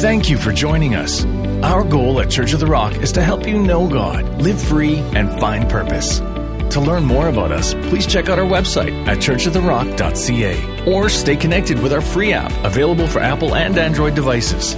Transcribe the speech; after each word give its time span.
Thank 0.00 0.30
you 0.30 0.38
for 0.38 0.50
joining 0.50 0.94
us. 0.94 1.26
Our 1.62 1.84
goal 1.84 2.22
at 2.22 2.30
Church 2.30 2.54
of 2.54 2.60
the 2.60 2.66
Rock 2.66 2.96
is 3.02 3.12
to 3.12 3.22
help 3.22 3.46
you 3.46 3.58
know 3.58 3.86
God, 3.86 4.40
live 4.40 4.58
free, 4.58 4.96
and 4.96 5.28
find 5.38 5.68
purpose. 5.68 6.20
To 6.20 6.80
learn 6.80 7.04
more 7.04 7.28
about 7.28 7.52
us, 7.52 7.74
please 7.74 8.06
check 8.06 8.30
out 8.30 8.38
our 8.38 8.46
website 8.46 9.06
at 9.06 9.18
churchoftherock.ca 9.18 10.90
or 10.90 11.10
stay 11.10 11.36
connected 11.36 11.82
with 11.82 11.92
our 11.92 12.00
free 12.00 12.32
app 12.32 12.50
available 12.64 13.06
for 13.06 13.18
Apple 13.18 13.54
and 13.54 13.76
Android 13.76 14.14
devices. 14.14 14.72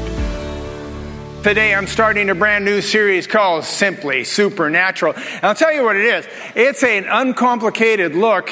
Today 1.45 1.73
I'm 1.73 1.87
starting 1.87 2.29
a 2.29 2.35
brand 2.35 2.65
new 2.65 2.81
series 2.81 3.29
called 3.29 3.63
Simply 3.63 4.25
Supernatural. 4.25 5.15
And 5.15 5.45
I'll 5.45 5.55
tell 5.55 5.73
you 5.73 5.85
what 5.85 5.95
it 5.95 6.05
is. 6.05 6.27
It's 6.57 6.83
an 6.83 7.05
uncomplicated 7.09 8.17
look 8.17 8.51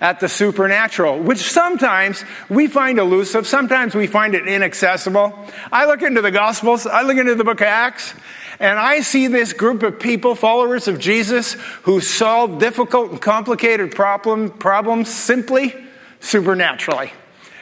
at 0.00 0.20
the 0.20 0.28
supernatural, 0.28 1.18
which 1.18 1.38
sometimes 1.38 2.24
we 2.48 2.66
find 2.66 2.98
elusive, 2.98 3.46
sometimes 3.46 3.94
we 3.94 4.06
find 4.06 4.34
it 4.34 4.48
inaccessible. 4.48 5.38
I 5.70 5.86
look 5.86 6.02
into 6.02 6.22
the 6.22 6.30
Gospels, 6.30 6.86
I 6.86 7.02
look 7.02 7.18
into 7.18 7.34
the 7.34 7.44
book 7.44 7.60
of 7.60 7.66
Acts, 7.66 8.14
and 8.58 8.78
I 8.78 9.00
see 9.00 9.26
this 9.26 9.52
group 9.52 9.82
of 9.82 9.98
people, 9.98 10.34
followers 10.34 10.88
of 10.88 10.98
Jesus, 10.98 11.54
who 11.82 12.00
solve 12.00 12.58
difficult 12.58 13.10
and 13.10 13.20
complicated 13.20 13.94
problem, 13.94 14.50
problems 14.50 15.08
simply 15.08 15.74
supernaturally. 16.20 17.12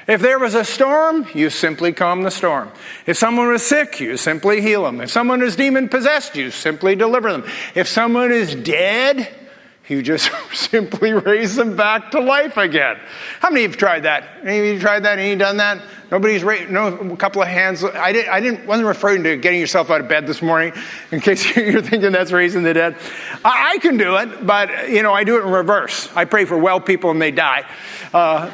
If 0.08 0.22
there 0.22 0.38
was 0.38 0.54
a 0.54 0.64
storm, 0.64 1.26
you 1.34 1.50
simply 1.50 1.92
calm 1.92 2.22
the 2.22 2.30
storm. 2.30 2.70
If 3.04 3.18
someone 3.18 3.48
was 3.48 3.66
sick, 3.66 4.00
you 4.00 4.16
simply 4.16 4.62
heal 4.62 4.84
them. 4.84 5.02
If 5.02 5.10
someone 5.10 5.42
is 5.42 5.54
demon 5.54 5.90
possessed, 5.90 6.34
you 6.34 6.50
simply 6.50 6.96
deliver 6.96 7.30
them. 7.30 7.44
If 7.74 7.88
someone 7.88 8.32
is 8.32 8.54
dead, 8.54 9.28
you 9.88 10.02
just 10.02 10.30
simply 10.52 11.12
raise 11.12 11.56
them 11.56 11.76
back 11.76 12.10
to 12.12 12.20
life 12.20 12.56
again. 12.56 12.98
How 13.40 13.50
many 13.50 13.64
of 13.64 13.70
you 13.70 13.72
have 13.72 13.78
tried 13.78 14.02
that? 14.04 14.24
Any 14.42 14.58
of 14.58 14.64
you 14.74 14.80
tried 14.80 15.04
that? 15.04 15.18
Any 15.18 15.36
done 15.36 15.56
that? 15.58 15.82
Nobody's 16.10 16.42
raised, 16.42 16.70
no, 16.70 16.86
a 16.86 17.16
couple 17.16 17.42
of 17.42 17.48
hands. 17.48 17.84
I, 17.84 18.12
didn't. 18.12 18.32
I 18.32 18.40
didn't, 18.40 18.66
wasn't 18.66 18.88
referring 18.88 19.22
to 19.24 19.36
getting 19.36 19.60
yourself 19.60 19.90
out 19.90 20.00
of 20.00 20.08
bed 20.08 20.26
this 20.26 20.40
morning, 20.40 20.72
in 21.10 21.20
case 21.20 21.56
you're 21.56 21.82
thinking 21.82 22.12
that's 22.12 22.32
raising 22.32 22.62
the 22.62 22.74
dead. 22.74 22.96
I, 23.44 23.72
I 23.74 23.78
can 23.78 23.96
do 23.96 24.16
it, 24.16 24.46
but, 24.46 24.88
you 24.88 25.02
know, 25.02 25.12
I 25.12 25.24
do 25.24 25.38
it 25.38 25.44
in 25.44 25.50
reverse. 25.50 26.08
I 26.14 26.24
pray 26.24 26.44
for 26.44 26.56
well 26.56 26.80
people 26.80 27.10
and 27.10 27.20
they 27.20 27.30
die. 27.30 27.68
Uh, 28.12 28.50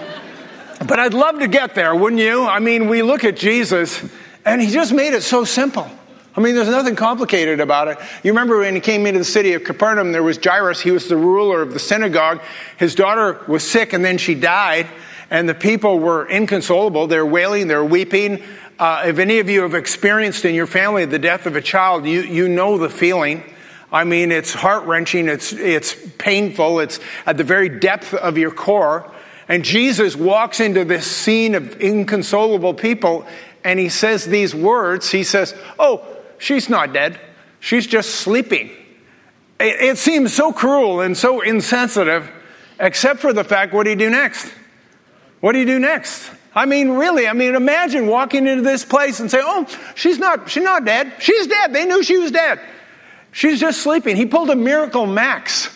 but 0.86 0.98
I'd 0.98 1.14
love 1.14 1.38
to 1.38 1.48
get 1.48 1.74
there, 1.74 1.94
wouldn't 1.94 2.20
you? 2.20 2.44
I 2.44 2.58
mean, 2.58 2.88
we 2.88 3.02
look 3.02 3.24
at 3.24 3.36
Jesus, 3.36 4.04
and 4.44 4.60
he 4.60 4.70
just 4.70 4.92
made 4.92 5.14
it 5.14 5.22
so 5.22 5.44
simple. 5.44 5.88
I 6.36 6.40
mean, 6.40 6.56
there's 6.56 6.68
nothing 6.68 6.96
complicated 6.96 7.60
about 7.60 7.86
it. 7.88 7.98
You 8.24 8.32
remember 8.32 8.58
when 8.58 8.74
he 8.74 8.80
came 8.80 9.06
into 9.06 9.20
the 9.20 9.24
city 9.24 9.52
of 9.52 9.62
Capernaum, 9.62 10.10
there 10.10 10.22
was 10.22 10.36
Jairus. 10.42 10.80
He 10.80 10.90
was 10.90 11.08
the 11.08 11.16
ruler 11.16 11.62
of 11.62 11.72
the 11.72 11.78
synagogue. 11.78 12.42
His 12.76 12.96
daughter 12.96 13.40
was 13.46 13.68
sick 13.68 13.92
and 13.92 14.04
then 14.04 14.18
she 14.18 14.34
died, 14.34 14.88
and 15.30 15.48
the 15.48 15.54
people 15.54 16.00
were 16.00 16.26
inconsolable. 16.26 17.06
They're 17.06 17.24
wailing, 17.24 17.68
they're 17.68 17.84
weeping. 17.84 18.42
Uh, 18.80 19.04
if 19.06 19.20
any 19.20 19.38
of 19.38 19.48
you 19.48 19.62
have 19.62 19.74
experienced 19.74 20.44
in 20.44 20.56
your 20.56 20.66
family 20.66 21.04
the 21.04 21.20
death 21.20 21.46
of 21.46 21.54
a 21.54 21.62
child, 21.62 22.04
you, 22.04 22.22
you 22.22 22.48
know 22.48 22.78
the 22.78 22.90
feeling. 22.90 23.44
I 23.92 24.02
mean, 24.02 24.32
it's 24.32 24.52
heart 24.52 24.86
wrenching, 24.86 25.28
it's, 25.28 25.52
it's 25.52 25.94
painful, 26.18 26.80
it's 26.80 26.98
at 27.26 27.36
the 27.36 27.44
very 27.44 27.68
depth 27.68 28.12
of 28.12 28.36
your 28.38 28.50
core. 28.50 29.08
And 29.46 29.64
Jesus 29.64 30.16
walks 30.16 30.58
into 30.58 30.84
this 30.84 31.06
scene 31.06 31.54
of 31.54 31.80
inconsolable 31.80 32.74
people 32.74 33.24
and 33.62 33.78
he 33.78 33.88
says 33.88 34.26
these 34.26 34.54
words. 34.54 35.10
He 35.10 35.22
says, 35.22 35.54
Oh, 35.78 36.04
She's 36.44 36.68
not 36.68 36.92
dead. 36.92 37.18
She's 37.58 37.86
just 37.86 38.16
sleeping. 38.16 38.68
It, 39.58 39.80
it 39.80 39.98
seems 39.98 40.34
so 40.34 40.52
cruel 40.52 41.00
and 41.00 41.16
so 41.16 41.40
insensitive, 41.40 42.30
except 42.78 43.20
for 43.20 43.32
the 43.32 43.44
fact 43.44 43.72
what 43.72 43.84
do 43.84 43.90
you 43.90 43.96
do 43.96 44.10
next? 44.10 44.52
What 45.40 45.52
do 45.52 45.58
you 45.58 45.64
do 45.64 45.78
next? 45.78 46.30
I 46.54 46.66
mean, 46.66 46.90
really, 46.90 47.26
I 47.26 47.32
mean, 47.32 47.54
imagine 47.54 48.06
walking 48.08 48.46
into 48.46 48.62
this 48.62 48.84
place 48.84 49.20
and 49.20 49.30
say, 49.30 49.40
oh, 49.42 49.66
she's 49.94 50.18
not, 50.18 50.50
she's 50.50 50.62
not 50.62 50.84
dead. 50.84 51.14
She's 51.18 51.46
dead. 51.46 51.72
They 51.72 51.86
knew 51.86 52.02
she 52.02 52.18
was 52.18 52.30
dead. 52.30 52.60
She's 53.32 53.58
just 53.58 53.80
sleeping. 53.80 54.14
He 54.14 54.26
pulled 54.26 54.50
a 54.50 54.54
Miracle 54.54 55.06
Max 55.06 55.70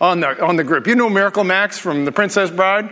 on 0.00 0.20
the, 0.20 0.42
on 0.42 0.56
the 0.56 0.64
group. 0.64 0.86
You 0.86 0.94
know 0.94 1.10
Miracle 1.10 1.44
Max 1.44 1.78
from 1.78 2.06
The 2.06 2.12
Princess 2.12 2.50
Bride? 2.50 2.88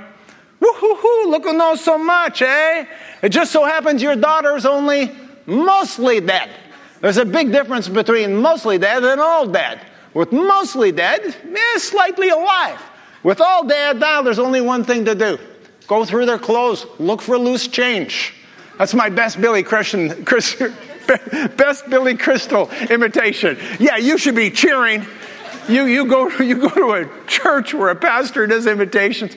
Woo-hoo-hoo, 0.60 1.30
look 1.30 1.44
who 1.44 1.54
knows 1.54 1.82
so 1.82 1.96
much, 1.96 2.42
eh? 2.42 2.84
It 3.22 3.30
just 3.30 3.52
so 3.52 3.64
happens 3.64 4.02
your 4.02 4.16
daughter's 4.16 4.66
only 4.66 5.10
mostly 5.46 6.20
dead. 6.20 6.50
There's 7.02 7.18
a 7.18 7.24
big 7.24 7.50
difference 7.50 7.88
between 7.88 8.36
mostly 8.36 8.78
dead 8.78 9.02
and 9.02 9.20
all 9.20 9.46
dead. 9.46 9.80
With 10.14 10.30
mostly 10.30 10.92
dead, 10.92 11.20
eh, 11.24 11.78
slightly 11.78 12.28
alive. 12.28 12.80
With 13.24 13.40
all 13.40 13.64
dead 13.64 13.98
now, 13.98 14.22
there's 14.22 14.38
only 14.38 14.60
one 14.60 14.84
thing 14.84 15.04
to 15.04 15.14
do 15.14 15.38
go 15.88 16.04
through 16.04 16.24
their 16.24 16.38
clothes, 16.38 16.86
look 16.98 17.20
for 17.20 17.36
loose 17.36 17.66
change. 17.66 18.32
That's 18.78 18.94
my 18.94 19.10
best 19.10 19.40
Billy 19.40 19.62
Christian, 19.62 20.24
Chris, 20.24 20.56
best 21.56 21.90
Billy 21.90 22.16
Crystal 22.16 22.70
imitation. 22.88 23.58
Yeah, 23.78 23.96
you 23.96 24.16
should 24.16 24.36
be 24.36 24.50
cheering. 24.50 25.04
You, 25.68 25.84
you, 25.86 26.06
go, 26.06 26.28
you 26.38 26.56
go 26.56 26.68
to 26.68 26.92
a 26.92 27.26
church 27.26 27.74
where 27.74 27.90
a 27.90 27.96
pastor 27.96 28.46
does 28.46 28.66
invitations. 28.66 29.36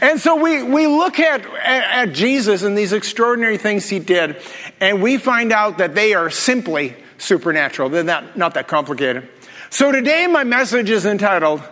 And 0.00 0.20
so 0.20 0.36
we, 0.36 0.62
we 0.62 0.86
look 0.86 1.18
at, 1.20 1.44
at, 1.44 2.08
at 2.08 2.14
Jesus 2.14 2.62
and 2.62 2.76
these 2.76 2.92
extraordinary 2.92 3.58
things 3.58 3.88
he 3.88 3.98
did, 3.98 4.36
and 4.80 5.02
we 5.02 5.18
find 5.18 5.52
out 5.52 5.78
that 5.78 5.94
they 5.94 6.14
are 6.14 6.30
simply 6.30 6.96
supernatural. 7.18 7.88
They're 7.88 8.04
not, 8.04 8.36
not 8.36 8.54
that 8.54 8.68
complicated. 8.68 9.28
So 9.70 9.90
today, 9.90 10.26
my 10.26 10.44
message 10.44 10.90
is 10.90 11.06
entitled 11.06 11.62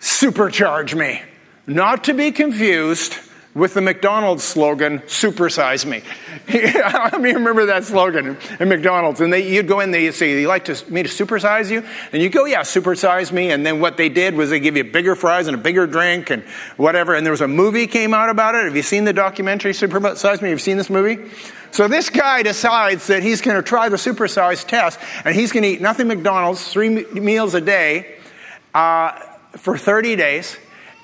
Supercharge 0.00 0.94
Me. 0.94 1.22
Not 1.66 2.04
to 2.04 2.14
be 2.14 2.32
confused 2.32 3.14
with 3.58 3.74
the 3.74 3.80
McDonald's 3.80 4.44
slogan, 4.44 5.00
supersize 5.00 5.84
me. 5.84 6.00
I 6.48 7.18
mean, 7.18 7.34
remember 7.34 7.66
that 7.66 7.84
slogan 7.84 8.38
in 8.60 8.68
McDonald's. 8.68 9.20
And 9.20 9.32
they, 9.32 9.52
you'd 9.52 9.66
go 9.66 9.80
in 9.80 9.90
there, 9.90 10.00
you'd 10.00 10.14
say, 10.14 10.40
you 10.40 10.46
like 10.46 10.66
to, 10.66 10.90
me 10.90 11.02
to 11.02 11.08
supersize 11.08 11.68
you? 11.68 11.84
And 12.12 12.22
you 12.22 12.28
go, 12.28 12.44
yeah, 12.44 12.60
supersize 12.60 13.32
me. 13.32 13.50
And 13.50 13.66
then 13.66 13.80
what 13.80 13.96
they 13.96 14.08
did 14.08 14.34
was 14.34 14.50
they 14.50 14.60
give 14.60 14.76
you 14.76 14.84
bigger 14.84 15.16
fries 15.16 15.48
and 15.48 15.56
a 15.56 15.60
bigger 15.60 15.88
drink 15.88 16.30
and 16.30 16.44
whatever. 16.76 17.16
And 17.16 17.26
there 17.26 17.32
was 17.32 17.40
a 17.40 17.48
movie 17.48 17.88
came 17.88 18.14
out 18.14 18.30
about 18.30 18.54
it. 18.54 18.64
Have 18.64 18.76
you 18.76 18.82
seen 18.82 19.04
the 19.04 19.12
documentary, 19.12 19.72
Supersize 19.72 20.40
Me? 20.40 20.50
Have 20.50 20.58
you 20.58 20.62
seen 20.62 20.76
this 20.76 20.88
movie? 20.88 21.28
So 21.72 21.88
this 21.88 22.10
guy 22.10 22.44
decides 22.44 23.08
that 23.08 23.24
he's 23.24 23.40
going 23.40 23.56
to 23.56 23.62
try 23.62 23.88
the 23.88 23.96
supersize 23.96 24.64
test 24.64 25.00
and 25.24 25.34
he's 25.34 25.50
going 25.50 25.64
to 25.64 25.68
eat 25.68 25.80
nothing 25.80 26.06
McDonald's, 26.06 26.72
three 26.72 26.90
meals 27.06 27.54
a 27.54 27.60
day, 27.60 28.18
uh, 28.72 29.18
for 29.56 29.76
30 29.76 30.14
days 30.14 30.56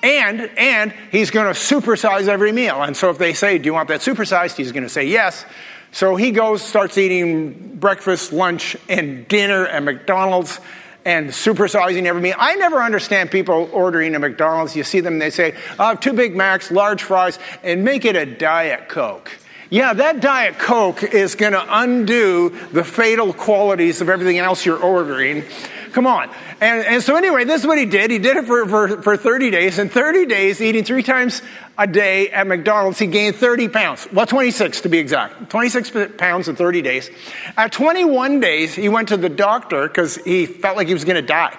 and, 0.05 0.51
and 0.55 0.93
he's 1.11 1.31
going 1.31 1.51
to 1.51 1.59
supersize 1.59 2.27
every 2.27 2.51
meal. 2.51 2.83
And 2.83 2.95
so 2.95 3.09
if 3.09 3.17
they 3.17 3.33
say, 3.33 3.57
Do 3.57 3.65
you 3.65 3.73
want 3.73 3.87
that 3.87 4.01
supersized? 4.01 4.55
He's 4.55 4.71
going 4.71 4.83
to 4.83 4.89
say 4.89 5.05
yes. 5.05 5.45
So 5.91 6.15
he 6.15 6.31
goes, 6.31 6.61
starts 6.61 6.97
eating 6.97 7.77
breakfast, 7.77 8.31
lunch, 8.31 8.75
and 8.87 9.27
dinner 9.27 9.65
at 9.65 9.81
McDonald's 9.81 10.59
and 11.05 11.29
supersizing 11.29 12.05
every 12.05 12.21
meal. 12.21 12.35
I 12.37 12.55
never 12.55 12.81
understand 12.81 13.31
people 13.31 13.69
ordering 13.71 14.13
a 14.15 14.19
McDonald's. 14.19 14.75
You 14.75 14.83
see 14.83 14.99
them, 14.99 15.19
they 15.19 15.29
say, 15.29 15.55
"I 15.79 15.89
have 15.89 15.99
two 15.99 16.13
Big 16.13 16.35
Macs, 16.35 16.71
large 16.71 17.03
fries, 17.03 17.39
and 17.63 17.83
make 17.83 18.05
it 18.05 18.15
a 18.15 18.25
Diet 18.25 18.89
Coke. 18.89 19.31
Yeah, 19.69 19.93
that 19.93 20.19
Diet 20.19 20.59
Coke 20.59 21.03
is 21.03 21.35
going 21.35 21.53
to 21.53 21.65
undo 21.67 22.49
the 22.71 22.83
fatal 22.83 23.33
qualities 23.33 24.01
of 24.01 24.09
everything 24.09 24.37
else 24.37 24.65
you're 24.65 24.81
ordering. 24.81 25.43
Come 25.91 26.07
on. 26.07 26.29
And, 26.61 26.85
and 26.85 27.03
so, 27.03 27.17
anyway, 27.17 27.43
this 27.43 27.61
is 27.61 27.67
what 27.67 27.77
he 27.77 27.85
did. 27.85 28.11
He 28.11 28.19
did 28.19 28.37
it 28.37 28.45
for, 28.45 28.65
for, 28.67 29.01
for 29.01 29.17
30 29.17 29.51
days. 29.51 29.77
In 29.77 29.89
30 29.89 30.25
days, 30.25 30.61
eating 30.61 30.85
three 30.85 31.03
times 31.03 31.41
a 31.77 31.85
day 31.85 32.29
at 32.29 32.47
McDonald's, 32.47 32.97
he 32.97 33.07
gained 33.07 33.35
30 33.35 33.67
pounds. 33.67 34.07
Well, 34.13 34.25
26 34.25 34.81
to 34.81 34.89
be 34.89 34.97
exact. 34.97 35.49
26 35.49 36.15
pounds 36.17 36.47
in 36.47 36.55
30 36.55 36.81
days. 36.81 37.09
At 37.57 37.73
21 37.73 38.39
days, 38.39 38.73
he 38.73 38.87
went 38.87 39.09
to 39.09 39.17
the 39.17 39.27
doctor 39.27 39.87
because 39.87 40.15
he 40.15 40.45
felt 40.45 40.77
like 40.77 40.87
he 40.87 40.93
was 40.93 41.03
going 41.03 41.17
to 41.17 41.21
die. 41.21 41.57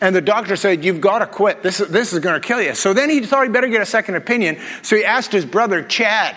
And 0.00 0.16
the 0.16 0.22
doctor 0.22 0.56
said, 0.56 0.82
You've 0.84 1.02
got 1.02 1.18
to 1.18 1.26
quit. 1.26 1.62
This, 1.62 1.76
this 1.76 2.14
is 2.14 2.20
going 2.20 2.40
to 2.40 2.46
kill 2.46 2.62
you. 2.62 2.74
So 2.74 2.94
then 2.94 3.10
he 3.10 3.20
thought 3.20 3.44
he 3.44 3.50
better 3.50 3.68
get 3.68 3.82
a 3.82 3.86
second 3.86 4.14
opinion. 4.14 4.58
So 4.80 4.96
he 4.96 5.04
asked 5.04 5.32
his 5.32 5.44
brother, 5.44 5.82
Chad. 5.82 6.36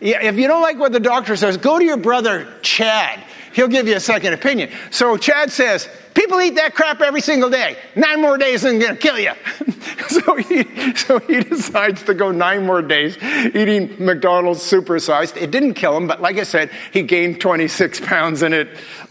If 0.00 0.36
you 0.36 0.46
don't 0.46 0.62
like 0.62 0.78
what 0.78 0.92
the 0.92 1.00
doctor 1.00 1.36
says, 1.36 1.56
go 1.56 1.78
to 1.78 1.84
your 1.84 1.96
brother, 1.96 2.52
Chad. 2.62 3.22
He'll 3.52 3.68
give 3.68 3.88
you 3.88 3.96
a 3.96 4.00
second 4.00 4.32
opinion. 4.32 4.70
So 4.90 5.16
Chad 5.16 5.50
says, 5.50 5.88
People 6.14 6.40
eat 6.40 6.56
that 6.56 6.74
crap 6.74 7.00
every 7.00 7.20
single 7.20 7.50
day. 7.50 7.76
Nine 7.94 8.20
more 8.20 8.36
days 8.36 8.64
and 8.64 8.80
going 8.80 8.96
to 8.96 9.00
kill 9.00 9.18
you. 9.18 9.32
so, 10.08 10.34
he, 10.36 10.94
so 10.96 11.18
he 11.20 11.40
decides 11.40 12.02
to 12.04 12.14
go 12.14 12.32
nine 12.32 12.66
more 12.66 12.82
days 12.82 13.16
eating 13.54 13.94
McDonald's 14.04 14.60
supersized. 14.60 15.40
It 15.40 15.50
didn't 15.50 15.74
kill 15.74 15.96
him, 15.96 16.08
but 16.08 16.20
like 16.20 16.36
I 16.36 16.42
said, 16.42 16.70
he 16.92 17.02
gained 17.02 17.40
26 17.40 18.00
pounds 18.00 18.42
and 18.42 18.52
it 18.52 18.68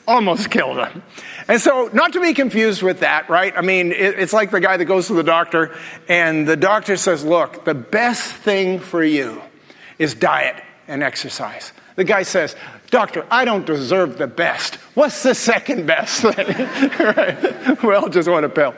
almost 0.07 0.51
killed 0.51 0.77
him. 0.77 1.01
And 1.47 1.59
so, 1.59 1.89
not 1.94 2.13
to 2.13 2.21
be 2.21 2.33
confused 2.33 2.83
with 2.83 3.00
that, 3.00 3.30
right? 3.30 3.53
I 3.56 3.62
mean, 3.62 3.91
it, 3.91 4.19
it's 4.19 4.33
like 4.33 4.51
the 4.51 4.59
guy 4.59 4.77
that 4.77 4.86
goes 4.86 5.07
to 5.07 5.13
the 5.13 5.24
doctor 5.24 5.75
and 6.07 6.47
the 6.47 6.57
doctor 6.57 6.95
says, 6.95 7.24
Look, 7.24 7.65
the 7.65 7.74
best 7.74 8.33
thing 8.33 8.80
for 8.80 9.03
you 9.03 9.41
is 9.97 10.13
diet 10.13 10.63
and 10.88 11.01
exercise. 11.01 11.71
The 11.95 12.03
guy 12.03 12.24
says, 12.24 12.56
Doctor, 12.89 13.25
I 13.30 13.45
don't 13.45 13.65
deserve 13.65 14.18
the 14.18 14.27
best. 14.27 14.75
What's 14.95 15.21
the 15.21 15.36
second 15.36 15.86
best 15.86 16.21
thing? 16.21 16.47
right? 17.00 17.83
Well, 17.83 18.09
just 18.09 18.27
want 18.27 18.45
a 18.45 18.50
pill. 18.50 18.74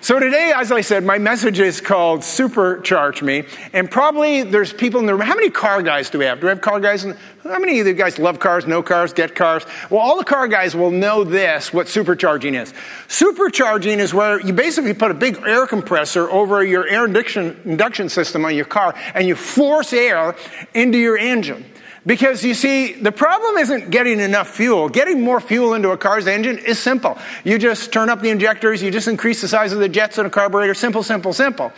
So 0.00 0.20
today, 0.20 0.52
as 0.54 0.70
I 0.70 0.80
said, 0.80 1.02
my 1.02 1.18
message 1.18 1.58
is 1.58 1.80
called 1.80 2.20
Supercharge 2.20 3.20
Me. 3.20 3.44
And 3.72 3.90
probably 3.90 4.44
there's 4.44 4.72
people 4.72 5.00
in 5.00 5.06
the 5.06 5.12
room. 5.12 5.22
How 5.22 5.34
many 5.34 5.50
car 5.50 5.82
guys 5.82 6.08
do 6.08 6.18
we 6.18 6.24
have? 6.24 6.38
Do 6.38 6.46
we 6.46 6.50
have 6.50 6.60
car 6.60 6.78
guys? 6.78 7.02
How 7.02 7.58
many 7.58 7.80
of 7.80 7.86
you 7.86 7.94
guys 7.94 8.16
love 8.16 8.38
cars, 8.38 8.64
know 8.64 8.80
cars, 8.80 9.12
get 9.12 9.34
cars? 9.34 9.66
Well, 9.90 10.00
all 10.00 10.16
the 10.16 10.24
car 10.24 10.46
guys 10.46 10.76
will 10.76 10.92
know 10.92 11.24
this, 11.24 11.72
what 11.72 11.88
supercharging 11.88 12.60
is. 12.60 12.72
Supercharging 13.08 13.98
is 13.98 14.14
where 14.14 14.40
you 14.40 14.52
basically 14.52 14.94
put 14.94 15.10
a 15.10 15.14
big 15.14 15.38
air 15.44 15.66
compressor 15.66 16.30
over 16.30 16.62
your 16.62 16.86
air 16.86 17.04
induction, 17.04 17.60
induction 17.64 18.08
system 18.08 18.44
on 18.44 18.54
your 18.54 18.66
car 18.66 18.94
and 19.14 19.26
you 19.26 19.34
force 19.34 19.92
air 19.92 20.36
into 20.74 20.98
your 20.98 21.18
engine. 21.18 21.64
Because 22.06 22.44
you 22.44 22.54
see, 22.54 22.92
the 22.92 23.12
problem 23.12 23.56
isn't 23.58 23.90
getting 23.90 24.20
enough 24.20 24.48
fuel. 24.48 24.88
Getting 24.88 25.22
more 25.22 25.40
fuel 25.40 25.74
into 25.74 25.90
a 25.90 25.96
car's 25.96 26.26
engine 26.26 26.58
is 26.58 26.78
simple. 26.78 27.18
You 27.44 27.58
just 27.58 27.92
turn 27.92 28.08
up 28.08 28.20
the 28.20 28.30
injectors, 28.30 28.82
you 28.82 28.90
just 28.90 29.08
increase 29.08 29.40
the 29.40 29.48
size 29.48 29.72
of 29.72 29.78
the 29.78 29.88
jets 29.88 30.18
in 30.18 30.26
a 30.26 30.30
carburetor. 30.30 30.74
Simple, 30.74 31.02
simple, 31.02 31.32
simple. 31.32 31.72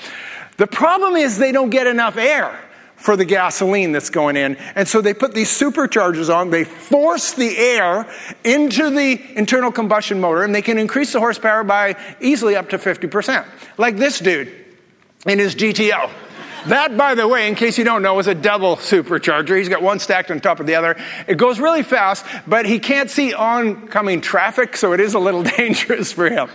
The 0.56 0.66
problem 0.66 1.16
is 1.16 1.38
they 1.38 1.52
don't 1.52 1.70
get 1.70 1.86
enough 1.86 2.16
air 2.16 2.58
for 3.00 3.16
the 3.16 3.24
gasoline 3.24 3.92
that's 3.92 4.10
going 4.10 4.36
in. 4.36 4.56
And 4.74 4.86
so 4.86 5.00
they 5.00 5.14
put 5.14 5.32
these 5.32 5.48
superchargers 5.48 6.32
on, 6.32 6.50
they 6.50 6.64
force 6.64 7.32
the 7.32 7.56
air 7.56 8.06
into 8.44 8.90
the 8.90 9.20
internal 9.36 9.72
combustion 9.72 10.20
motor, 10.20 10.42
and 10.42 10.54
they 10.54 10.60
can 10.60 10.76
increase 10.76 11.14
the 11.14 11.18
horsepower 11.18 11.64
by 11.64 11.96
easily 12.20 12.56
up 12.56 12.68
to 12.68 12.78
50%. 12.78 13.46
Like 13.78 13.96
this 13.96 14.18
dude 14.18 14.54
in 15.26 15.38
his 15.38 15.54
GTO. 15.54 16.10
That, 16.66 16.96
by 16.96 17.14
the 17.14 17.26
way, 17.26 17.48
in 17.48 17.54
case 17.54 17.78
you 17.78 17.84
don't 17.84 18.02
know, 18.02 18.18
is 18.18 18.26
a 18.26 18.34
double 18.34 18.76
supercharger. 18.76 19.56
He's 19.56 19.68
got 19.68 19.82
one 19.82 19.98
stacked 19.98 20.30
on 20.30 20.40
top 20.40 20.60
of 20.60 20.66
the 20.66 20.74
other. 20.74 20.96
It 21.26 21.36
goes 21.36 21.58
really 21.58 21.82
fast, 21.82 22.24
but 22.46 22.66
he 22.66 22.78
can't 22.78 23.10
see 23.10 23.32
oncoming 23.32 24.20
traffic, 24.20 24.76
so 24.76 24.92
it 24.92 25.00
is 25.00 25.14
a 25.14 25.18
little 25.18 25.42
dangerous 25.56 26.12
for 26.12 26.28
him. 26.28 26.50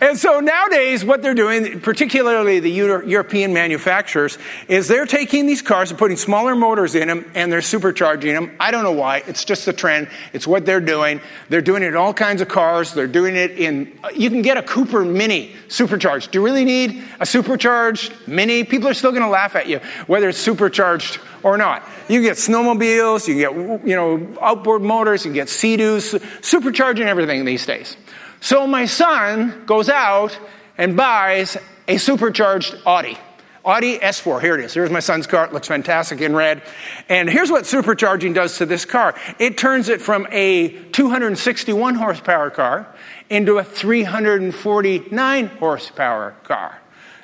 And 0.00 0.16
so 0.16 0.38
nowadays, 0.38 1.04
what 1.04 1.22
they're 1.22 1.34
doing, 1.34 1.80
particularly 1.80 2.60
the 2.60 2.70
Euro- 2.70 3.04
European 3.04 3.52
manufacturers, 3.52 4.38
is 4.68 4.86
they're 4.86 5.06
taking 5.06 5.46
these 5.46 5.60
cars 5.60 5.90
and 5.90 5.98
putting 5.98 6.16
smaller 6.16 6.54
motors 6.54 6.94
in 6.94 7.08
them 7.08 7.28
and 7.34 7.50
they're 7.50 7.60
supercharging 7.60 8.34
them. 8.34 8.54
I 8.60 8.70
don't 8.70 8.84
know 8.84 8.92
why. 8.92 9.24
It's 9.26 9.44
just 9.44 9.66
the 9.66 9.72
trend. 9.72 10.08
It's 10.32 10.46
what 10.46 10.64
they're 10.64 10.80
doing. 10.80 11.20
They're 11.48 11.60
doing 11.62 11.82
it 11.82 11.88
in 11.88 11.96
all 11.96 12.14
kinds 12.14 12.40
of 12.40 12.48
cars. 12.48 12.94
They're 12.94 13.08
doing 13.08 13.34
it 13.34 13.52
in, 13.52 13.98
you 14.14 14.30
can 14.30 14.42
get 14.42 14.56
a 14.56 14.62
Cooper 14.62 15.04
Mini 15.04 15.52
supercharged. 15.66 16.30
Do 16.30 16.38
you 16.38 16.44
really 16.44 16.64
need 16.64 17.02
a 17.18 17.26
supercharged 17.26 18.12
Mini? 18.28 18.62
People 18.62 18.88
are 18.88 18.94
still 18.94 19.10
going 19.10 19.22
to 19.24 19.28
laugh 19.28 19.56
at 19.56 19.66
you, 19.66 19.80
whether 20.06 20.28
it's 20.28 20.38
supercharged 20.38 21.18
or 21.42 21.56
not. 21.56 21.88
You 22.08 22.20
can 22.20 22.22
get 22.22 22.36
snowmobiles, 22.36 23.26
you 23.26 23.34
get, 23.34 23.86
you 23.86 23.96
know, 23.96 24.38
outboard 24.40 24.82
motors, 24.82 25.24
you 25.24 25.30
can 25.30 25.34
get 25.34 25.48
Sea-Doos, 25.48 26.12
supercharging 26.12 27.06
everything 27.06 27.44
these 27.44 27.66
days. 27.66 27.96
So 28.40 28.66
my 28.66 28.86
son 28.86 29.64
goes 29.66 29.88
out 29.88 30.38
and 30.76 30.96
buys 30.96 31.56
a 31.88 31.96
supercharged 31.96 32.76
Audi. 32.86 33.18
Audi 33.64 33.98
S4, 33.98 34.40
here 34.40 34.54
it 34.54 34.64
is. 34.64 34.72
Here's 34.72 34.90
my 34.90 35.00
son's 35.00 35.26
car. 35.26 35.44
It 35.44 35.52
looks 35.52 35.68
fantastic 35.68 36.20
in 36.20 36.34
red. 36.34 36.62
And 37.08 37.28
here's 37.28 37.50
what 37.50 37.64
supercharging 37.64 38.32
does 38.32 38.58
to 38.58 38.66
this 38.66 38.84
car 38.84 39.14
it 39.38 39.58
turns 39.58 39.88
it 39.88 40.00
from 40.00 40.26
a 40.30 40.68
261 40.92 41.94
horsepower 41.96 42.50
car 42.50 42.86
into 43.28 43.58
a 43.58 43.64
349 43.64 45.46
horsepower 45.46 46.34
car. 46.44 46.80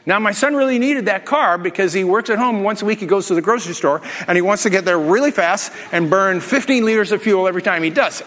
Now, 0.07 0.19
my 0.19 0.33
son 0.33 0.55
really 0.55 0.79
needed 0.79 1.07
that 1.07 1.25
car 1.25 1.57
because 1.57 1.95
he 1.95 2.05
works 2.05 2.29
at 2.29 2.37
home 2.37 2.63
once 2.63 2.83
a 2.83 2.85
week. 2.85 2.99
He 2.99 3.07
goes 3.07 3.29
to 3.29 3.35
the 3.35 3.41
grocery 3.41 3.73
store 3.73 4.03
and 4.27 4.37
he 4.37 4.43
wants 4.43 4.65
to 4.65 4.71
get 4.71 4.85
there 4.85 4.99
really 4.99 5.31
fast 5.31 5.73
and 5.93 6.11
burn 6.11 6.41
15 6.41 6.85
liters 6.85 7.11
of 7.11 7.23
fuel 7.23 7.49
every 7.49 7.63
time 7.63 7.83
he 7.83 7.89
does 7.89 8.21
it 8.21 8.27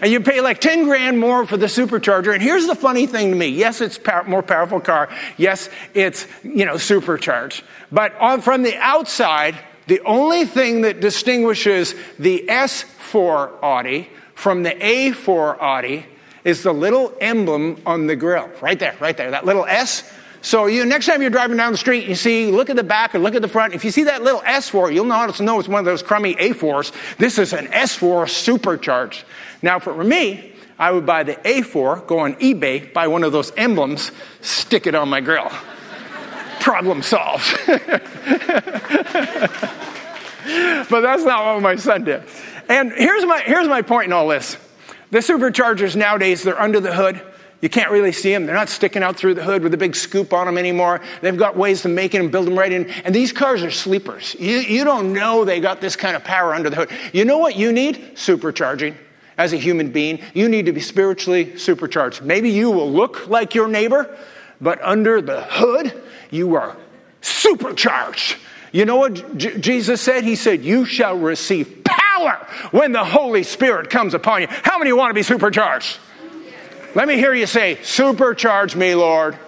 and 0.00 0.10
you 0.10 0.20
pay 0.20 0.40
like 0.40 0.60
10 0.60 0.84
grand 0.84 1.18
more 1.18 1.46
for 1.46 1.56
the 1.56 1.66
supercharger. 1.66 2.32
And 2.32 2.42
here's 2.42 2.66
the 2.66 2.74
funny 2.74 3.06
thing 3.06 3.30
to 3.30 3.36
me. 3.36 3.48
Yes, 3.48 3.80
it's 3.80 3.98
more 4.26 4.42
powerful 4.42 4.80
car. 4.80 5.08
Yes, 5.36 5.68
it's, 5.94 6.26
you 6.42 6.64
know, 6.64 6.76
supercharged. 6.76 7.62
But 7.92 8.14
on, 8.16 8.40
from 8.40 8.62
the 8.62 8.76
outside, 8.76 9.58
the 9.86 10.00
only 10.00 10.44
thing 10.44 10.82
that 10.82 11.00
distinguishes 11.00 11.94
the 12.18 12.44
S4 12.48 13.62
Audi 13.62 14.08
from 14.34 14.62
the 14.62 14.70
A4 14.70 15.60
Audi 15.60 16.06
is 16.44 16.62
the 16.62 16.72
little 16.72 17.12
emblem 17.20 17.80
on 17.84 18.06
the 18.06 18.16
grill. 18.16 18.50
Right 18.62 18.78
there, 18.78 18.96
right 19.00 19.16
there. 19.16 19.30
That 19.30 19.44
little 19.44 19.66
S 19.66 20.10
so 20.42 20.66
you, 20.66 20.86
next 20.86 21.06
time 21.06 21.20
you're 21.20 21.30
driving 21.30 21.58
down 21.58 21.72
the 21.72 21.78
street, 21.78 22.08
you 22.08 22.14
see, 22.14 22.50
look 22.50 22.70
at 22.70 22.76
the 22.76 22.82
back 22.82 23.12
and 23.14 23.22
look 23.22 23.34
at 23.34 23.42
the 23.42 23.48
front. 23.48 23.74
If 23.74 23.84
you 23.84 23.90
see 23.90 24.04
that 24.04 24.22
little 24.22 24.40
S4, 24.40 24.92
you'll 24.92 25.04
to 25.32 25.42
know 25.42 25.58
it's 25.58 25.68
one 25.68 25.80
of 25.80 25.84
those 25.84 26.02
crummy 26.02 26.34
A4s. 26.36 26.92
This 27.18 27.38
is 27.38 27.52
an 27.52 27.66
S4 27.66 28.28
supercharged. 28.28 29.24
Now, 29.62 29.78
for 29.78 30.02
me, 30.02 30.54
I 30.78 30.90
would 30.90 31.04
buy 31.04 31.22
the 31.22 31.34
A4, 31.34 32.06
go 32.06 32.20
on 32.20 32.34
eBay, 32.36 32.92
buy 32.92 33.06
one 33.06 33.22
of 33.22 33.32
those 33.32 33.52
emblems, 33.56 34.12
stick 34.40 34.86
it 34.86 34.94
on 34.94 35.08
my 35.10 35.20
grill. 35.20 35.50
Problem 36.60 37.02
solved. 37.02 37.58
but 37.66 37.80
that's 41.00 41.22
not 41.24 41.54
what 41.54 41.62
my 41.62 41.76
son 41.76 42.04
did. 42.04 42.22
And 42.68 42.92
here's 42.92 43.26
my, 43.26 43.40
here's 43.40 43.68
my 43.68 43.82
point 43.82 44.06
in 44.06 44.12
all 44.12 44.28
this. 44.28 44.56
The 45.10 45.18
superchargers 45.18 45.96
nowadays, 45.96 46.42
they're 46.42 46.60
under 46.60 46.80
the 46.80 46.94
hood. 46.94 47.20
You 47.60 47.68
can't 47.68 47.90
really 47.90 48.12
see 48.12 48.32
them. 48.32 48.46
They're 48.46 48.54
not 48.54 48.70
sticking 48.70 49.02
out 49.02 49.16
through 49.16 49.34
the 49.34 49.42
hood 49.42 49.62
with 49.62 49.74
a 49.74 49.76
big 49.76 49.94
scoop 49.94 50.32
on 50.32 50.46
them 50.46 50.56
anymore. 50.56 51.02
They've 51.20 51.36
got 51.36 51.56
ways 51.56 51.82
to 51.82 51.88
make 51.88 52.14
it 52.14 52.20
and 52.20 52.32
build 52.32 52.46
them 52.46 52.58
right 52.58 52.72
in. 52.72 52.88
And 53.04 53.14
these 53.14 53.32
cars 53.32 53.62
are 53.62 53.70
sleepers. 53.70 54.34
You, 54.38 54.58
you 54.58 54.84
don't 54.84 55.12
know 55.12 55.44
they 55.44 55.60
got 55.60 55.80
this 55.82 55.94
kind 55.94 56.16
of 56.16 56.24
power 56.24 56.54
under 56.54 56.70
the 56.70 56.76
hood. 56.76 56.90
You 57.12 57.26
know 57.26 57.36
what 57.36 57.56
you 57.56 57.70
need? 57.70 58.12
Supercharging. 58.14 58.94
As 59.38 59.52
a 59.52 59.56
human 59.56 59.90
being, 59.90 60.20
you 60.34 60.48
need 60.48 60.66
to 60.66 60.72
be 60.72 60.80
spiritually 60.80 61.56
supercharged. 61.56 62.22
Maybe 62.22 62.50
you 62.50 62.70
will 62.70 62.90
look 62.90 63.28
like 63.28 63.54
your 63.54 63.68
neighbor, 63.68 64.16
but 64.60 64.82
under 64.82 65.22
the 65.22 65.42
hood, 65.42 66.02
you 66.30 66.56
are 66.56 66.76
supercharged. 67.22 68.36
You 68.72 68.84
know 68.84 68.96
what 68.96 69.36
J- 69.36 69.58
Jesus 69.58 70.00
said? 70.00 70.24
He 70.24 70.36
said, 70.36 70.62
You 70.62 70.84
shall 70.84 71.16
receive 71.16 71.82
power 71.84 72.46
when 72.70 72.92
the 72.92 73.04
Holy 73.04 73.42
Spirit 73.42 73.90
comes 73.90 74.14
upon 74.14 74.42
you. 74.42 74.48
How 74.48 74.78
many 74.78 74.92
want 74.92 75.10
to 75.10 75.14
be 75.14 75.22
supercharged? 75.22 75.98
Let 76.94 77.08
me 77.08 77.16
hear 77.16 77.34
you 77.34 77.46
say, 77.46 77.76
Supercharge 77.82 78.76
me, 78.76 78.94
Lord. 78.94 79.38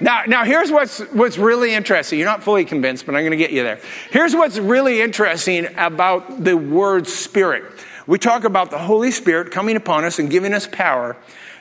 Now, 0.00 0.22
now 0.26 0.44
here's 0.44 0.70
what's, 0.70 1.00
what's 1.12 1.38
really 1.38 1.74
interesting. 1.74 2.18
You're 2.18 2.28
not 2.28 2.42
fully 2.42 2.64
convinced, 2.64 3.06
but 3.06 3.14
I'm 3.14 3.22
going 3.22 3.32
to 3.32 3.36
get 3.36 3.50
you 3.50 3.62
there. 3.62 3.80
Here's 4.10 4.34
what's 4.34 4.58
really 4.58 5.00
interesting 5.00 5.66
about 5.76 6.44
the 6.44 6.56
word 6.56 7.06
spirit. 7.06 7.64
We 8.06 8.18
talk 8.18 8.44
about 8.44 8.70
the 8.70 8.78
Holy 8.78 9.10
Spirit 9.10 9.50
coming 9.50 9.76
upon 9.76 10.04
us 10.04 10.18
and 10.18 10.30
giving 10.30 10.54
us 10.54 10.66
power. 10.66 11.16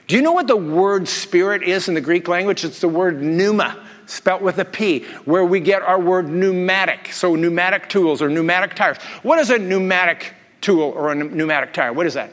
Do 0.07 0.15
you 0.15 0.21
know 0.21 0.31
what 0.31 0.47
the 0.47 0.55
word 0.55 1.07
spirit 1.07 1.63
is 1.63 1.89
in 1.89 1.93
the 1.93 2.01
Greek 2.01 2.27
language? 2.29 2.63
It's 2.63 2.79
the 2.79 2.87
word 2.87 3.21
pneuma, 3.21 3.85
spelt 4.05 4.41
with 4.41 4.57
a 4.57 4.65
P, 4.65 5.03
where 5.25 5.43
we 5.43 5.59
get 5.59 5.81
our 5.81 5.99
word 5.99 6.29
pneumatic. 6.29 7.11
So 7.11 7.35
pneumatic 7.35 7.89
tools 7.89 8.21
or 8.21 8.29
pneumatic 8.29 8.75
tires. 8.75 8.97
What 9.23 9.39
is 9.39 9.49
a 9.49 9.57
pneumatic 9.57 10.33
tool 10.61 10.91
or 10.91 11.11
a 11.11 11.15
pneumatic 11.15 11.73
tire? 11.73 11.91
What 11.91 12.05
is 12.05 12.13
that? 12.13 12.31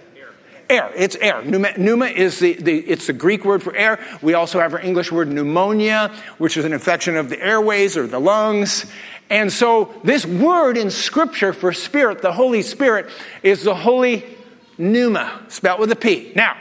Air. 0.71 0.91
It's 0.97 1.17
air. 1.17 1.43
Pneuma, 1.43 1.77
pneuma 1.77 2.07
is 2.07 2.39
the, 2.39 2.55
the, 2.55 2.79
it's 2.79 3.07
the 3.07 3.13
Greek 3.13 3.45
word 3.45 3.63
for 3.63 3.75
air. 3.77 3.99
We 4.23 4.35
also 4.35 4.61
have 4.61 4.73
our 4.73 4.81
English 4.81 5.13
word 5.13 5.29
pneumonia, 5.29 6.11
which 6.39 6.57
is 6.57 6.65
an 6.65 6.73
infection 6.73 7.17
of 7.17 7.29
the 7.29 7.41
airways 7.41 7.97
or 7.97 8.07
the 8.07 8.21
lungs. 8.21 8.87
And 9.31 9.53
so 9.53 9.95
this 10.05 10.25
word 10.25 10.77
in 10.77 10.91
scripture 10.91 11.53
for 11.53 11.73
spirit, 11.73 12.23
the 12.23 12.33
Holy 12.33 12.63
Spirit, 12.63 13.11
is 13.43 13.63
the 13.63 13.75
holy 13.75 14.25
pneuma, 14.79 15.45
spelled 15.49 15.81
with 15.81 15.93
a 15.93 15.97
P. 15.97 16.33
Now, 16.35 16.57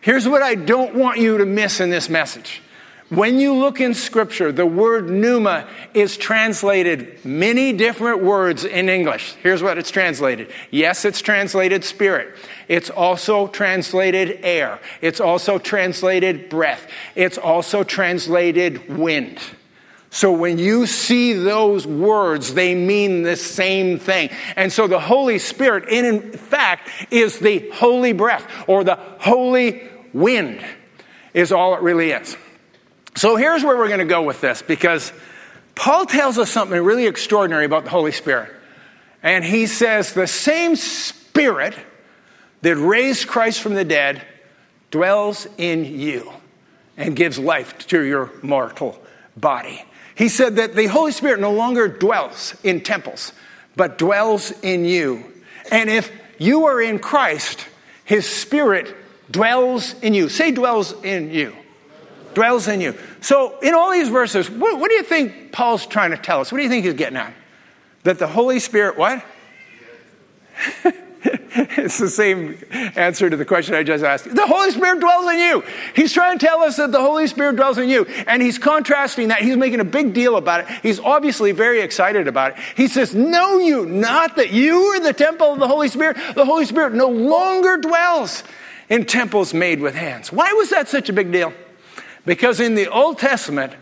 here's 0.00 0.26
what 0.28 0.42
I 0.42 0.54
don't 0.54 0.94
want 0.94 1.18
you 1.18 1.38
to 1.38 1.46
miss 1.46 1.80
in 1.80 1.90
this 1.90 2.08
message. 2.08 2.62
When 3.10 3.40
you 3.40 3.54
look 3.54 3.80
in 3.80 3.94
scripture, 3.94 4.52
the 4.52 4.66
word 4.66 5.08
pneuma 5.08 5.66
is 5.94 6.18
translated 6.18 7.24
many 7.24 7.72
different 7.72 8.22
words 8.22 8.66
in 8.66 8.90
English. 8.90 9.34
Here's 9.42 9.62
what 9.62 9.78
it's 9.78 9.90
translated. 9.90 10.52
Yes, 10.70 11.06
it's 11.06 11.22
translated 11.22 11.84
spirit. 11.84 12.36
It's 12.68 12.90
also 12.90 13.46
translated 13.46 14.40
air. 14.42 14.78
It's 15.00 15.20
also 15.20 15.58
translated 15.58 16.50
breath. 16.50 16.86
It's 17.14 17.38
also 17.38 17.82
translated 17.82 18.94
wind. 18.94 19.40
So 20.10 20.30
when 20.30 20.58
you 20.58 20.86
see 20.86 21.32
those 21.32 21.86
words, 21.86 22.52
they 22.52 22.74
mean 22.74 23.22
the 23.22 23.36
same 23.36 23.98
thing. 23.98 24.28
And 24.54 24.70
so 24.70 24.86
the 24.86 25.00
Holy 25.00 25.38
Spirit, 25.38 25.88
in 25.88 26.32
fact, 26.32 26.90
is 27.10 27.38
the 27.38 27.70
holy 27.70 28.12
breath 28.12 28.46
or 28.66 28.84
the 28.84 28.96
holy 28.96 29.88
wind, 30.12 30.62
is 31.32 31.52
all 31.52 31.74
it 31.74 31.80
really 31.80 32.10
is. 32.10 32.36
So 33.18 33.34
here's 33.34 33.64
where 33.64 33.76
we're 33.76 33.88
going 33.88 33.98
to 33.98 34.04
go 34.04 34.22
with 34.22 34.40
this 34.40 34.62
because 34.62 35.12
Paul 35.74 36.06
tells 36.06 36.38
us 36.38 36.52
something 36.52 36.80
really 36.80 37.08
extraordinary 37.08 37.64
about 37.64 37.82
the 37.82 37.90
Holy 37.90 38.12
Spirit. 38.12 38.52
And 39.24 39.44
he 39.44 39.66
says, 39.66 40.12
the 40.12 40.28
same 40.28 40.76
Spirit 40.76 41.74
that 42.62 42.76
raised 42.76 43.26
Christ 43.26 43.60
from 43.60 43.74
the 43.74 43.84
dead 43.84 44.24
dwells 44.92 45.48
in 45.58 45.84
you 45.84 46.32
and 46.96 47.16
gives 47.16 47.40
life 47.40 47.76
to 47.88 48.04
your 48.04 48.30
mortal 48.40 49.02
body. 49.36 49.84
He 50.14 50.28
said 50.28 50.54
that 50.54 50.76
the 50.76 50.86
Holy 50.86 51.10
Spirit 51.10 51.40
no 51.40 51.52
longer 51.52 51.88
dwells 51.88 52.54
in 52.62 52.82
temples, 52.82 53.32
but 53.74 53.98
dwells 53.98 54.52
in 54.62 54.84
you. 54.84 55.24
And 55.72 55.90
if 55.90 56.12
you 56.38 56.66
are 56.66 56.80
in 56.80 57.00
Christ, 57.00 57.66
his 58.04 58.28
Spirit 58.28 58.94
dwells 59.28 59.94
in 60.02 60.14
you. 60.14 60.28
Say, 60.28 60.52
dwells 60.52 60.92
in 61.02 61.32
you. 61.32 61.56
Dwells 62.38 62.68
in 62.68 62.80
you. 62.80 62.94
So, 63.20 63.58
in 63.58 63.74
all 63.74 63.90
these 63.90 64.08
verses, 64.08 64.48
what, 64.48 64.78
what 64.78 64.88
do 64.88 64.94
you 64.94 65.02
think 65.02 65.50
Paul's 65.50 65.84
trying 65.86 66.12
to 66.12 66.16
tell 66.16 66.40
us? 66.40 66.52
What 66.52 66.58
do 66.58 66.62
you 66.62 66.70
think 66.70 66.84
he's 66.84 66.94
getting 66.94 67.16
at? 67.16 67.34
That 68.04 68.20
the 68.20 68.28
Holy 68.28 68.60
Spirit, 68.60 68.96
what? 68.96 69.24
it's 70.84 71.98
the 71.98 72.08
same 72.08 72.56
answer 72.94 73.28
to 73.28 73.36
the 73.36 73.44
question 73.44 73.74
I 73.74 73.82
just 73.82 74.04
asked. 74.04 74.32
The 74.32 74.46
Holy 74.46 74.70
Spirit 74.70 75.00
dwells 75.00 75.28
in 75.32 75.40
you. 75.40 75.64
He's 75.96 76.12
trying 76.12 76.38
to 76.38 76.46
tell 76.46 76.60
us 76.60 76.76
that 76.76 76.92
the 76.92 77.00
Holy 77.00 77.26
Spirit 77.26 77.56
dwells 77.56 77.76
in 77.76 77.88
you. 77.88 78.04
And 78.28 78.40
he's 78.40 78.56
contrasting 78.56 79.28
that. 79.28 79.42
He's 79.42 79.56
making 79.56 79.80
a 79.80 79.84
big 79.84 80.14
deal 80.14 80.36
about 80.36 80.60
it. 80.60 80.68
He's 80.84 81.00
obviously 81.00 81.50
very 81.50 81.80
excited 81.80 82.28
about 82.28 82.52
it. 82.52 82.58
He 82.76 82.86
says, 82.86 83.16
Know 83.16 83.58
you 83.58 83.84
not 83.84 84.36
that 84.36 84.52
you 84.52 84.80
are 84.94 85.00
the 85.00 85.12
temple 85.12 85.54
of 85.54 85.58
the 85.58 85.66
Holy 85.66 85.88
Spirit? 85.88 86.16
The 86.36 86.44
Holy 86.44 86.66
Spirit 86.66 86.94
no 86.94 87.08
longer 87.08 87.78
dwells 87.78 88.44
in 88.88 89.06
temples 89.06 89.52
made 89.52 89.80
with 89.80 89.96
hands. 89.96 90.30
Why 90.30 90.52
was 90.52 90.70
that 90.70 90.88
such 90.88 91.08
a 91.08 91.12
big 91.12 91.32
deal? 91.32 91.52
Because 92.28 92.60
in 92.60 92.74
the 92.74 92.88
Old 92.88 93.16
Testament, 93.16 93.72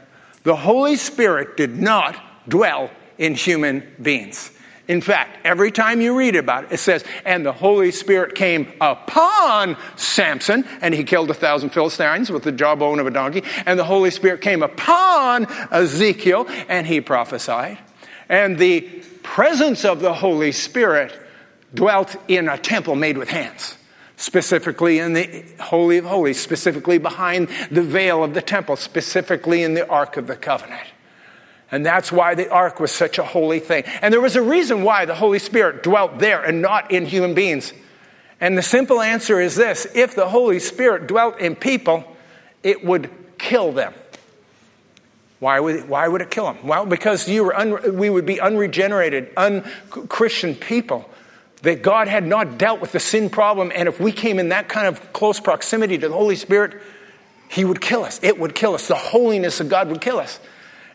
the 0.45 0.55
Holy 0.55 0.95
Spirit 0.95 1.57
did 1.57 1.81
not 1.81 2.17
dwell 2.49 2.93
in 3.19 3.35
human 3.35 3.83
beings. 4.01 4.53
In 4.87 5.01
fact, 5.01 5.45
every 5.45 5.73
time 5.73 6.01
you 6.01 6.17
read 6.17 6.37
about 6.37 6.63
it, 6.63 6.73
it 6.75 6.79
says, 6.79 7.03
and 7.25 7.45
the 7.45 7.53
Holy 7.53 7.91
Spirit 7.91 8.37
came 8.37 8.73
upon 8.81 9.77
Samson, 9.97 10.65
and 10.81 10.95
he 10.95 11.03
killed 11.03 11.29
a 11.29 11.35
thousand 11.35 11.71
Philistines 11.71 12.31
with 12.31 12.45
the 12.45 12.53
jawbone 12.53 13.01
of 13.01 13.09
a 13.09 13.11
donkey. 13.11 13.43
And 13.67 13.77
the 13.77 13.85
Holy 13.85 14.13
Spirit 14.13 14.43
came 14.43 14.63
upon 14.63 15.47
Ezekiel, 15.73 16.47
and 16.69 16.87
he 16.87 17.01
prophesied. 17.01 17.79
And 18.29 18.59
the 18.59 18.83
presence 19.25 19.85
of 19.85 19.99
the 19.99 20.15
Holy 20.15 20.53
Spirit 20.53 21.19
dwelt 21.75 22.15
in 22.29 22.49
a 22.49 22.57
temple 22.57 22.95
made 22.95 23.19
with 23.19 23.29
hands, 23.29 23.76
specifically 24.17 24.99
in 24.99 25.13
the 25.13 25.45
Holy 25.61 25.99
of 25.99 26.05
Holies, 26.05 26.41
specifically 26.41 26.99
behind 26.99 27.49
the 27.71 27.83
veil 27.83 28.25
of 28.25 28.35
the 28.35 28.43
temple, 28.43 28.77
specifically 28.77 29.63
in 29.63 29.75
the 29.75 29.89
Ark 29.89 30.17
of 30.17 30.27
the 30.27 30.37
Covenant. 30.37 30.89
And 31.71 31.85
that's 31.85 32.13
why 32.13 32.35
the 32.35 32.49
ark 32.49 32.79
was 32.79 32.93
such 32.93 33.19
a 33.19 33.25
holy 33.25 33.59
thing. 33.59 33.83
And 34.01 34.13
there 34.15 34.21
was 34.21 34.37
a 34.37 34.43
reason 34.43 34.83
why 34.83 35.05
the 35.05 35.17
Holy 35.17 35.41
Spirit 35.41 35.83
dwelt 35.83 36.19
there 36.19 36.43
and 36.43 36.63
not 36.63 36.93
in 36.93 37.07
human 37.07 37.35
beings. 37.35 37.73
And 38.41 38.57
the 38.57 38.63
simple 38.63 39.01
answer 39.01 39.41
is 39.41 39.57
this 39.57 39.87
if 39.95 40.15
the 40.15 40.29
Holy 40.29 40.61
Spirit 40.61 41.09
dwelt 41.09 41.41
in 41.41 41.57
people, 41.57 42.05
it 42.63 42.85
would 42.85 43.11
kill 43.39 43.73
them. 43.73 43.95
Why 45.39 45.61
would, 45.61 45.89
why 45.89 46.09
would 46.09 46.23
it 46.23 46.31
kill 46.31 46.47
them? 46.47 46.67
Well, 46.67 46.87
because 46.87 47.29
you 47.29 47.45
were 47.45 47.57
un, 47.57 47.97
we 47.97 48.09
would 48.09 48.27
be 48.27 48.41
unregenerated, 48.41 49.31
unchristian 49.37 50.55
people. 50.55 51.11
That 51.67 51.83
God 51.83 52.07
had 52.07 52.25
not 52.25 52.59
dealt 52.59 52.81
with 52.81 52.93
the 52.93 53.01
sin 53.01 53.29
problem, 53.29 53.73
and 53.75 53.89
if 53.89 53.99
we 53.99 54.13
came 54.13 54.39
in 54.39 54.51
that 54.51 54.69
kind 54.69 54.87
of 54.87 55.13
close 55.13 55.41
proximity 55.41 55.99
to 55.99 56.09
the 56.09 56.15
Holy 56.15 56.37
Spirit, 56.37 56.81
He 57.49 57.65
would 57.65 57.81
kill 57.81 58.05
us. 58.05 58.21
It 58.23 58.39
would 58.39 58.55
kill 58.55 58.75
us. 58.77 58.87
The 58.87 58.95
holiness 58.95 59.59
of 59.59 59.69
God 59.69 59.89
would 59.89 60.01
kill 60.01 60.21
us. 60.21 60.39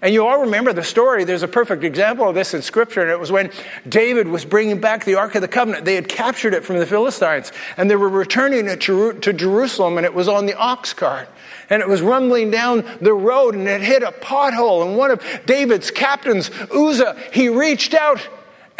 And 0.01 0.13
you 0.13 0.25
all 0.25 0.39
remember 0.41 0.71
the 0.71 0.83
story. 0.83 1.25
There's 1.25 1.43
a 1.43 1.47
perfect 1.49 1.83
example 1.83 2.29
of 2.29 2.35
this 2.35 2.53
in 2.53 2.61
Scripture, 2.61 3.01
and 3.01 3.11
it 3.11 3.19
was 3.19 3.33
when 3.33 3.51
David 3.87 4.29
was 4.29 4.45
bringing 4.45 4.79
back 4.79 5.03
the 5.03 5.15
Ark 5.15 5.35
of 5.35 5.41
the 5.41 5.47
Covenant. 5.49 5.83
They 5.83 5.95
had 5.95 6.07
captured 6.07 6.53
it 6.53 6.63
from 6.63 6.79
the 6.79 6.85
Philistines, 6.85 7.51
and 7.75 7.91
they 7.91 7.97
were 7.97 8.07
returning 8.07 8.67
it 8.67 8.79
to 8.79 9.33
Jerusalem, 9.33 9.97
and 9.97 10.05
it 10.05 10.13
was 10.13 10.29
on 10.29 10.45
the 10.45 10.55
ox 10.55 10.93
cart. 10.93 11.27
And 11.69 11.81
it 11.81 11.89
was 11.89 12.01
rumbling 12.01 12.49
down 12.49 12.85
the 13.01 13.13
road, 13.13 13.55
and 13.55 13.67
it 13.67 13.81
hit 13.81 14.03
a 14.03 14.13
pothole. 14.13 14.87
And 14.87 14.97
one 14.97 15.11
of 15.11 15.21
David's 15.45 15.91
captains, 15.91 16.49
Uzzah, 16.73 17.17
he 17.33 17.49
reached 17.49 17.93
out 17.93 18.25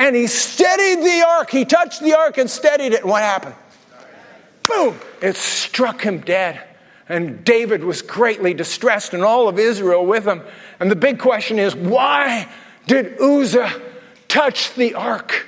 and 0.02 0.16
he 0.16 0.26
steadied 0.26 1.06
the 1.06 1.24
ark. 1.28 1.52
He 1.52 1.64
touched 1.64 2.02
the 2.02 2.18
ark 2.18 2.40
and 2.40 2.50
steadied 2.50 2.94
it. 2.94 3.02
And 3.02 3.10
what 3.10 3.22
happened? 3.22 3.54
Boom! 4.68 5.00
It 5.22 5.36
struck 5.36 6.02
him 6.02 6.22
dead. 6.22 6.60
And 7.08 7.44
David 7.46 7.84
was 7.84 8.02
greatly 8.02 8.56
distressed, 8.56 9.14
and 9.14 9.24
all 9.24 9.48
of 9.48 9.60
Israel 9.60 10.06
with 10.06 10.26
him. 10.26 10.42
And 10.80 10.90
the 10.90 10.96
big 10.96 11.20
question 11.20 11.60
is 11.60 11.76
why 11.76 12.50
did 12.88 13.22
Uzzah 13.22 13.80
touch 14.28 14.74
the 14.74 14.96
ark? 14.96 15.48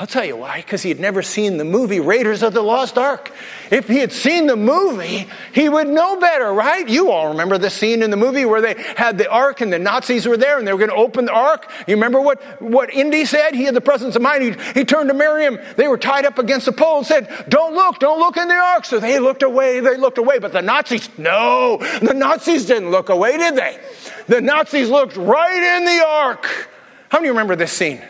I'll 0.00 0.06
tell 0.06 0.24
you 0.24 0.38
why, 0.38 0.56
because 0.56 0.82
he 0.82 0.88
had 0.88 1.00
never 1.00 1.20
seen 1.20 1.58
the 1.58 1.66
movie 1.66 2.00
Raiders 2.00 2.42
of 2.42 2.54
the 2.54 2.62
Lost 2.62 2.96
Ark. 2.96 3.30
If 3.70 3.88
he 3.88 3.98
had 3.98 4.10
seen 4.10 4.46
the 4.46 4.56
movie, 4.56 5.28
he 5.54 5.68
would 5.68 5.86
know 5.86 6.18
better, 6.18 6.50
right? 6.50 6.88
You 6.88 7.10
all 7.10 7.28
remember 7.28 7.58
the 7.58 7.68
scene 7.68 8.02
in 8.02 8.10
the 8.10 8.16
movie 8.16 8.46
where 8.46 8.62
they 8.62 8.74
had 8.96 9.18
the 9.18 9.30
ark 9.30 9.60
and 9.60 9.70
the 9.70 9.78
Nazis 9.78 10.24
were 10.24 10.38
there 10.38 10.58
and 10.58 10.66
they 10.66 10.72
were 10.72 10.78
going 10.78 10.90
to 10.90 10.96
open 10.96 11.26
the 11.26 11.32
ark. 11.32 11.70
You 11.86 11.94
remember 11.96 12.22
what, 12.22 12.40
what 12.62 12.90
Indy 12.94 13.26
said? 13.26 13.54
He 13.54 13.64
had 13.64 13.74
the 13.74 13.82
presence 13.82 14.16
of 14.16 14.22
mind. 14.22 14.42
He, 14.42 14.80
he 14.80 14.84
turned 14.86 15.10
to 15.10 15.14
Miriam. 15.14 15.58
They 15.76 15.88
were 15.88 15.98
tied 15.98 16.24
up 16.24 16.38
against 16.38 16.64
the 16.64 16.72
pole 16.72 16.98
and 16.98 17.06
said, 17.06 17.44
Don't 17.50 17.74
look, 17.74 17.98
don't 17.98 18.18
look 18.18 18.38
in 18.38 18.48
the 18.48 18.54
ark. 18.54 18.86
So 18.86 18.98
they 18.98 19.18
looked 19.18 19.42
away, 19.42 19.80
they 19.80 19.98
looked 19.98 20.16
away. 20.16 20.38
But 20.38 20.54
the 20.54 20.62
Nazis, 20.62 21.10
no, 21.18 21.76
the 22.00 22.14
Nazis 22.14 22.64
didn't 22.64 22.90
look 22.90 23.10
away, 23.10 23.36
did 23.36 23.56
they? 23.56 23.78
The 24.26 24.40
Nazis 24.40 24.88
looked 24.88 25.16
right 25.16 25.76
in 25.76 25.84
the 25.84 26.02
ark. 26.06 26.70
How 27.10 27.18
many 27.18 27.28
remember 27.28 27.56
this 27.56 27.72
scene? 27.72 28.00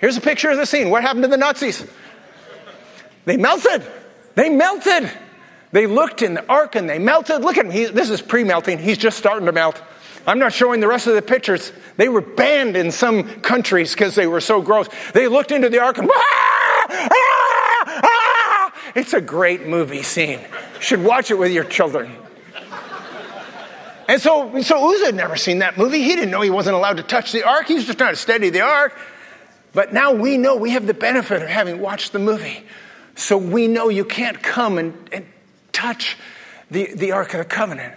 Here's 0.00 0.16
a 0.16 0.20
picture 0.20 0.50
of 0.50 0.56
the 0.56 0.66
scene. 0.66 0.90
What 0.90 1.02
happened 1.02 1.24
to 1.24 1.28
the 1.28 1.36
Nazis? 1.36 1.84
They 3.26 3.36
melted. 3.36 3.84
They 4.34 4.48
melted. 4.48 5.10
They 5.72 5.86
looked 5.86 6.22
in 6.22 6.34
the 6.34 6.46
ark 6.46 6.74
and 6.74 6.88
they 6.88 6.98
melted. 6.98 7.42
Look 7.42 7.58
at 7.58 7.66
him. 7.66 7.70
He, 7.70 7.84
this 7.84 8.08
is 8.10 8.22
pre 8.22 8.42
melting. 8.42 8.78
He's 8.78 8.98
just 8.98 9.18
starting 9.18 9.46
to 9.46 9.52
melt. 9.52 9.80
I'm 10.26 10.38
not 10.38 10.52
showing 10.52 10.80
the 10.80 10.88
rest 10.88 11.06
of 11.06 11.14
the 11.14 11.22
pictures. 11.22 11.72
They 11.96 12.08
were 12.08 12.20
banned 12.20 12.76
in 12.76 12.90
some 12.90 13.40
countries 13.40 13.92
because 13.92 14.14
they 14.14 14.26
were 14.26 14.40
so 14.40 14.62
gross. 14.62 14.88
They 15.12 15.28
looked 15.28 15.52
into 15.52 15.68
the 15.68 15.80
ark 15.80 15.98
and, 15.98 16.10
ah, 16.12 16.86
ah, 16.90 17.08
ah. 18.04 18.72
it's 18.94 19.12
a 19.12 19.20
great 19.20 19.66
movie 19.66 20.02
scene. 20.02 20.40
You 20.40 20.80
should 20.80 21.04
watch 21.04 21.30
it 21.30 21.38
with 21.38 21.52
your 21.52 21.64
children. 21.64 22.14
And 24.08 24.20
so, 24.20 24.60
so 24.62 24.92
Uzzah 24.92 25.06
had 25.06 25.14
never 25.14 25.36
seen 25.36 25.60
that 25.60 25.78
movie. 25.78 26.02
He 26.02 26.16
didn't 26.16 26.30
know 26.30 26.40
he 26.40 26.50
wasn't 26.50 26.74
allowed 26.74 26.96
to 26.96 27.02
touch 27.02 27.32
the 27.32 27.44
ark. 27.44 27.66
He 27.66 27.74
was 27.74 27.84
just 27.84 27.98
trying 27.98 28.12
to 28.12 28.16
steady 28.16 28.50
the 28.50 28.62
ark. 28.62 28.98
But 29.72 29.92
now 29.92 30.12
we 30.12 30.36
know 30.36 30.56
we 30.56 30.70
have 30.70 30.86
the 30.86 30.94
benefit 30.94 31.42
of 31.42 31.48
having 31.48 31.80
watched 31.80 32.12
the 32.12 32.18
movie. 32.18 32.64
So 33.14 33.36
we 33.36 33.68
know 33.68 33.88
you 33.88 34.04
can't 34.04 34.42
come 34.42 34.78
and, 34.78 35.08
and 35.12 35.26
touch 35.72 36.16
the, 36.70 36.94
the 36.94 37.12
Ark 37.12 37.34
of 37.34 37.38
the 37.38 37.44
Covenant. 37.44 37.94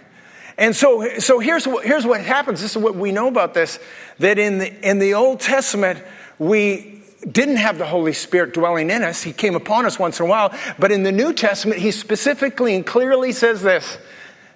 And 0.56 0.74
so, 0.76 1.18
so 1.18 1.40
here's, 1.40 1.66
what, 1.66 1.84
here's 1.84 2.06
what 2.06 2.20
happens. 2.20 2.60
This 2.60 2.76
is 2.76 2.82
what 2.82 2.94
we 2.94 3.10
know 3.10 3.26
about 3.28 3.54
this 3.54 3.78
that 4.20 4.38
in 4.38 4.58
the, 4.58 4.88
in 4.88 5.00
the 5.00 5.14
Old 5.14 5.40
Testament, 5.40 6.00
we 6.38 7.02
didn't 7.28 7.56
have 7.56 7.78
the 7.78 7.86
Holy 7.86 8.12
Spirit 8.12 8.54
dwelling 8.54 8.90
in 8.90 9.02
us. 9.02 9.22
He 9.22 9.32
came 9.32 9.56
upon 9.56 9.86
us 9.86 9.98
once 9.98 10.20
in 10.20 10.26
a 10.26 10.28
while. 10.28 10.54
But 10.78 10.92
in 10.92 11.02
the 11.02 11.12
New 11.12 11.32
Testament, 11.32 11.80
he 11.80 11.90
specifically 11.90 12.74
and 12.74 12.86
clearly 12.86 13.32
says 13.32 13.62
this 13.62 13.98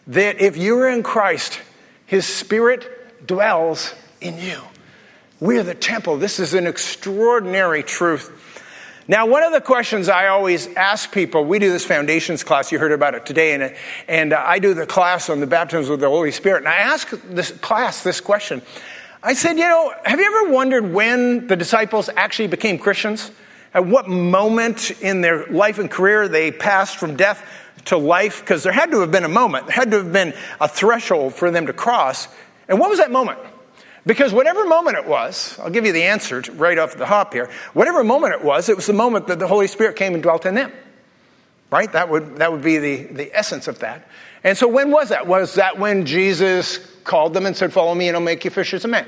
that 0.06 0.40
if 0.40 0.56
you're 0.56 0.88
in 0.88 1.02
Christ, 1.02 1.60
his 2.06 2.26
Spirit 2.26 3.26
dwells 3.26 3.94
in 4.20 4.38
you. 4.38 4.60
We're 5.40 5.62
the 5.62 5.74
temple. 5.74 6.16
This 6.16 6.40
is 6.40 6.54
an 6.54 6.66
extraordinary 6.66 7.84
truth. 7.84 8.32
Now, 9.06 9.24
one 9.26 9.44
of 9.44 9.52
the 9.52 9.60
questions 9.60 10.08
I 10.08 10.26
always 10.26 10.66
ask 10.74 11.12
people, 11.12 11.44
we 11.44 11.60
do 11.60 11.70
this 11.70 11.84
foundations 11.84 12.42
class, 12.42 12.72
you 12.72 12.78
heard 12.80 12.90
about 12.90 13.14
it 13.14 13.24
today, 13.24 13.54
and, 13.54 13.74
and 14.08 14.34
I 14.34 14.58
do 14.58 14.74
the 14.74 14.84
class 14.84 15.30
on 15.30 15.38
the 15.38 15.46
baptism 15.46 15.92
with 15.92 16.00
the 16.00 16.08
Holy 16.08 16.32
Spirit, 16.32 16.58
and 16.58 16.68
I 16.68 16.78
ask 16.78 17.08
this 17.30 17.52
class 17.52 18.02
this 18.02 18.20
question. 18.20 18.62
I 19.22 19.34
said, 19.34 19.58
you 19.58 19.66
know, 19.66 19.94
have 20.04 20.18
you 20.18 20.26
ever 20.26 20.52
wondered 20.52 20.92
when 20.92 21.46
the 21.46 21.56
disciples 21.56 22.10
actually 22.16 22.48
became 22.48 22.76
Christians? 22.76 23.30
At 23.72 23.86
what 23.86 24.08
moment 24.08 24.90
in 25.00 25.20
their 25.20 25.46
life 25.46 25.78
and 25.78 25.88
career 25.88 26.26
they 26.26 26.50
passed 26.50 26.96
from 26.96 27.16
death 27.16 27.44
to 27.86 27.96
life? 27.96 28.40
Because 28.40 28.64
there 28.64 28.72
had 28.72 28.90
to 28.90 29.00
have 29.00 29.12
been 29.12 29.24
a 29.24 29.28
moment, 29.28 29.66
there 29.66 29.76
had 29.76 29.92
to 29.92 29.98
have 29.98 30.12
been 30.12 30.34
a 30.60 30.66
threshold 30.66 31.34
for 31.34 31.52
them 31.52 31.66
to 31.66 31.72
cross. 31.72 32.26
And 32.66 32.80
what 32.80 32.90
was 32.90 32.98
that 32.98 33.12
moment? 33.12 33.38
Because 34.06 34.32
whatever 34.32 34.66
moment 34.66 34.96
it 34.96 35.06
was, 35.06 35.58
I'll 35.58 35.70
give 35.70 35.84
you 35.84 35.92
the 35.92 36.04
answer 36.04 36.42
right 36.52 36.78
off 36.78 36.96
the 36.96 37.06
hop 37.06 37.32
here. 37.32 37.50
Whatever 37.74 38.02
moment 38.04 38.34
it 38.34 38.42
was, 38.42 38.68
it 38.68 38.76
was 38.76 38.86
the 38.86 38.92
moment 38.92 39.26
that 39.26 39.38
the 39.38 39.48
Holy 39.48 39.66
Spirit 39.66 39.96
came 39.96 40.14
and 40.14 40.22
dwelt 40.22 40.46
in 40.46 40.54
them. 40.54 40.72
Right? 41.70 41.90
That 41.92 42.08
would, 42.08 42.36
that 42.36 42.50
would 42.50 42.62
be 42.62 42.78
the, 42.78 43.02
the 43.04 43.36
essence 43.36 43.68
of 43.68 43.80
that. 43.80 44.08
And 44.44 44.56
so 44.56 44.68
when 44.68 44.90
was 44.90 45.10
that? 45.10 45.26
Was 45.26 45.54
that 45.54 45.78
when 45.78 46.06
Jesus 46.06 46.78
called 47.04 47.34
them 47.34 47.44
and 47.44 47.56
said, 47.56 47.72
Follow 47.72 47.94
me 47.94 48.08
and 48.08 48.16
I'll 48.16 48.22
make 48.22 48.44
you 48.44 48.50
fishers 48.50 48.84
of 48.84 48.90
men? 48.90 49.06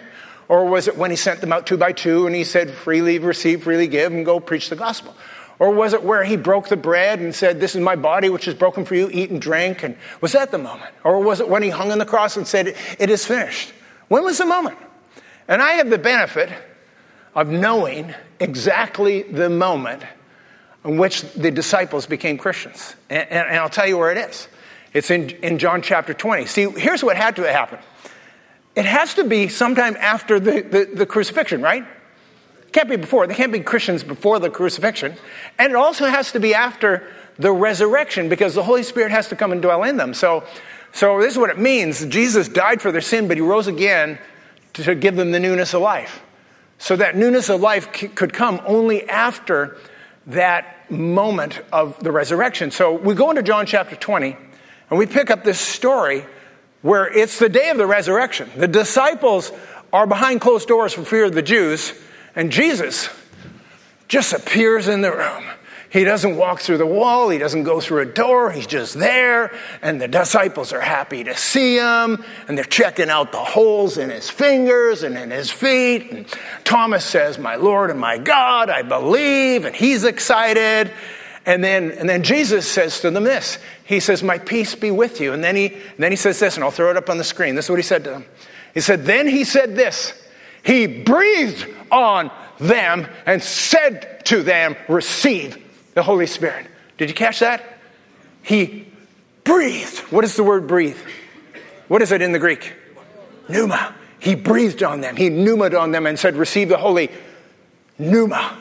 Or 0.48 0.66
was 0.66 0.88
it 0.88 0.96
when 0.96 1.10
he 1.10 1.16
sent 1.16 1.40
them 1.40 1.52
out 1.52 1.66
two 1.66 1.76
by 1.76 1.92
two 1.92 2.26
and 2.26 2.34
he 2.34 2.44
said, 2.44 2.70
Freely 2.70 3.18
receive, 3.18 3.62
freely 3.62 3.86
give, 3.86 4.12
and 4.12 4.26
go 4.26 4.40
preach 4.40 4.68
the 4.68 4.76
gospel? 4.76 5.16
Or 5.60 5.70
was 5.70 5.92
it 5.92 6.02
where 6.02 6.24
he 6.24 6.36
broke 6.36 6.68
the 6.68 6.76
bread 6.76 7.20
and 7.20 7.34
said, 7.34 7.60
This 7.60 7.74
is 7.74 7.80
my 7.80 7.94
body 7.94 8.28
which 8.28 8.48
is 8.48 8.54
broken 8.54 8.84
for 8.84 8.94
you, 8.94 9.08
eat 9.12 9.30
and 9.30 9.40
drink? 9.40 9.82
And 9.82 9.96
was 10.20 10.32
that 10.32 10.50
the 10.50 10.58
moment? 10.58 10.92
Or 11.04 11.20
was 11.20 11.40
it 11.40 11.48
when 11.48 11.62
he 11.62 11.68
hung 11.68 11.92
on 11.92 11.98
the 11.98 12.06
cross 12.06 12.36
and 12.36 12.46
said, 12.46 12.74
It 12.98 13.10
is 13.10 13.24
finished? 13.24 13.72
When 14.10 14.24
was 14.24 14.38
the 14.38 14.44
moment? 14.44 14.76
And 15.46 15.62
I 15.62 15.74
have 15.74 15.88
the 15.88 15.96
benefit 15.96 16.50
of 17.32 17.46
knowing 17.46 18.12
exactly 18.40 19.22
the 19.22 19.48
moment 19.48 20.02
in 20.84 20.98
which 20.98 21.22
the 21.34 21.52
disciples 21.52 22.06
became 22.06 22.36
Christians. 22.36 22.96
And, 23.08 23.28
and, 23.30 23.48
and, 23.48 23.58
I'll 23.58 23.68
tell 23.68 23.86
you 23.86 23.96
where 23.96 24.10
it 24.10 24.18
is. 24.18 24.48
It's 24.92 25.12
in, 25.12 25.30
in 25.44 25.58
John 25.58 25.80
chapter 25.80 26.12
20. 26.12 26.46
See, 26.46 26.68
here's 26.70 27.04
what 27.04 27.16
had 27.16 27.36
to 27.36 27.42
happen 27.42 27.78
it 28.74 28.84
has 28.84 29.14
to 29.14 29.22
be 29.22 29.46
sometime 29.46 29.96
after 30.00 30.40
the, 30.40 30.62
the, 30.62 30.90
the 30.92 31.06
crucifixion, 31.06 31.62
right? 31.62 31.86
Can't 32.72 32.88
be 32.88 32.96
before. 32.96 33.28
They 33.28 33.34
can't 33.34 33.52
be 33.52 33.60
Christians 33.60 34.02
before 34.02 34.40
the 34.40 34.50
crucifixion. 34.50 35.14
And 35.56 35.70
it 35.70 35.76
also 35.76 36.06
has 36.06 36.32
to 36.32 36.40
be 36.40 36.52
after 36.52 37.08
the 37.38 37.52
resurrection 37.52 38.28
because 38.28 38.56
the 38.56 38.64
Holy 38.64 38.82
Spirit 38.82 39.12
has 39.12 39.28
to 39.28 39.36
come 39.36 39.52
and 39.52 39.62
dwell 39.62 39.84
in 39.84 39.98
them. 39.98 40.14
So, 40.14 40.42
So 40.92 41.20
this 41.20 41.32
is 41.32 41.38
what 41.38 41.50
it 41.50 41.58
means. 41.58 42.04
Jesus 42.06 42.48
died 42.48 42.82
for 42.82 42.92
their 42.92 43.00
sin, 43.00 43.28
but 43.28 43.36
he 43.36 43.40
rose 43.40 43.66
again 43.66 44.18
to 44.74 44.94
give 44.94 45.16
them 45.16 45.30
the 45.30 45.40
newness 45.40 45.74
of 45.74 45.82
life. 45.82 46.22
So 46.78 46.96
that 46.96 47.16
newness 47.16 47.48
of 47.48 47.60
life 47.60 47.94
c- 47.94 48.08
could 48.08 48.32
come 48.32 48.60
only 48.66 49.08
after 49.08 49.76
that 50.28 50.90
moment 50.90 51.60
of 51.72 51.98
the 52.02 52.10
resurrection. 52.10 52.70
So 52.70 52.94
we 52.94 53.14
go 53.14 53.30
into 53.30 53.42
John 53.42 53.66
chapter 53.66 53.96
20 53.96 54.36
and 54.90 54.98
we 54.98 55.06
pick 55.06 55.30
up 55.30 55.44
this 55.44 55.60
story 55.60 56.24
where 56.82 57.06
it's 57.06 57.38
the 57.38 57.48
day 57.48 57.70
of 57.70 57.76
the 57.76 57.86
resurrection. 57.86 58.50
The 58.56 58.68
disciples 58.68 59.52
are 59.92 60.06
behind 60.06 60.40
closed 60.40 60.68
doors 60.68 60.92
for 60.92 61.04
fear 61.04 61.24
of 61.24 61.34
the 61.34 61.42
Jews, 61.42 61.92
and 62.34 62.50
Jesus 62.50 63.10
just 64.08 64.32
appears 64.32 64.88
in 64.88 65.02
the 65.02 65.12
room. 65.12 65.44
He 65.90 66.04
doesn't 66.04 66.36
walk 66.36 66.60
through 66.60 66.78
the 66.78 66.86
wall. 66.86 67.30
He 67.30 67.38
doesn't 67.38 67.64
go 67.64 67.80
through 67.80 68.02
a 68.02 68.06
door. 68.06 68.52
He's 68.52 68.68
just 68.68 68.96
there. 68.96 69.52
And 69.82 70.00
the 70.00 70.06
disciples 70.06 70.72
are 70.72 70.80
happy 70.80 71.24
to 71.24 71.36
see 71.36 71.78
him. 71.78 72.24
And 72.46 72.56
they're 72.56 72.64
checking 72.64 73.10
out 73.10 73.32
the 73.32 73.38
holes 73.38 73.98
in 73.98 74.08
his 74.08 74.30
fingers 74.30 75.02
and 75.02 75.18
in 75.18 75.32
his 75.32 75.50
feet. 75.50 76.12
And 76.12 76.26
Thomas 76.62 77.04
says, 77.04 77.38
My 77.38 77.56
Lord 77.56 77.90
and 77.90 77.98
my 77.98 78.18
God, 78.18 78.70
I 78.70 78.82
believe. 78.82 79.64
And 79.64 79.74
he's 79.74 80.04
excited. 80.04 80.92
And 81.44 81.64
then, 81.64 81.90
and 81.90 82.08
then 82.08 82.22
Jesus 82.22 82.68
says 82.68 83.00
to 83.00 83.10
them 83.10 83.24
this. 83.24 83.58
He 83.82 83.98
says, 83.98 84.22
My 84.22 84.38
peace 84.38 84.76
be 84.76 84.92
with 84.92 85.20
you. 85.20 85.32
And 85.32 85.42
then 85.42 85.56
he, 85.56 85.66
and 85.66 85.98
then 85.98 86.12
he 86.12 86.16
says 86.16 86.38
this, 86.38 86.54
and 86.54 86.62
I'll 86.62 86.70
throw 86.70 86.90
it 86.90 86.96
up 86.96 87.10
on 87.10 87.18
the 87.18 87.24
screen. 87.24 87.56
This 87.56 87.66
is 87.66 87.70
what 87.70 87.80
he 87.80 87.82
said 87.82 88.04
to 88.04 88.10
them. 88.10 88.26
He 88.74 88.80
said, 88.80 89.06
Then 89.06 89.26
he 89.26 89.42
said 89.42 89.74
this. 89.74 90.12
He 90.62 90.86
breathed 90.86 91.66
on 91.90 92.30
them 92.60 93.08
and 93.26 93.42
said 93.42 94.24
to 94.26 94.44
them, 94.44 94.76
Receive 94.88 95.66
the 96.00 96.04
Holy 96.04 96.26
Spirit. 96.26 96.66
Did 96.96 97.10
you 97.10 97.14
catch 97.14 97.40
that? 97.40 97.76
He 98.40 98.86
breathed. 99.44 99.98
What 100.10 100.24
is 100.24 100.34
the 100.34 100.42
word 100.42 100.66
breathe? 100.66 100.96
What 101.88 102.00
is 102.00 102.10
it 102.10 102.22
in 102.22 102.32
the 102.32 102.38
Greek? 102.38 102.72
Pneuma. 103.50 103.94
He 104.18 104.34
breathed 104.34 104.82
on 104.82 105.02
them. 105.02 105.14
He 105.14 105.28
pneumaed 105.28 105.74
on 105.74 105.92
them 105.92 106.06
and 106.06 106.18
said, 106.18 106.36
Receive 106.36 106.70
the 106.70 106.78
Holy 106.78 107.10
Pneuma. 107.98 108.56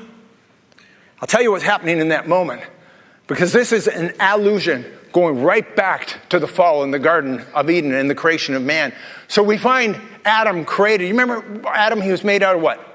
I'll 1.21 1.27
tell 1.29 1.41
you 1.41 1.49
what's 1.53 1.63
happening 1.63 1.99
in 1.99 2.09
that 2.09 2.27
moment 2.27 2.61
because 3.27 3.53
this 3.53 3.71
is 3.71 3.87
an 3.87 4.13
allusion 4.19 4.83
going 5.13 5.41
right 5.41 5.77
back 5.77 6.27
to 6.27 6.39
the 6.39 6.47
fall 6.47 6.83
in 6.83 6.91
the 6.91 6.99
Garden 6.99 7.45
of 7.55 7.69
Eden 7.69 7.93
and 7.93 8.09
the 8.09 8.15
creation 8.15 8.53
of 8.53 8.63
man. 8.63 8.93
So 9.29 9.41
we 9.43 9.57
find 9.57 9.97
Adam 10.25 10.65
created. 10.65 11.07
You 11.07 11.17
remember 11.17 11.65
Adam? 11.69 12.01
He 12.01 12.11
was 12.11 12.25
made 12.25 12.43
out 12.43 12.57
of 12.57 12.61
what? 12.61 12.85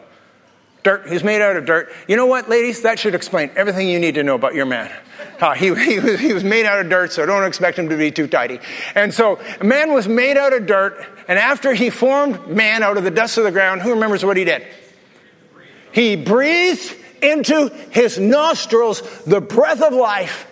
Dirt. 0.85 1.09
He's 1.09 1.25
made 1.25 1.41
out 1.41 1.57
of 1.57 1.65
dirt. 1.65 1.91
You 2.07 2.17
know 2.17 2.27
what, 2.27 2.51
ladies? 2.51 2.83
That 2.83 2.99
should 2.99 3.15
explain 3.15 3.51
everything 3.57 3.89
you 3.89 3.99
need 3.99 4.15
to 4.17 4.23
know 4.23 4.35
about 4.35 4.55
your 4.55 4.67
man. 4.67 4.93
Uh, 5.41 5.55
he, 5.55 5.75
he, 5.75 5.99
was, 5.99 6.21
he 6.21 6.35
was 6.35 6.45
made 6.45 6.67
out 6.67 6.79
of 6.79 6.91
dirt, 6.91 7.11
so 7.11 7.25
don't 7.25 7.45
expect 7.45 7.79
him 7.79 7.89
to 7.89 7.97
be 7.97 8.11
too 8.11 8.27
tidy. 8.27 8.61
And 8.95 9.13
so, 9.13 9.41
man 9.63 9.93
was 9.95 10.07
made 10.07 10.37
out 10.37 10.53
of 10.53 10.67
dirt, 10.67 11.05
and 11.27 11.39
after 11.39 11.73
he 11.73 11.89
formed 11.89 12.49
man 12.49 12.83
out 12.83 12.99
of 12.99 13.05
the 13.05 13.11
dust 13.11 13.39
of 13.39 13.45
the 13.45 13.51
ground, 13.51 13.81
who 13.81 13.91
remembers 13.91 14.25
what 14.25 14.37
he 14.37 14.45
did? 14.45 14.67
He 15.91 16.17
breathed 16.17 16.95
into 17.23 17.71
his 17.91 18.19
nostrils 18.19 19.01
the 19.25 19.41
breath 19.41 19.81
of 19.81 19.95
life, 19.95 20.47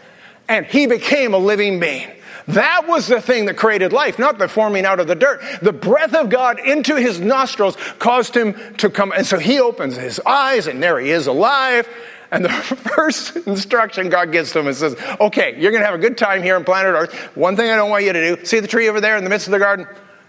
and 0.48 0.64
he 0.64 0.86
became 0.86 1.34
a 1.34 1.38
living 1.38 1.78
being. 1.78 2.08
That 2.48 2.86
was 2.86 3.06
the 3.06 3.20
thing 3.20 3.46
that 3.46 3.56
created 3.56 3.92
life, 3.92 4.18
not 4.18 4.38
the 4.38 4.48
forming 4.48 4.84
out 4.84 5.00
of 5.00 5.06
the 5.06 5.14
dirt. 5.14 5.42
The 5.62 5.72
breath 5.72 6.14
of 6.14 6.28
God 6.28 6.58
into 6.58 6.96
his 6.96 7.20
nostrils 7.20 7.76
caused 7.98 8.36
him 8.36 8.54
to 8.76 8.90
come. 8.90 9.12
And 9.12 9.26
so 9.26 9.38
he 9.38 9.60
opens 9.60 9.96
his 9.96 10.20
eyes, 10.20 10.66
and 10.66 10.82
there 10.82 10.98
he 10.98 11.10
is 11.10 11.26
alive. 11.26 11.88
And 12.30 12.44
the 12.44 12.48
first 12.94 13.36
instruction 13.36 14.08
God 14.08 14.32
gives 14.32 14.52
to 14.52 14.60
him 14.60 14.66
is 14.66 14.78
says, 14.78 14.96
Okay, 15.20 15.60
you're 15.60 15.70
going 15.70 15.82
to 15.82 15.86
have 15.86 15.94
a 15.94 16.02
good 16.02 16.18
time 16.18 16.42
here 16.42 16.56
on 16.56 16.64
planet 16.64 16.94
Earth. 16.94 17.14
One 17.36 17.56
thing 17.56 17.70
I 17.70 17.76
don't 17.76 17.90
want 17.90 18.04
you 18.04 18.12
to 18.12 18.36
do 18.36 18.44
see 18.44 18.60
the 18.60 18.68
tree 18.68 18.88
over 18.88 19.00
there 19.00 19.16
in 19.16 19.24
the 19.24 19.30
midst 19.30 19.46
of 19.46 19.52
the 19.52 19.58
garden? 19.58 19.86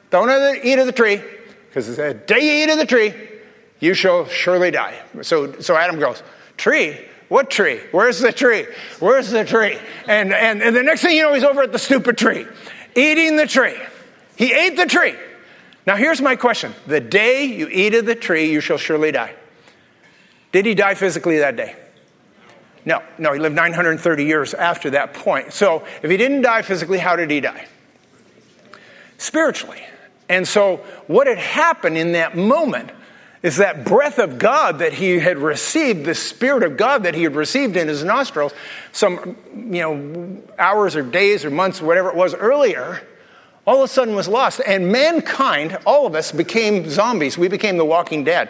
Don't 0.10 0.30
eat 0.64 0.78
of 0.78 0.86
the 0.86 0.92
tree, 0.92 1.22
because 1.70 1.96
the 1.96 2.14
day 2.14 2.60
you 2.60 2.64
eat 2.66 2.72
of 2.72 2.78
the 2.78 2.86
tree, 2.86 3.14
you 3.80 3.96
shall 3.96 4.28
surely 4.28 4.70
die. 4.70 5.02
So, 5.24 5.60
so 5.60 5.76
Adam 5.76 6.00
goes, 6.00 6.22
Tree? 6.58 7.00
What 7.34 7.50
tree? 7.50 7.82
Where's 7.90 8.20
the 8.20 8.32
tree? 8.32 8.68
Where's 9.00 9.32
the 9.32 9.44
tree? 9.44 9.80
And, 10.08 10.32
and, 10.32 10.62
and 10.62 10.76
the 10.76 10.84
next 10.84 11.02
thing 11.02 11.18
you 11.18 11.24
know, 11.24 11.34
he's 11.34 11.44
over 11.44 11.64
at 11.64 11.72
the 11.72 11.80
stupid 11.80 12.16
tree, 12.16 12.46
eating 12.96 13.38
the 13.38 13.48
tree. 13.48 13.76
He 14.36 14.54
ate 14.54 14.78
the 14.78 14.86
tree. 14.86 15.16
Now, 15.88 15.96
here's 15.96 16.22
my 16.22 16.36
question 16.36 16.76
The 16.86 17.00
day 17.00 17.46
you 17.46 17.68
eat 17.70 17.96
of 17.96 18.06
the 18.06 18.14
tree, 18.14 18.52
you 18.52 18.62
shall 18.62 18.78
surely 18.78 19.12
die. 19.12 19.34
Did 20.52 20.68
he 20.68 20.76
die 20.76 20.94
physically 20.94 21.40
that 21.40 21.56
day? 21.56 21.76
No, 22.86 23.02
no, 23.18 23.34
he 23.34 23.40
lived 23.40 23.56
930 23.56 24.26
years 24.26 24.54
after 24.54 24.92
that 24.92 25.16
point. 25.16 25.54
So, 25.54 25.88
if 26.04 26.12
he 26.12 26.18
didn't 26.18 26.44
die 26.44 26.62
physically, 26.62 27.00
how 27.00 27.16
did 27.16 27.32
he 27.32 27.40
die? 27.42 27.66
Spiritually. 29.18 29.84
And 30.30 30.48
so, 30.48 30.86
what 31.08 31.26
had 31.26 31.40
happened 31.40 31.98
in 31.98 32.12
that 32.12 32.38
moment 32.38 32.92
is 33.44 33.58
that 33.58 33.84
breath 33.84 34.20
of 34.20 34.38
God 34.38 34.80
that 34.80 34.94
he 34.94 35.20
had 35.20 35.38
received, 35.38 36.06
the 36.06 36.16
Spirit 36.16 36.64
of 36.64 36.78
God 36.78 37.04
that 37.04 37.14
he 37.14 37.24
had 37.24 37.36
received 37.36 37.76
in 37.76 37.90
his 37.90 38.04
nostrils, 38.04 38.54
some, 38.94 39.36
you 39.54 39.82
know, 39.82 40.42
hours 40.58 40.96
or 40.96 41.04
days 41.04 41.44
or 41.44 41.52
months, 41.52 41.82
or 41.82 41.86
whatever 41.86 42.10
it 42.10 42.16
was 42.16 42.34
earlier, 42.34 43.02
all 43.68 43.78
of 43.78 43.84
a 43.84 43.88
sudden 43.90 44.16
was 44.16 44.30
lost. 44.30 44.62
And 44.66 44.92
mankind, 44.92 45.78
all 45.86 46.08
of 46.08 46.16
us, 46.16 46.32
became 46.32 46.90
zombies. 46.90 47.38
We 47.38 47.50
became 47.50 47.76
the 47.76 47.86
walking 47.86 48.24
dead. 48.24 48.50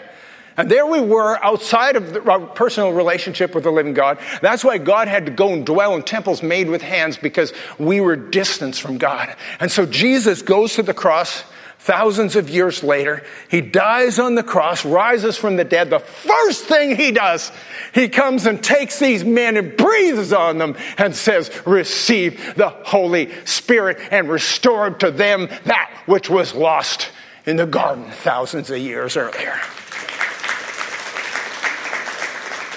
And 0.58 0.70
there 0.70 0.86
we 0.86 1.02
were 1.02 1.44
outside 1.44 1.96
of 1.96 2.28
our 2.28 2.40
personal 2.40 2.94
relationship 2.94 3.56
with 3.56 3.64
the 3.64 3.72
living 3.72 3.96
God. 3.96 4.20
That's 4.44 4.64
why 4.64 4.78
God 4.78 5.08
had 5.08 5.26
to 5.26 5.32
go 5.32 5.52
and 5.52 5.66
dwell 5.66 5.96
in 5.96 6.04
temples 6.04 6.44
made 6.44 6.70
with 6.70 6.84
hands 6.84 7.18
because 7.18 7.54
we 7.80 8.00
were 8.00 8.16
distanced 8.16 8.80
from 8.80 9.00
God. 9.00 9.36
And 9.60 9.72
so 9.72 9.88
Jesus 9.88 10.44
goes 10.44 10.76
to 10.76 10.84
the 10.84 10.94
cross 10.94 11.44
thousands 11.84 12.38
of 12.38 12.50
years 12.50 12.82
later. 12.82 13.24
He 13.50 13.60
dies 13.60 14.18
on 14.18 14.36
the 14.36 14.44
cross, 14.44 14.86
rises 14.86 15.38
from 15.38 15.58
the 15.58 15.66
dead. 15.66 15.90
The 15.90 16.00
first 16.00 16.64
thing 16.64 16.96
he 16.96 17.12
does, 17.12 17.52
he 17.94 18.08
comes 18.08 18.46
and 18.46 18.64
takes 18.64 19.00
these 19.00 19.26
men 19.26 19.58
and 19.58 19.76
breathes 19.76 20.32
on 20.32 20.60
them 20.60 20.78
and 20.98 21.14
says, 21.14 21.52
Receive 21.66 22.56
the 22.56 22.70
Holy 22.70 23.32
Spirit 23.46 24.00
and 24.12 24.30
restore 24.30 24.92
to 24.92 25.12
them 25.12 25.50
that 25.66 25.92
which 26.06 26.30
was 26.30 26.56
lost 26.56 27.12
in 27.46 27.58
the 27.58 27.66
garden 27.66 28.06
thousands 28.10 28.70
of 28.70 28.78
years 28.78 29.18
earlier. 29.18 29.60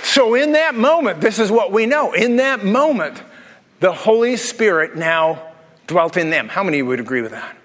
So, 0.02 0.34
in 0.34 0.52
that 0.52 0.74
moment, 0.74 1.20
this 1.20 1.38
is 1.38 1.52
what 1.52 1.70
we 1.70 1.86
know. 1.86 2.12
In 2.12 2.36
that 2.36 2.64
moment, 2.64 3.22
the 3.78 3.92
Holy 3.92 4.36
Spirit 4.36 4.96
now 4.96 5.52
dwelt 5.86 6.16
in 6.16 6.30
them. 6.30 6.48
How 6.48 6.64
many 6.64 6.82
would 6.82 6.98
agree 6.98 7.20
with 7.22 7.32
that? 7.32 7.55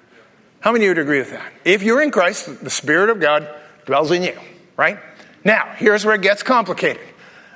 How 0.61 0.71
many 0.71 0.85
of 0.85 0.89
you 0.89 0.89
would 0.91 1.01
agree 1.01 1.17
with 1.17 1.31
that? 1.31 1.51
If 1.65 1.81
you're 1.81 2.03
in 2.03 2.11
Christ, 2.11 2.63
the 2.63 2.69
Spirit 2.69 3.09
of 3.09 3.19
God 3.19 3.49
dwells 3.85 4.11
in 4.11 4.21
you, 4.21 4.39
right? 4.77 4.99
Now, 5.43 5.73
here's 5.75 6.05
where 6.05 6.13
it 6.13 6.21
gets 6.21 6.43
complicated. 6.43 7.01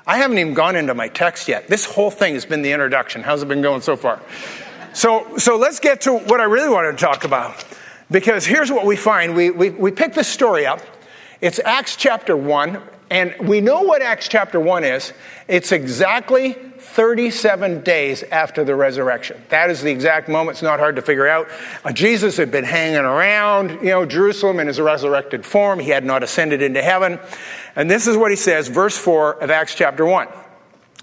I 0.08 0.18
haven't 0.18 0.40
even 0.40 0.56
gone 0.56 0.76
into 0.76 0.96
my 0.96 1.08
text 1.08 1.48
yet. 1.48 1.68
This 1.68 1.86
whole 1.86 2.10
thing 2.10 2.34
has 2.34 2.48
been 2.48 2.64
the 2.64 2.72
introduction. 2.72 3.22
How's 3.22 3.44
it 3.44 3.48
been 3.48 3.62
going 3.62 3.82
so 3.82 3.96
far? 3.96 4.22
So, 4.94 5.38
so 5.38 5.56
let's 5.56 5.80
get 5.80 6.02
to 6.02 6.18
what 6.18 6.42
I 6.42 6.46
really 6.46 6.70
wanted 6.70 6.94
to 6.94 6.98
talk 6.98 7.26
about. 7.26 7.64
Because 8.10 8.44
here's 8.44 8.72
what 8.72 8.88
we 8.88 8.96
find. 8.96 9.36
We, 9.36 9.52
we, 9.52 9.70
we 9.70 9.92
pick 9.92 10.16
this 10.16 10.28
story 10.28 10.66
up. 10.66 10.82
It's 11.42 11.60
Acts 11.60 11.96
chapter 11.96 12.36
1, 12.36 12.82
and 13.12 13.36
we 13.48 13.62
know 13.62 13.82
what 13.82 14.02
Acts 14.02 14.28
chapter 14.28 14.60
1 14.60 14.84
is. 14.84 15.14
It's 15.48 15.72
exactly 15.72 16.56
37 16.96 17.82
days 17.82 18.24
after 18.24 18.64
the 18.64 18.74
resurrection. 18.74 19.36
That 19.50 19.70
is 19.70 19.82
the 19.82 19.92
exact 19.92 20.30
moment. 20.30 20.56
It's 20.56 20.62
not 20.62 20.80
hard 20.80 20.96
to 20.96 21.02
figure 21.02 21.28
out. 21.28 21.50
Uh, 21.84 21.92
Jesus 21.92 22.38
had 22.38 22.52
been 22.52 22.64
hanging 22.64 23.00
around, 23.00 23.72
you 23.82 23.90
know, 23.90 24.06
Jerusalem 24.06 24.62
in 24.62 24.68
his 24.68 24.80
resurrected 24.80 25.46
form. 25.46 25.80
He 25.80 25.90
had 25.90 26.06
not 26.06 26.24
ascended 26.24 26.62
into 26.62 26.82
heaven. 26.82 27.20
And 27.76 27.92
this 27.92 28.08
is 28.08 28.16
what 28.16 28.32
he 28.32 28.38
says, 28.38 28.70
verse 28.70 28.98
4 28.98 29.44
of 29.44 29.50
Acts 29.50 29.76
chapter 29.76 30.06
1. 30.06 30.30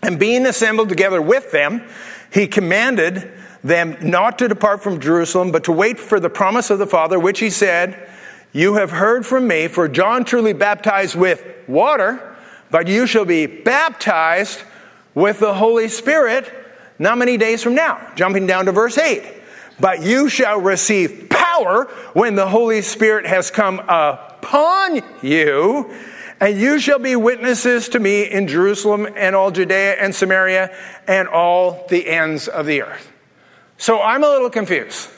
And 0.02 0.18
being 0.18 0.46
assembled 0.46 0.88
together 0.88 1.20
with 1.20 1.50
them, 1.52 1.86
he 2.32 2.46
commanded 2.46 3.30
them 3.62 3.98
not 4.00 4.38
to 4.38 4.48
depart 4.48 4.82
from 4.82 4.98
Jerusalem, 4.98 5.52
but 5.52 5.64
to 5.64 5.72
wait 5.72 6.00
for 6.00 6.18
the 6.18 6.30
promise 6.30 6.70
of 6.70 6.78
the 6.78 6.86
Father, 6.86 7.20
which 7.20 7.38
he 7.38 7.50
said, 7.50 8.08
You 8.54 8.76
have 8.76 8.92
heard 8.92 9.26
from 9.26 9.46
me, 9.46 9.68
for 9.68 9.88
John 9.88 10.24
truly 10.24 10.54
baptized 10.54 11.16
with 11.16 11.44
water, 11.68 12.34
but 12.70 12.88
you 12.88 13.06
shall 13.06 13.26
be 13.26 13.44
baptized 13.44 14.62
with 15.14 15.40
the 15.40 15.54
Holy 15.54 15.88
Spirit 15.88 16.52
not 16.98 17.18
many 17.18 17.36
days 17.36 17.62
from 17.62 17.74
now. 17.74 18.12
Jumping 18.14 18.46
down 18.46 18.66
to 18.66 18.72
verse 18.72 18.96
8. 18.96 19.24
But 19.80 20.02
you 20.02 20.28
shall 20.28 20.60
receive 20.60 21.28
power 21.28 21.86
when 22.12 22.36
the 22.36 22.46
Holy 22.46 22.82
Spirit 22.82 23.26
has 23.26 23.50
come 23.50 23.80
upon 23.80 25.02
you, 25.22 25.92
and 26.40 26.60
you 26.60 26.78
shall 26.78 26.98
be 26.98 27.16
witnesses 27.16 27.88
to 27.90 27.98
me 27.98 28.30
in 28.30 28.46
Jerusalem 28.46 29.08
and 29.16 29.34
all 29.34 29.50
Judea 29.50 29.94
and 29.94 30.14
Samaria 30.14 30.76
and 31.08 31.26
all 31.28 31.86
the 31.88 32.08
ends 32.08 32.46
of 32.48 32.66
the 32.66 32.82
earth. 32.82 33.10
So 33.78 34.00
I'm 34.00 34.22
a 34.22 34.28
little 34.28 34.50
confused. 34.50 35.08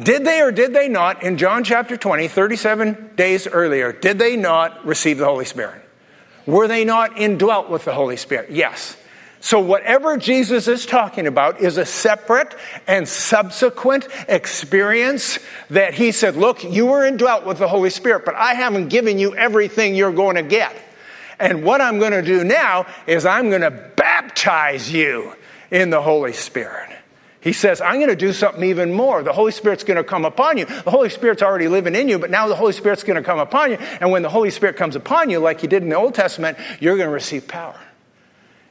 Did 0.00 0.24
they 0.24 0.40
or 0.40 0.52
did 0.52 0.72
they 0.72 0.88
not, 0.88 1.22
in 1.22 1.36
John 1.36 1.64
chapter 1.64 1.96
20, 1.96 2.28
37 2.28 3.10
days 3.16 3.46
earlier, 3.46 3.92
did 3.92 4.18
they 4.18 4.36
not 4.36 4.86
receive 4.86 5.18
the 5.18 5.26
Holy 5.26 5.44
Spirit? 5.44 5.82
Were 6.46 6.68
they 6.68 6.84
not 6.84 7.18
indwelt 7.18 7.68
with 7.68 7.84
the 7.84 7.92
Holy 7.92 8.16
Spirit? 8.16 8.50
Yes. 8.50 8.96
So, 9.42 9.58
whatever 9.58 10.18
Jesus 10.18 10.68
is 10.68 10.84
talking 10.84 11.26
about 11.26 11.60
is 11.60 11.78
a 11.78 11.86
separate 11.86 12.54
and 12.86 13.08
subsequent 13.08 14.06
experience 14.28 15.38
that 15.70 15.94
he 15.94 16.12
said, 16.12 16.36
Look, 16.36 16.62
you 16.62 16.86
were 16.86 17.06
indwelt 17.06 17.46
with 17.46 17.58
the 17.58 17.68
Holy 17.68 17.88
Spirit, 17.88 18.26
but 18.26 18.34
I 18.34 18.52
haven't 18.52 18.88
given 18.88 19.18
you 19.18 19.34
everything 19.34 19.94
you're 19.94 20.12
going 20.12 20.36
to 20.36 20.42
get. 20.42 20.76
And 21.38 21.64
what 21.64 21.80
I'm 21.80 21.98
going 21.98 22.12
to 22.12 22.22
do 22.22 22.44
now 22.44 22.86
is 23.06 23.24
I'm 23.24 23.48
going 23.48 23.62
to 23.62 23.70
baptize 23.70 24.92
you 24.92 25.34
in 25.70 25.88
the 25.88 26.02
Holy 26.02 26.34
Spirit. 26.34 26.90
He 27.40 27.54
says, 27.54 27.80
I'm 27.80 27.96
going 27.96 28.10
to 28.10 28.16
do 28.16 28.34
something 28.34 28.62
even 28.64 28.92
more. 28.92 29.22
The 29.22 29.32
Holy 29.32 29.52
Spirit's 29.52 29.84
going 29.84 29.96
to 29.96 30.04
come 30.04 30.26
upon 30.26 30.58
you. 30.58 30.66
The 30.66 30.90
Holy 30.90 31.08
Spirit's 31.08 31.40
already 31.40 31.68
living 31.68 31.94
in 31.94 32.10
you, 32.10 32.18
but 32.18 32.30
now 32.30 32.46
the 32.48 32.54
Holy 32.54 32.74
Spirit's 32.74 33.02
going 33.02 33.16
to 33.16 33.22
come 33.22 33.38
upon 33.38 33.70
you. 33.70 33.78
And 33.78 34.10
when 34.10 34.20
the 34.20 34.28
Holy 34.28 34.50
Spirit 34.50 34.76
comes 34.76 34.96
upon 34.96 35.30
you, 35.30 35.38
like 35.38 35.62
he 35.62 35.66
did 35.66 35.82
in 35.82 35.88
the 35.88 35.96
Old 35.96 36.14
Testament, 36.14 36.58
you're 36.80 36.98
going 36.98 37.08
to 37.08 37.14
receive 37.14 37.48
power. 37.48 37.80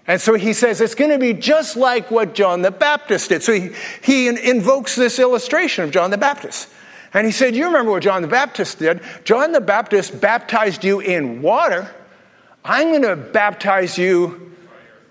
And 0.10 0.20
so 0.20 0.34
he 0.34 0.54
says 0.54 0.82
it's 0.82 0.96
going 0.96 1.12
to 1.12 1.20
be 1.20 1.34
just 1.34 1.78
like 1.78 2.10
what 2.10 2.34
John 2.34 2.64
the 2.64 2.72
Baptist 2.72 3.30
did. 3.30 3.44
So 3.44 3.54
he, 3.54 3.70
he 4.02 4.28
invokes 4.28 4.96
this 4.96 5.20
illustration 5.20 5.84
of 5.84 5.92
John 5.92 6.10
the 6.10 6.18
Baptist. 6.18 6.68
And 7.14 7.28
he 7.28 7.32
said, 7.32 7.56
You 7.56 7.66
remember 7.66 7.92
what 7.92 8.02
John 8.02 8.24
the 8.24 8.28
Baptist 8.28 8.80
did? 8.80 9.02
John 9.24 9.52
the 9.52 9.62
Baptist 9.62 10.20
baptized 10.20 10.84
you 10.84 11.00
in 11.00 11.44
water. 11.44 11.94
I'm 12.66 12.88
going 12.88 13.04
to 13.04 13.16
baptize 13.16 14.00
you 14.00 14.52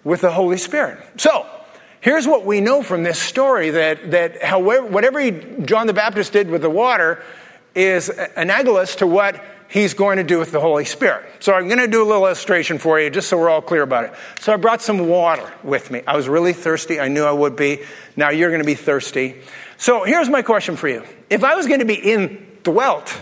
with 0.02 0.20
the 0.20 0.32
Holy 0.32 0.58
Spirit. 0.58 0.98
So, 1.16 1.46
here's 2.00 2.26
what 2.26 2.44
we 2.44 2.60
know 2.60 2.82
from 2.82 3.04
this 3.04 3.20
story 3.20 3.70
that, 3.70 4.10
that 4.10 4.42
however, 4.42 4.84
whatever 4.84 5.20
he, 5.20 5.30
John 5.62 5.86
the 5.86 5.94
Baptist 5.94 6.32
did 6.32 6.50
with 6.50 6.62
the 6.62 6.70
water 6.70 7.22
is 7.72 8.10
analogous 8.34 8.96
to 8.96 9.06
what 9.06 9.40
he's 9.68 9.94
going 9.94 10.16
to 10.16 10.24
do 10.24 10.38
with 10.38 10.50
the 10.50 10.60
Holy 10.60 10.84
Spirit. 10.84 11.26
So 11.40 11.52
I'm 11.52 11.68
going 11.68 11.78
to 11.78 11.86
do 11.86 12.02
a 12.02 12.06
little 12.06 12.26
illustration 12.26 12.78
for 12.78 12.98
you 12.98 13.10
just 13.10 13.28
so 13.28 13.38
we're 13.38 13.50
all 13.50 13.62
clear 13.62 13.82
about 13.82 14.04
it. 14.04 14.14
So 14.40 14.52
I 14.52 14.56
brought 14.56 14.82
some 14.82 15.08
water 15.08 15.50
with 15.62 15.90
me. 15.90 16.02
I 16.06 16.16
was 16.16 16.28
really 16.28 16.52
thirsty. 16.52 16.98
I 16.98 17.08
knew 17.08 17.24
I 17.24 17.32
would 17.32 17.56
be. 17.56 17.84
Now 18.16 18.30
you're 18.30 18.50
going 18.50 18.62
to 18.62 18.66
be 18.66 18.74
thirsty. 18.74 19.40
So 19.76 20.04
here's 20.04 20.28
my 20.28 20.42
question 20.42 20.76
for 20.76 20.88
you. 20.88 21.04
If 21.30 21.44
I 21.44 21.54
was 21.54 21.66
going 21.66 21.80
to 21.80 21.86
be 21.86 21.94
indwelt 21.94 23.16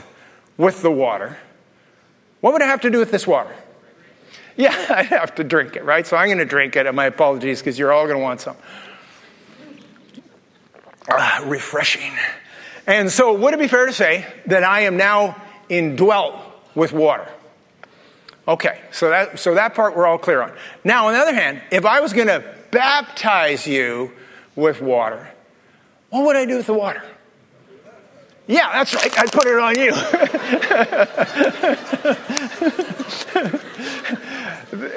with 0.57 0.81
the 0.83 0.91
water, 0.91 1.37
what 2.41 2.53
would 2.53 2.63
I 2.63 2.67
have 2.67 2.83
to 2.83 2.91
do 2.91 2.99
with 2.99 3.11
this 3.11 3.27
water? 3.27 3.55
Yeah, 4.57 4.71
I 4.89 5.03
have 5.03 5.35
to 5.35 5.45
drink 5.45 5.77
it, 5.77 5.85
right? 5.85 6.07
So 6.07 6.17
I'm 6.17 6.29
going 6.29 6.39
to 6.39 6.45
drink 6.45 6.77
it, 6.77 6.87
and 6.87 6.97
my 6.97 7.07
apologies 7.07 7.61
because 7.61 7.79
you're 7.79 7.93
all 7.93 8.05
going 8.05 8.17
to 8.17 8.23
want 8.23 8.41
some. 8.41 8.57
Ah, 11.11 11.45
refreshing. 11.47 12.13
And 12.87 13.11
so, 13.11 13.35
would 13.35 13.53
it 13.53 13.61
be 13.61 13.69
fair 13.69 13.87
to 13.87 13.93
say 13.93 14.27
that 14.47 14.65
I 14.65 14.81
am 14.83 14.97
now 14.97 15.37
indwelt 15.69 16.37
with 16.75 16.93
water. 16.93 17.29
Okay, 18.49 18.81
so 18.93 19.09
that, 19.11 19.39
so 19.41 19.55
that 19.55 19.75
part 19.75 19.97
we're 19.97 20.07
all 20.07 20.19
clear 20.19 20.41
on. 20.41 20.53
Now, 20.85 21.09
on 21.09 21.15
the 21.15 21.19
other 21.19 21.35
hand, 21.35 21.63
if 21.71 21.85
I 21.85 22.01
was 22.01 22.13
going 22.13 22.29
to 22.29 22.45
baptize 22.71 23.67
you 23.67 24.13
with 24.55 24.81
water, 24.81 25.29
what 26.11 26.27
would 26.27 26.37
I 26.37 26.45
do 26.45 26.57
with 26.57 26.67
the 26.67 26.75
water? 26.75 27.03
Yeah, 28.47 28.71
that's 28.73 28.95
right. 28.95 29.19
I'd 29.19 29.33
put 29.33 29.47
it 29.47 29.59
on 29.59 29.77
you. 29.77 29.93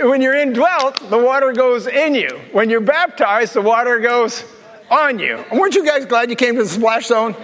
when 0.10 0.22
you're 0.22 0.36
indwelt, 0.36 1.10
the 1.10 1.18
water 1.18 1.52
goes 1.52 1.88
in 1.88 2.14
you. 2.14 2.40
When 2.52 2.70
you're 2.70 2.80
baptized, 2.80 3.56
the 3.56 3.62
water 3.62 4.00
goes 4.00 4.44
on 4.92 5.18
you. 5.18 5.44
Weren't 5.52 5.74
you 5.74 5.84
guys 5.84 6.06
glad 6.06 6.30
you 6.30 6.36
came 6.36 6.56
to 6.58 6.64
the 6.64 6.70
splash 6.70 7.08
zone? 7.08 7.36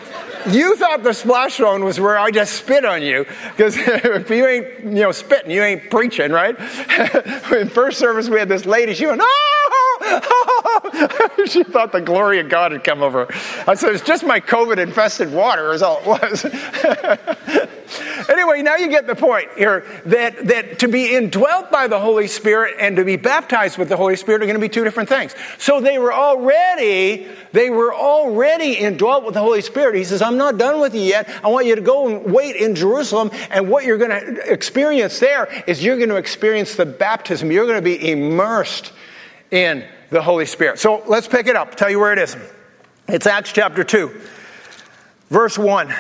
You 0.48 0.76
thought 0.76 1.04
the 1.04 1.14
splash 1.14 1.58
zone 1.58 1.84
was 1.84 2.00
where 2.00 2.18
I 2.18 2.32
just 2.32 2.54
spit 2.54 2.86
on 2.86 3.02
you 3.02 3.26
because 3.52 3.78
if 3.78 4.30
you 4.30 4.46
ain't 4.46 4.84
you 4.84 4.90
know 4.90 5.12
spitting, 5.12 5.52
you 5.52 5.64
ain't 5.64 5.90
preaching, 5.90 6.32
right? 6.32 6.58
In 7.52 7.70
first 7.70 8.00
service, 8.00 8.30
we 8.30 8.40
had 8.40 8.50
this 8.50 8.66
lady. 8.66 8.94
She 8.94 9.06
went, 9.06 9.22
oh! 9.24 9.66
she 11.48 11.64
thought 11.64 11.92
the 11.92 12.02
glory 12.02 12.40
of 12.40 12.50
God 12.50 12.72
had 12.72 12.84
come 12.84 13.02
over. 13.02 13.26
Her. 13.26 13.34
I 13.68 13.76
said, 13.76 13.94
it's 13.94 14.04
just 14.04 14.26
my 14.26 14.40
COVID 14.40 14.78
infested 14.78 15.32
water, 15.32 15.74
is 15.74 15.82
all 15.82 16.02
it 16.02 16.08
was. 16.08 17.70
Anyway, 18.30 18.62
now 18.62 18.76
you 18.76 18.90
get 18.90 19.08
the 19.08 19.16
point 19.16 19.50
here 19.58 19.86
that, 20.06 20.48
that 20.48 20.80
to 20.80 20.88
be 20.88 21.16
indwelt 21.16 21.72
by 21.72 21.88
the 21.88 22.00
Holy 22.00 22.28
Spirit 22.28 22.76
and 22.80 22.96
to 22.96 23.04
be 23.04 23.16
baptized 23.16 23.78
with 23.78 23.90
the 23.90 23.98
Holy 23.98 24.16
Spirit 24.16 24.42
are 24.42 24.46
going 24.46 24.56
to 24.56 24.62
be 24.62 24.70
two 24.70 24.84
different 24.84 25.10
things. 25.10 25.36
So 25.58 25.82
they 25.82 26.00
were 26.00 26.14
already, 26.14 27.28
they 27.52 27.70
were 27.70 27.94
already 27.94 28.74
indwelt 28.74 29.26
with 29.26 29.34
the 29.34 29.40
Holy 29.40 29.62
Spirit. 29.62 29.96
He 29.96 30.04
says, 30.04 30.22
I'm 30.22 30.38
not 30.38 30.58
done 30.58 30.80
with 30.80 30.96
you 30.96 31.02
yet. 31.02 31.30
I 31.44 31.50
want 31.50 31.66
you 31.66 31.76
to 31.76 31.82
go 31.82 32.08
and 32.08 32.34
wait 32.34 32.56
in 32.56 32.76
Jerusalem. 32.76 33.32
And 33.50 33.70
what 33.70 33.86
you're 33.86 33.98
going 33.98 34.12
to 34.12 34.52
experience 34.52 35.20
there 35.20 35.48
is 35.68 35.84
you're 35.84 35.98
going 35.98 36.10
to 36.10 36.18
experience 36.18 36.76
the 36.76 36.86
baptism. 36.86 37.52
You're 37.52 37.66
going 37.66 37.78
to 37.78 37.82
be 37.82 38.12
immersed 38.12 38.94
in 39.52 39.86
the 40.10 40.22
Holy 40.22 40.46
Spirit. 40.46 40.80
So 40.80 41.04
let's 41.08 41.28
pick 41.28 41.48
it 41.48 41.56
up. 41.56 41.76
tell 41.76 41.90
you 41.90 42.00
where 42.00 42.14
it 42.14 42.20
is. 42.20 42.36
It's 43.08 43.28
Acts 43.28 43.52
chapter 43.52 43.84
2, 43.84 44.20
verse 45.30 45.58
1. 45.58 45.94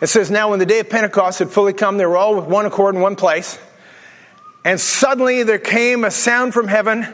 It 0.00 0.08
says, 0.08 0.30
Now 0.30 0.50
when 0.50 0.58
the 0.58 0.66
day 0.66 0.80
of 0.80 0.90
Pentecost 0.90 1.38
had 1.38 1.50
fully 1.50 1.72
come, 1.72 1.96
they 1.96 2.06
were 2.06 2.16
all 2.16 2.36
with 2.36 2.44
one 2.44 2.66
accord 2.66 2.94
in 2.94 3.00
one 3.00 3.16
place. 3.16 3.58
And 4.64 4.80
suddenly 4.80 5.42
there 5.42 5.58
came 5.58 6.04
a 6.04 6.10
sound 6.10 6.52
from 6.52 6.68
heaven 6.68 7.06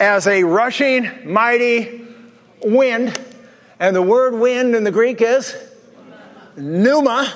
as 0.00 0.26
a 0.26 0.44
rushing, 0.44 1.32
mighty 1.32 2.06
wind. 2.62 3.18
And 3.78 3.96
the 3.96 4.02
word 4.02 4.34
wind 4.34 4.74
in 4.74 4.84
the 4.84 4.90
Greek 4.90 5.22
is 5.22 5.56
pneuma, 6.56 7.32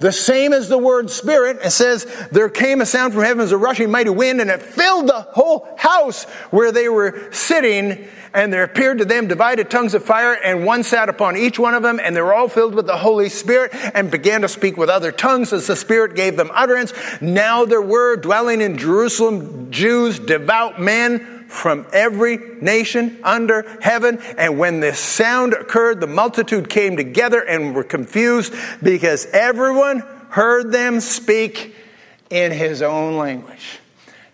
the 0.00 0.12
same 0.12 0.52
as 0.52 0.68
the 0.68 0.78
word 0.78 1.10
spirit. 1.10 1.58
It 1.62 1.70
says, 1.70 2.04
There 2.32 2.48
came 2.48 2.80
a 2.80 2.86
sound 2.86 3.14
from 3.14 3.22
heaven 3.22 3.42
as 3.42 3.52
a 3.52 3.56
rushing 3.56 3.90
mighty 3.90 4.10
wind, 4.10 4.40
and 4.40 4.50
it 4.50 4.62
filled 4.62 5.08
the 5.08 5.20
whole 5.20 5.68
house 5.76 6.24
where 6.50 6.72
they 6.72 6.88
were 6.88 7.32
sitting. 7.32 8.08
And 8.32 8.52
there 8.52 8.64
appeared 8.64 8.98
to 8.98 9.04
them 9.04 9.28
divided 9.28 9.70
tongues 9.70 9.94
of 9.94 10.04
fire, 10.04 10.32
and 10.32 10.64
one 10.66 10.82
sat 10.82 11.08
upon 11.08 11.36
each 11.36 11.58
one 11.58 11.74
of 11.74 11.84
them, 11.84 12.00
and 12.02 12.16
they 12.16 12.20
were 12.20 12.34
all 12.34 12.48
filled 12.48 12.74
with 12.74 12.86
the 12.86 12.96
Holy 12.96 13.28
Spirit, 13.28 13.70
and 13.94 14.10
began 14.10 14.40
to 14.40 14.48
speak 14.48 14.76
with 14.76 14.88
other 14.88 15.12
tongues 15.12 15.52
as 15.52 15.68
the 15.68 15.76
Spirit 15.76 16.16
gave 16.16 16.36
them 16.36 16.50
utterance. 16.52 16.92
Now 17.20 17.64
there 17.64 17.80
were 17.80 18.16
dwelling 18.16 18.60
in 18.60 18.76
Jerusalem 18.76 19.70
Jews, 19.70 20.18
devout 20.18 20.80
men 20.80 21.33
from 21.48 21.86
every 21.92 22.38
nation 22.60 23.18
under 23.22 23.78
heaven. 23.80 24.18
And 24.38 24.58
when 24.58 24.80
this 24.80 24.98
sound 24.98 25.52
occurred, 25.52 26.00
the 26.00 26.06
multitude 26.06 26.68
came 26.68 26.96
together 26.96 27.40
and 27.40 27.74
were 27.74 27.84
confused 27.84 28.54
because 28.82 29.26
everyone 29.26 30.00
heard 30.30 30.72
them 30.72 31.00
speak 31.00 31.74
in 32.30 32.52
his 32.52 32.82
own 32.82 33.16
language. 33.16 33.78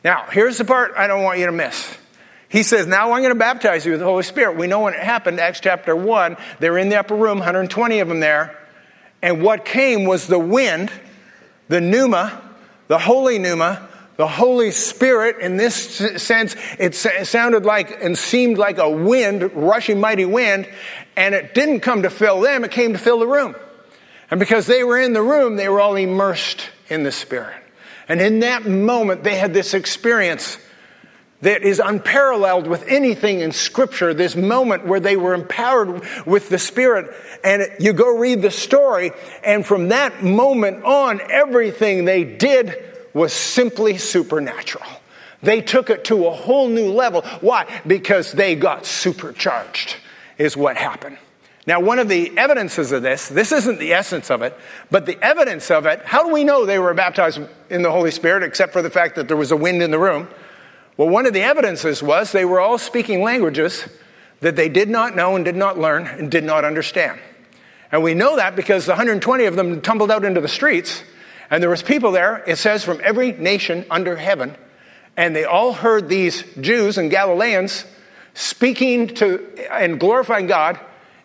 Now, 0.02 0.24
here's 0.30 0.58
the 0.58 0.64
part 0.64 0.94
I 0.96 1.06
don't 1.06 1.22
want 1.22 1.38
you 1.38 1.46
to 1.46 1.52
miss. 1.52 1.96
He 2.48 2.62
says, 2.62 2.86
Now 2.86 3.12
I'm 3.12 3.22
going 3.22 3.32
to 3.32 3.38
baptize 3.38 3.84
you 3.84 3.92
with 3.92 4.00
the 4.00 4.06
Holy 4.06 4.22
Spirit. 4.22 4.56
We 4.56 4.66
know 4.66 4.80
when 4.80 4.94
it 4.94 5.00
happened, 5.00 5.38
Acts 5.38 5.60
chapter 5.60 5.94
1, 5.94 6.36
they're 6.58 6.78
in 6.78 6.88
the 6.88 6.98
upper 6.98 7.14
room, 7.14 7.38
120 7.38 8.00
of 8.00 8.08
them 8.08 8.20
there. 8.20 8.58
And 9.22 9.42
what 9.42 9.64
came 9.64 10.04
was 10.04 10.26
the 10.26 10.38
wind, 10.38 10.90
the 11.68 11.80
pneuma, 11.80 12.42
the 12.88 12.98
holy 12.98 13.38
pneuma, 13.38 13.88
the 14.20 14.28
Holy 14.28 14.70
Spirit. 14.70 15.38
In 15.40 15.56
this 15.56 15.74
sense, 16.22 16.54
it 16.78 16.94
sounded 16.94 17.64
like 17.64 18.04
and 18.04 18.18
seemed 18.18 18.58
like 18.58 18.76
a 18.76 18.90
wind, 18.90 19.50
rushing 19.54 19.98
mighty 19.98 20.26
wind. 20.26 20.68
And 21.16 21.34
it 21.34 21.54
didn't 21.54 21.80
come 21.80 22.02
to 22.02 22.10
fill 22.10 22.42
them, 22.42 22.62
it 22.62 22.70
came 22.70 22.92
to 22.92 22.98
fill 22.98 23.20
the 23.20 23.26
room. 23.26 23.56
And 24.30 24.38
because 24.38 24.66
they 24.66 24.84
were 24.84 25.00
in 25.00 25.14
the 25.14 25.22
room, 25.22 25.56
they 25.56 25.70
were 25.70 25.80
all 25.80 25.96
immersed 25.96 26.68
in 26.90 27.02
the 27.02 27.12
Spirit. 27.12 27.56
And 28.08 28.20
in 28.20 28.40
that 28.40 28.66
moment, 28.66 29.24
they 29.24 29.36
had 29.36 29.54
this 29.54 29.72
experience 29.72 30.58
that 31.40 31.62
is 31.62 31.80
unparalleled 31.82 32.66
with 32.66 32.86
anything 32.88 33.40
in 33.40 33.52
Scripture, 33.52 34.12
this 34.12 34.36
moment 34.36 34.84
where 34.86 35.00
they 35.00 35.16
were 35.16 35.32
empowered 35.32 36.06
with 36.26 36.50
the 36.50 36.58
Spirit. 36.58 37.10
And 37.42 37.66
you 37.80 37.94
go 37.94 38.18
read 38.18 38.42
the 38.42 38.50
story, 38.50 39.12
and 39.42 39.64
from 39.64 39.88
that 39.88 40.22
moment 40.22 40.84
on, 40.84 41.22
everything 41.30 42.04
they 42.04 42.24
did 42.24 42.89
was 43.14 43.32
simply 43.32 43.98
supernatural. 43.98 44.86
They 45.42 45.60
took 45.62 45.90
it 45.90 46.04
to 46.04 46.26
a 46.26 46.30
whole 46.30 46.68
new 46.68 46.92
level. 46.92 47.22
Why? 47.40 47.80
Because 47.86 48.32
they 48.32 48.54
got 48.54 48.84
supercharged, 48.86 49.96
is 50.38 50.56
what 50.56 50.76
happened. 50.76 51.18
Now, 51.66 51.80
one 51.80 51.98
of 51.98 52.08
the 52.08 52.36
evidences 52.36 52.90
of 52.92 53.02
this, 53.02 53.28
this 53.28 53.52
isn't 53.52 53.78
the 53.78 53.92
essence 53.92 54.30
of 54.30 54.42
it, 54.42 54.56
but 54.90 55.06
the 55.06 55.22
evidence 55.22 55.70
of 55.70 55.86
it, 55.86 56.02
how 56.04 56.24
do 56.24 56.32
we 56.32 56.42
know 56.42 56.64
they 56.64 56.78
were 56.78 56.94
baptized 56.94 57.40
in 57.68 57.82
the 57.82 57.90
Holy 57.90 58.10
Spirit 58.10 58.42
except 58.42 58.72
for 58.72 58.82
the 58.82 58.90
fact 58.90 59.16
that 59.16 59.28
there 59.28 59.36
was 59.36 59.52
a 59.52 59.56
wind 59.56 59.82
in 59.82 59.90
the 59.90 59.98
room? 59.98 60.28
Well, 60.96 61.08
one 61.08 61.26
of 61.26 61.32
the 61.32 61.42
evidences 61.42 62.02
was 62.02 62.32
they 62.32 62.44
were 62.44 62.60
all 62.60 62.78
speaking 62.78 63.22
languages 63.22 63.88
that 64.40 64.56
they 64.56 64.68
did 64.68 64.88
not 64.88 65.14
know 65.14 65.36
and 65.36 65.44
did 65.44 65.56
not 65.56 65.78
learn 65.78 66.06
and 66.06 66.30
did 66.30 66.44
not 66.44 66.64
understand. 66.64 67.20
And 67.92 68.02
we 68.02 68.14
know 68.14 68.36
that 68.36 68.56
because 68.56 68.86
the 68.86 68.92
120 68.92 69.44
of 69.44 69.56
them 69.56 69.80
tumbled 69.80 70.10
out 70.10 70.24
into 70.24 70.40
the 70.40 70.48
streets, 70.48 71.02
and 71.50 71.62
there 71.62 71.70
was 71.70 71.82
people 71.82 72.12
there, 72.12 72.42
it 72.46 72.56
says, 72.56 72.84
from 72.84 73.00
every 73.02 73.32
nation 73.32 73.84
under 73.90 74.16
heaven, 74.16 74.56
and 75.16 75.34
they 75.34 75.44
all 75.44 75.72
heard 75.72 76.08
these 76.08 76.44
Jews 76.60 76.96
and 76.96 77.10
Galileans 77.10 77.84
speaking 78.34 79.08
to 79.08 79.46
and 79.70 79.98
glorifying 79.98 80.46
God 80.46 80.78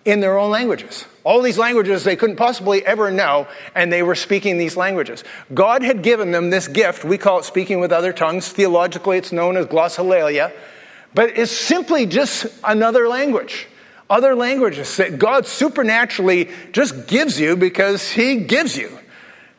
in 0.04 0.20
their 0.20 0.38
own 0.38 0.52
languages. 0.52 1.06
All 1.24 1.42
these 1.42 1.58
languages 1.58 2.04
they 2.04 2.16
couldn't 2.16 2.36
possibly 2.36 2.86
ever 2.86 3.10
know, 3.10 3.48
and 3.74 3.92
they 3.92 4.04
were 4.04 4.16
speaking 4.16 4.58
these 4.58 4.78
languages. 4.78 5.24
God 5.54 5.82
had 5.82 6.04
given 6.04 6.32
them 6.32 6.50
this 6.50 6.68
gift. 6.68 7.04
We 7.04 7.18
call 7.18 7.40
it 7.40 7.46
speaking 7.46 7.80
with 7.80 7.92
other 7.92 8.14
tongues. 8.14 8.50
Theologically, 8.50 9.18
it's 9.18 9.32
known 9.32 9.58
as 9.58 9.66
glossolalia. 9.66 10.52
but 11.14 11.38
it's 11.38 11.52
simply 11.52 12.06
just 12.06 12.46
another 12.64 13.08
language. 13.08 13.68
Other 14.08 14.36
languages 14.36 14.98
that 14.98 15.18
God 15.18 15.48
supernaturally 15.48 16.52
just 16.74 17.08
gives 17.08 17.40
you 17.40 17.56
because 17.56 18.12
He 18.12 18.42
gives 18.42 18.78
you. 18.78 19.00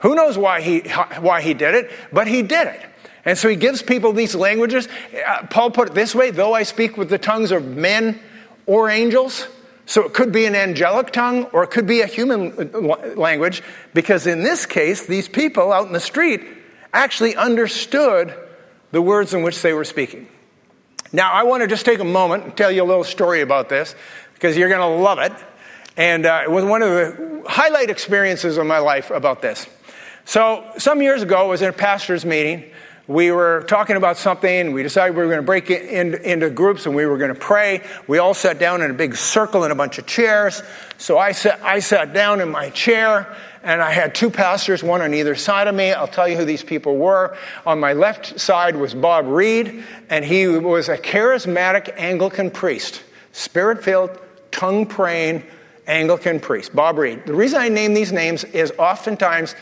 Who 0.01 0.15
knows 0.15 0.37
why 0.37 0.61
He, 0.61 0.81
why 1.21 1.41
he 1.41 1.55
did 1.55 1.75
it, 1.75 1.91
but 2.13 2.27
He 2.27 2.43
did 2.43 2.69
it. 2.69 2.81
And 3.25 3.37
so 3.37 3.49
He 3.49 3.57
gives 3.57 3.83
people 3.83 4.13
these 4.13 4.35
languages. 4.35 4.89
Uh, 5.27 5.47
Paul 5.49 5.71
put 5.71 5.89
it 5.89 5.95
this 5.95 6.15
way 6.15 6.31
though 6.31 6.55
I 6.55 6.63
speak 6.63 6.97
with 6.97 7.11
the 7.11 7.19
tongues 7.19 7.51
of 7.51 7.67
men 7.67 8.21
or 8.67 8.91
angels, 8.91 9.49
so 9.87 10.05
it 10.05 10.13
could 10.13 10.33
be 10.33 10.47
an 10.47 10.57
angelic 10.57 11.13
tongue 11.13 11.45
or 11.53 11.63
it 11.63 11.71
could 11.71 11.87
be 11.87 12.01
a 12.01 12.07
human 12.07 12.73
language, 13.17 13.63
because 13.95 14.27
in 14.27 14.43
this 14.43 14.67
case, 14.67 15.07
these 15.07 15.29
people 15.29 15.73
out 15.73 15.87
in 15.87 15.93
the 15.93 16.01
street 16.01 16.43
actually 16.93 17.37
understood 17.37 18.35
the 18.91 19.03
words 19.03 19.35
in 19.35 19.43
which 19.43 19.63
they 19.63 19.73
were 19.73 19.85
speaking. 19.85 20.27
Now, 21.13 21.31
I 21.31 21.45
want 21.45 21.63
to 21.63 21.69
just 21.69 21.85
take 21.85 22.01
a 22.01 22.05
moment 22.05 22.45
and 22.45 22.57
tell 22.57 22.71
you 22.71 22.83
a 22.83 22.85
little 22.85 23.05
story 23.05 23.41
about 23.41 23.69
this 23.69 23.95
because 24.35 24.57
you're 24.57 24.69
going 24.69 24.81
to 24.81 25.03
love 25.03 25.19
it. 25.19 25.33
And 25.97 26.27
uh, 26.27 26.43
it 26.45 26.51
was 26.51 26.65
one 26.65 26.83
of 26.83 26.91
the 26.91 27.43
highlight 27.47 27.91
experiences 27.91 28.59
of 28.59 28.67
my 28.67 28.79
life 28.79 29.11
about 29.11 29.41
this. 29.41 29.67
So, 30.27 30.69
some 30.77 31.03
years 31.03 31.23
ago, 31.23 31.37
I 31.37 31.43
was 31.45 31.63
in 31.63 31.69
a 31.69 31.73
pastor's 31.73 32.27
meeting, 32.27 32.65
we 33.07 33.31
were 33.31 33.65
talking 33.69 33.95
about 33.95 34.17
something. 34.17 34.73
We 34.73 34.83
decided 34.83 35.15
we 35.15 35.23
were 35.23 35.29
going 35.29 35.39
to 35.39 35.47
break 35.47 35.71
in, 35.71 36.15
into 36.15 36.51
groups 36.51 36.87
and 36.87 36.97
we 36.97 37.07
were 37.07 37.19
going 37.19 37.33
to 37.33 37.39
pray. 37.39 37.87
We 38.09 38.19
all 38.19 38.35
sat 38.35 38.59
down 38.59 38.83
in 38.83 38.91
a 38.91 38.95
big 38.95 39.15
circle 39.15 39.63
in 39.63 39.71
a 39.71 39.77
bunch 39.77 39.99
of 39.99 40.07
chairs. 40.07 40.65
So 40.99 41.17
I 41.17 41.31
sat, 41.31 41.63
I 41.63 41.79
sat 41.79 42.13
down 42.13 42.41
in 42.41 42.51
my 42.51 42.71
chair 42.71 43.33
and 43.63 43.81
I 43.81 43.93
had 43.93 44.17
two 44.17 44.29
pastors, 44.29 44.83
one 44.83 45.03
on 45.03 45.15
either 45.15 45.37
side 45.37 45.69
of 45.69 45.77
me. 45.77 45.93
I'll 45.93 46.09
tell 46.09 46.27
you 46.27 46.37
who 46.37 46.45
these 46.45 46.65
people 46.65 46.97
were. 46.97 47.37
On 47.65 47.79
my 47.79 47.93
left 47.93 48.41
side 48.41 48.75
was 48.75 48.95
Bob 48.95 49.27
Reed, 49.27 49.85
and 50.11 50.25
he 50.25 50.49
was 50.49 50.89
a 50.89 50.99
charismatic 50.99 51.93
Anglican 51.97 52.51
priest, 52.51 53.03
spirit 53.31 53.85
filled, 53.85 54.19
tongue 54.51 54.87
praying 54.87 55.45
Anglican 55.87 56.41
priest, 56.41 56.75
Bob 56.75 56.99
Reed. 56.99 57.25
The 57.27 57.35
reason 57.35 57.61
I 57.61 57.69
name 57.69 57.95
these 57.95 58.13
names 58.13 58.43
is 58.43 58.73
oftentimes 58.79 59.55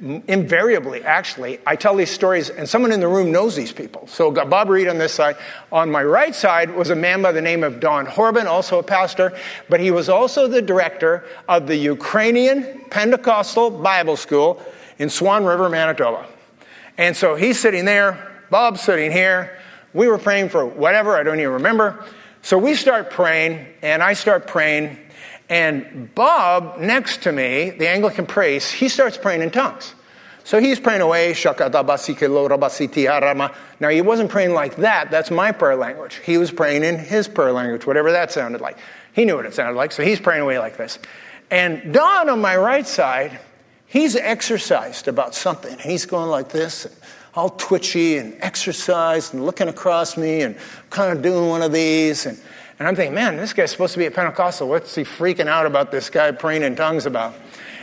invariably, 0.00 1.02
actually, 1.02 1.58
I 1.66 1.76
tell 1.76 1.94
these 1.94 2.10
stories, 2.10 2.48
and 2.48 2.68
someone 2.68 2.90
in 2.90 3.00
the 3.00 3.08
room 3.08 3.30
knows 3.30 3.54
these 3.54 3.72
people. 3.72 4.06
So, 4.06 4.30
Bob 4.30 4.70
Reed 4.70 4.88
on 4.88 4.98
this 4.98 5.12
side. 5.12 5.36
On 5.70 5.90
my 5.90 6.02
right 6.02 6.34
side 6.34 6.74
was 6.74 6.90
a 6.90 6.96
man 6.96 7.20
by 7.20 7.32
the 7.32 7.42
name 7.42 7.62
of 7.62 7.80
Don 7.80 8.06
Horban, 8.06 8.46
also 8.46 8.78
a 8.78 8.82
pastor, 8.82 9.36
but 9.68 9.78
he 9.78 9.90
was 9.90 10.08
also 10.08 10.48
the 10.48 10.62
director 10.62 11.24
of 11.48 11.66
the 11.66 11.76
Ukrainian 11.76 12.80
Pentecostal 12.90 13.70
Bible 13.70 14.16
School 14.16 14.62
in 14.98 15.10
Swan 15.10 15.44
River, 15.44 15.68
Manitoba. 15.68 16.26
And 16.96 17.14
so 17.16 17.34
he's 17.34 17.58
sitting 17.58 17.84
there, 17.84 18.30
Bob's 18.50 18.80
sitting 18.80 19.12
here. 19.12 19.58
We 19.92 20.08
were 20.08 20.18
praying 20.18 20.48
for 20.48 20.64
whatever, 20.64 21.16
I 21.16 21.22
don't 21.22 21.40
even 21.40 21.52
remember. 21.52 22.04
So 22.42 22.56
we 22.56 22.74
start 22.74 23.10
praying, 23.10 23.66
and 23.82 24.02
I 24.02 24.14
start 24.14 24.46
praying, 24.46 24.98
and 25.50 26.14
Bob, 26.14 26.78
next 26.78 27.24
to 27.24 27.32
me, 27.32 27.70
the 27.70 27.88
Anglican 27.88 28.24
priest, 28.24 28.72
he 28.72 28.88
starts 28.88 29.18
praying 29.18 29.42
in 29.42 29.50
tongues. 29.50 29.94
So 30.44 30.60
he's 30.60 30.80
praying 30.80 31.00
away, 31.00 31.34
Now, 31.34 33.88
he 33.88 34.00
wasn't 34.00 34.30
praying 34.30 34.54
like 34.54 34.76
that. 34.76 35.10
That's 35.10 35.30
my 35.30 35.52
prayer 35.52 35.76
language. 35.76 36.20
He 36.24 36.38
was 36.38 36.50
praying 36.50 36.84
in 36.84 36.98
his 36.98 37.28
prayer 37.28 37.52
language, 37.52 37.86
whatever 37.86 38.12
that 38.12 38.32
sounded 38.32 38.60
like. 38.60 38.78
He 39.12 39.24
knew 39.24 39.36
what 39.36 39.44
it 39.44 39.54
sounded 39.54 39.76
like, 39.76 39.92
so 39.92 40.04
he's 40.04 40.20
praying 40.20 40.42
away 40.42 40.58
like 40.58 40.76
this. 40.76 40.98
And 41.50 41.92
Don 41.92 42.28
on 42.28 42.40
my 42.40 42.56
right 42.56 42.86
side, 42.86 43.40
he's 43.86 44.14
exercised 44.14 45.08
about 45.08 45.34
something. 45.34 45.78
He's 45.80 46.06
going 46.06 46.30
like 46.30 46.50
this, 46.50 46.86
all 47.34 47.50
twitchy 47.50 48.18
and 48.18 48.36
exercised 48.40 49.34
and 49.34 49.44
looking 49.44 49.68
across 49.68 50.16
me 50.16 50.42
and 50.42 50.56
kind 50.90 51.16
of 51.16 51.22
doing 51.22 51.48
one 51.48 51.62
of 51.62 51.72
these. 51.72 52.26
And 52.26 52.40
and 52.80 52.88
I'm 52.88 52.96
thinking, 52.96 53.14
man, 53.14 53.36
this 53.36 53.52
guy's 53.52 53.70
supposed 53.70 53.92
to 53.92 53.98
be 53.98 54.06
a 54.06 54.10
Pentecostal. 54.10 54.66
What's 54.66 54.94
he 54.94 55.02
freaking 55.02 55.48
out 55.48 55.66
about 55.66 55.90
this 55.90 56.08
guy 56.08 56.32
praying 56.32 56.62
in 56.62 56.76
tongues 56.76 57.04
about? 57.04 57.34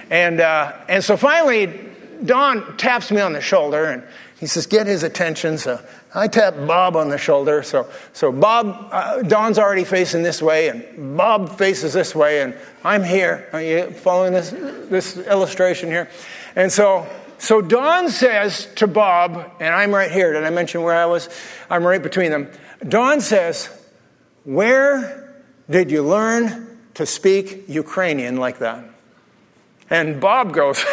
And, 0.09 0.41
uh, 0.41 0.73
and 0.89 1.03
so 1.03 1.15
finally, 1.15 1.79
Don 2.25 2.77
taps 2.77 3.11
me 3.11 3.21
on 3.21 3.33
the 3.33 3.39
shoulder 3.39 3.85
and 3.85 4.01
he 4.39 4.47
says, 4.47 4.65
get 4.65 4.87
his 4.87 5.03
attention. 5.03 5.59
So 5.59 5.79
I 6.15 6.27
tap 6.27 6.55
Bob 6.65 6.95
on 6.95 7.09
the 7.09 7.19
shoulder. 7.19 7.61
So, 7.61 7.87
so 8.11 8.31
Bob, 8.31 8.89
uh, 8.91 9.21
Don's 9.21 9.59
already 9.59 9.83
facing 9.83 10.23
this 10.23 10.41
way 10.41 10.69
and 10.69 11.15
Bob 11.15 11.59
faces 11.59 11.93
this 11.93 12.15
way 12.15 12.41
and 12.41 12.57
I'm 12.83 13.03
here. 13.03 13.49
Are 13.53 13.61
you 13.61 13.91
following 13.91 14.33
this, 14.33 14.49
this 14.49 15.15
illustration 15.27 15.89
here? 15.89 16.09
And 16.55 16.71
so, 16.71 17.07
so 17.37 17.61
Don 17.61 18.09
says 18.09 18.67
to 18.77 18.87
Bob, 18.87 19.57
and 19.59 19.75
I'm 19.75 19.93
right 19.93 20.09
here. 20.09 20.33
Did 20.33 20.43
I 20.43 20.49
mention 20.49 20.81
where 20.81 20.95
I 20.95 21.05
was? 21.05 21.29
I'm 21.69 21.85
right 21.85 22.01
between 22.01 22.31
them. 22.31 22.49
Don 22.87 23.21
says, 23.21 23.69
where 24.47 25.43
did 25.69 25.91
you 25.91 26.01
learn 26.03 26.79
to 26.93 27.05
speak 27.05 27.65
Ukrainian 27.67 28.37
like 28.37 28.59
that? 28.59 28.81
And 29.89 30.21
Bob 30.21 30.53
goes, 30.53 30.79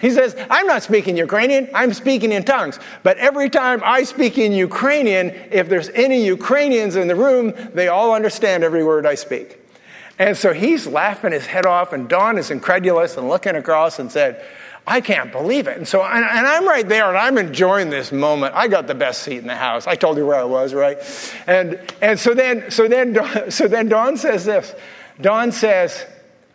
he 0.00 0.10
says, 0.10 0.36
I'm 0.48 0.68
not 0.68 0.84
speaking 0.84 1.16
Ukrainian, 1.16 1.68
I'm 1.74 1.92
speaking 1.94 2.30
in 2.30 2.44
tongues. 2.44 2.78
But 3.02 3.16
every 3.18 3.50
time 3.50 3.82
I 3.84 4.04
speak 4.04 4.38
in 4.38 4.52
Ukrainian, 4.52 5.30
if 5.50 5.68
there's 5.68 5.88
any 5.90 6.24
Ukrainians 6.24 6.94
in 6.94 7.08
the 7.08 7.16
room, 7.16 7.52
they 7.74 7.88
all 7.88 8.14
understand 8.14 8.62
every 8.62 8.84
word 8.84 9.04
I 9.04 9.16
speak. 9.16 9.58
And 10.20 10.36
so 10.36 10.52
he's 10.52 10.86
laughing 10.86 11.32
his 11.32 11.46
head 11.46 11.66
off, 11.66 11.92
and 11.92 12.08
Don 12.08 12.38
is 12.38 12.52
incredulous 12.52 13.16
and 13.16 13.28
looking 13.28 13.56
across 13.56 13.98
and 13.98 14.12
said, 14.12 14.46
I 14.86 15.00
can't 15.00 15.30
believe 15.30 15.68
it. 15.68 15.76
And 15.76 15.86
so, 15.86 16.02
and, 16.02 16.24
and, 16.24 16.46
I'm 16.46 16.66
right 16.66 16.88
there 16.88 17.08
and 17.08 17.16
I'm 17.16 17.38
enjoying 17.38 17.90
this 17.90 18.12
moment. 18.12 18.54
I 18.54 18.66
got 18.66 18.86
the 18.86 18.94
best 18.94 19.22
seat 19.22 19.38
in 19.38 19.46
the 19.46 19.54
house. 19.54 19.86
I 19.86 19.94
told 19.94 20.16
you 20.16 20.26
where 20.26 20.38
I 20.38 20.44
was, 20.44 20.74
right? 20.74 20.98
And, 21.46 21.78
and 22.00 22.18
so 22.18 22.34
then, 22.34 22.70
so 22.70 22.88
then, 22.88 23.16
so 23.50 23.68
then 23.68 23.88
Don 23.88 24.16
says 24.16 24.44
this. 24.44 24.74
Don 25.20 25.52
says, 25.52 26.04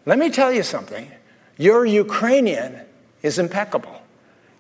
let 0.06 0.20
me 0.20 0.30
tell 0.30 0.52
you 0.52 0.64
something. 0.64 1.10
Your 1.58 1.86
Ukrainian 1.86 2.82
is 3.22 3.40
impeccable. 3.40 4.02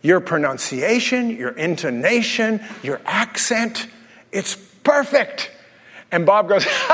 Your 0.01 0.19
pronunciation, 0.19 1.31
your 1.31 1.51
intonation, 1.51 2.63
your 2.83 3.01
accent, 3.05 3.87
it's 4.31 4.55
perfect. 4.55 5.51
And 6.15 6.25
Bob 6.25 6.47
goes, 6.47 6.63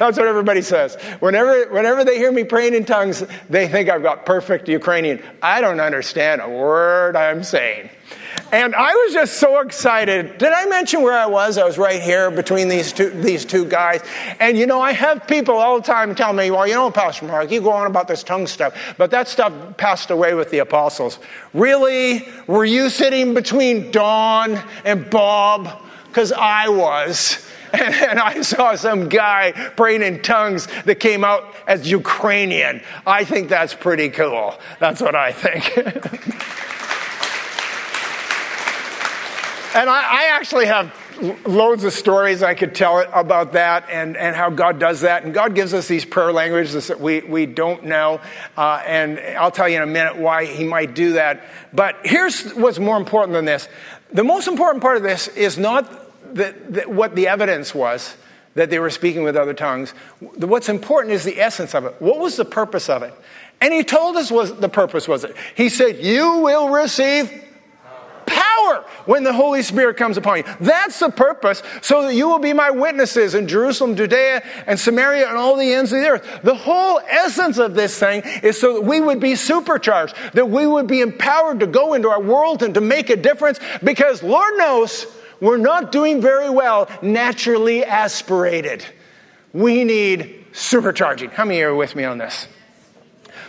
That's 0.00 0.16
what 0.16 0.26
everybody 0.26 0.62
says. 0.62 0.94
Whenever, 1.20 1.66
whenever 1.66 2.06
they 2.06 2.16
hear 2.16 2.32
me 2.32 2.42
praying 2.42 2.72
in 2.72 2.86
tongues, 2.86 3.22
they 3.50 3.68
think 3.68 3.90
I've 3.90 4.02
got 4.02 4.24
perfect 4.24 4.66
Ukrainian. 4.66 5.22
I 5.42 5.60
don't 5.60 5.78
understand 5.78 6.40
a 6.40 6.48
word 6.48 7.14
I'm 7.14 7.44
saying. 7.44 7.90
And 8.50 8.74
I 8.74 8.94
was 8.94 9.12
just 9.12 9.34
so 9.34 9.60
excited. 9.60 10.38
Did 10.38 10.52
I 10.52 10.64
mention 10.64 11.02
where 11.02 11.18
I 11.18 11.26
was? 11.26 11.58
I 11.58 11.64
was 11.64 11.76
right 11.76 12.00
here 12.00 12.30
between 12.30 12.68
these 12.68 12.94
two, 12.94 13.10
these 13.10 13.44
two 13.44 13.66
guys. 13.66 14.00
And 14.40 14.56
you 14.56 14.64
know, 14.64 14.80
I 14.80 14.92
have 14.92 15.26
people 15.26 15.56
all 15.56 15.80
the 15.80 15.86
time 15.86 16.14
tell 16.14 16.32
me, 16.32 16.50
well, 16.50 16.66
you 16.66 16.72
know, 16.72 16.90
Pastor 16.90 17.26
Mark, 17.26 17.50
you 17.50 17.60
go 17.60 17.72
on 17.72 17.86
about 17.86 18.08
this 18.08 18.22
tongue 18.22 18.46
stuff, 18.46 18.94
but 18.96 19.10
that 19.10 19.28
stuff 19.28 19.52
passed 19.76 20.10
away 20.10 20.32
with 20.32 20.50
the 20.50 20.60
apostles. 20.60 21.18
Really? 21.52 22.26
Were 22.46 22.64
you 22.64 22.88
sitting 22.88 23.34
between 23.34 23.90
Don 23.90 24.58
and 24.86 25.10
Bob? 25.10 25.81
Because 26.12 26.32
I 26.32 26.68
was. 26.68 27.46
And, 27.74 27.94
and, 27.94 28.18
I 28.18 28.42
saw 28.42 28.74
some 28.74 29.08
guy 29.08 29.52
praying 29.78 30.02
in 30.02 30.20
tongues 30.20 30.68
that 30.84 30.96
came 30.96 31.24
out 31.24 31.54
as 31.66 31.90
Ukrainian. 31.90 32.82
I 33.06 33.24
think 33.24 33.48
that's 33.48 33.72
pretty 33.72 34.10
cool. 34.10 34.58
That's 34.78 35.00
what 35.00 35.14
I 35.14 35.32
think. 35.32 35.78
and 39.74 39.88
I, 39.88 40.04
I, 40.06 40.24
actually 40.34 40.66
have 40.66 40.94
loads 41.46 41.84
of 41.84 41.94
stories 41.94 42.42
I 42.42 42.52
could 42.52 42.74
tell 42.74 43.10
about 43.10 43.54
that 43.54 43.88
and, 43.88 44.18
and 44.18 44.36
how 44.36 44.50
God 44.50 44.78
does 44.78 45.00
that. 45.00 45.24
And 45.24 45.32
God 45.32 45.54
gives 45.54 45.72
us 45.72 45.88
these 45.88 46.04
prayer 46.04 46.30
languages 46.30 46.88
that 46.88 47.00
we, 47.00 47.20
we 47.20 47.46
don't 47.46 47.84
know. 47.84 48.20
Uh, 48.54 48.82
and 48.86 49.18
I'll 49.18 49.50
tell 49.50 49.68
you 49.68 49.76
in 49.76 49.82
a 49.82 49.86
minute 49.86 50.18
why 50.18 50.44
He 50.44 50.64
might 50.64 50.94
do 50.94 51.14
that. 51.14 51.42
But 51.72 52.00
here's 52.04 52.52
what's 52.52 52.78
more 52.78 52.98
important 52.98 53.32
than 53.32 53.46
this. 53.46 53.66
The 54.12 54.24
most 54.24 54.46
important 54.46 54.82
part 54.82 54.98
of 54.98 55.02
this 55.02 55.28
is 55.28 55.56
not 55.56 56.01
what 56.86 57.14
the 57.14 57.28
evidence 57.28 57.74
was 57.74 58.16
that 58.54 58.70
they 58.70 58.78
were 58.78 58.90
speaking 58.90 59.22
with 59.22 59.36
other 59.36 59.54
tongues. 59.54 59.90
What's 60.20 60.68
important 60.68 61.14
is 61.14 61.24
the 61.24 61.40
essence 61.40 61.74
of 61.74 61.84
it. 61.86 61.96
What 62.00 62.18
was 62.18 62.36
the 62.36 62.44
purpose 62.44 62.88
of 62.88 63.02
it? 63.02 63.14
And 63.60 63.72
he 63.72 63.84
told 63.84 64.16
us 64.16 64.30
what 64.30 64.60
the 64.60 64.68
purpose 64.68 65.06
was 65.06 65.24
it. 65.24 65.36
He 65.54 65.68
said, 65.68 65.98
You 65.98 66.38
will 66.38 66.68
receive 66.68 67.30
power 68.26 68.84
when 69.06 69.24
the 69.24 69.32
Holy 69.32 69.62
Spirit 69.62 69.96
comes 69.96 70.16
upon 70.16 70.38
you. 70.38 70.44
That's 70.60 70.98
the 70.98 71.10
purpose, 71.10 71.62
so 71.80 72.02
that 72.02 72.14
you 72.14 72.28
will 72.28 72.38
be 72.38 72.52
my 72.52 72.70
witnesses 72.70 73.34
in 73.34 73.48
Jerusalem, 73.48 73.96
Judea, 73.96 74.42
and 74.66 74.78
Samaria, 74.78 75.28
and 75.28 75.36
all 75.36 75.56
the 75.56 75.72
ends 75.72 75.92
of 75.92 76.00
the 76.00 76.08
earth. 76.08 76.40
The 76.42 76.54
whole 76.54 77.00
essence 77.08 77.58
of 77.58 77.74
this 77.74 77.98
thing 77.98 78.22
is 78.42 78.60
so 78.60 78.74
that 78.74 78.82
we 78.82 79.00
would 79.00 79.20
be 79.20 79.36
supercharged, 79.36 80.14
that 80.34 80.50
we 80.50 80.66
would 80.66 80.86
be 80.86 81.00
empowered 81.00 81.60
to 81.60 81.66
go 81.66 81.94
into 81.94 82.08
our 82.08 82.20
world 82.20 82.62
and 82.62 82.74
to 82.74 82.80
make 82.80 83.10
a 83.10 83.16
difference, 83.16 83.60
because 83.82 84.22
Lord 84.22 84.54
knows 84.56 85.06
we're 85.42 85.58
not 85.58 85.92
doing 85.92 86.22
very 86.22 86.48
well 86.48 86.88
naturally 87.02 87.84
aspirated. 87.84 88.84
We 89.52 89.84
need 89.84 90.46
supercharging. 90.52 91.30
How 91.32 91.44
many 91.44 91.60
are 91.62 91.74
with 91.74 91.94
me 91.94 92.04
on 92.04 92.16
this? 92.16 92.48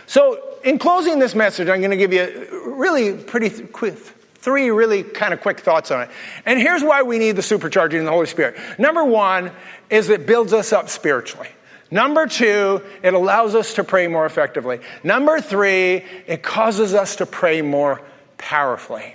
So, 0.06 0.58
in 0.64 0.78
closing 0.78 1.18
this 1.18 1.34
message, 1.34 1.68
I'm 1.68 1.80
going 1.80 1.90
to 1.90 1.96
give 1.96 2.12
you 2.12 2.74
really 2.76 3.16
pretty 3.16 3.48
th- 3.48 3.72
quick 3.72 3.96
Three 4.44 4.68
really 4.68 5.02
kind 5.02 5.32
of 5.32 5.40
quick 5.40 5.60
thoughts 5.60 5.90
on 5.90 6.02
it. 6.02 6.10
And 6.44 6.60
here's 6.60 6.82
why 6.82 7.00
we 7.00 7.18
need 7.18 7.34
the 7.36 7.40
supercharging 7.40 7.94
in 7.94 8.04
the 8.04 8.10
Holy 8.10 8.26
Spirit. 8.26 8.58
Number 8.78 9.02
one 9.02 9.50
is 9.88 10.10
it 10.10 10.26
builds 10.26 10.52
us 10.52 10.70
up 10.70 10.90
spiritually. 10.90 11.48
Number 11.90 12.26
two, 12.26 12.82
it 13.02 13.14
allows 13.14 13.54
us 13.54 13.72
to 13.76 13.84
pray 13.84 14.06
more 14.06 14.26
effectively. 14.26 14.80
Number 15.02 15.40
three, 15.40 16.04
it 16.26 16.42
causes 16.42 16.92
us 16.92 17.16
to 17.16 17.24
pray 17.24 17.62
more 17.62 18.02
powerfully. 18.36 19.14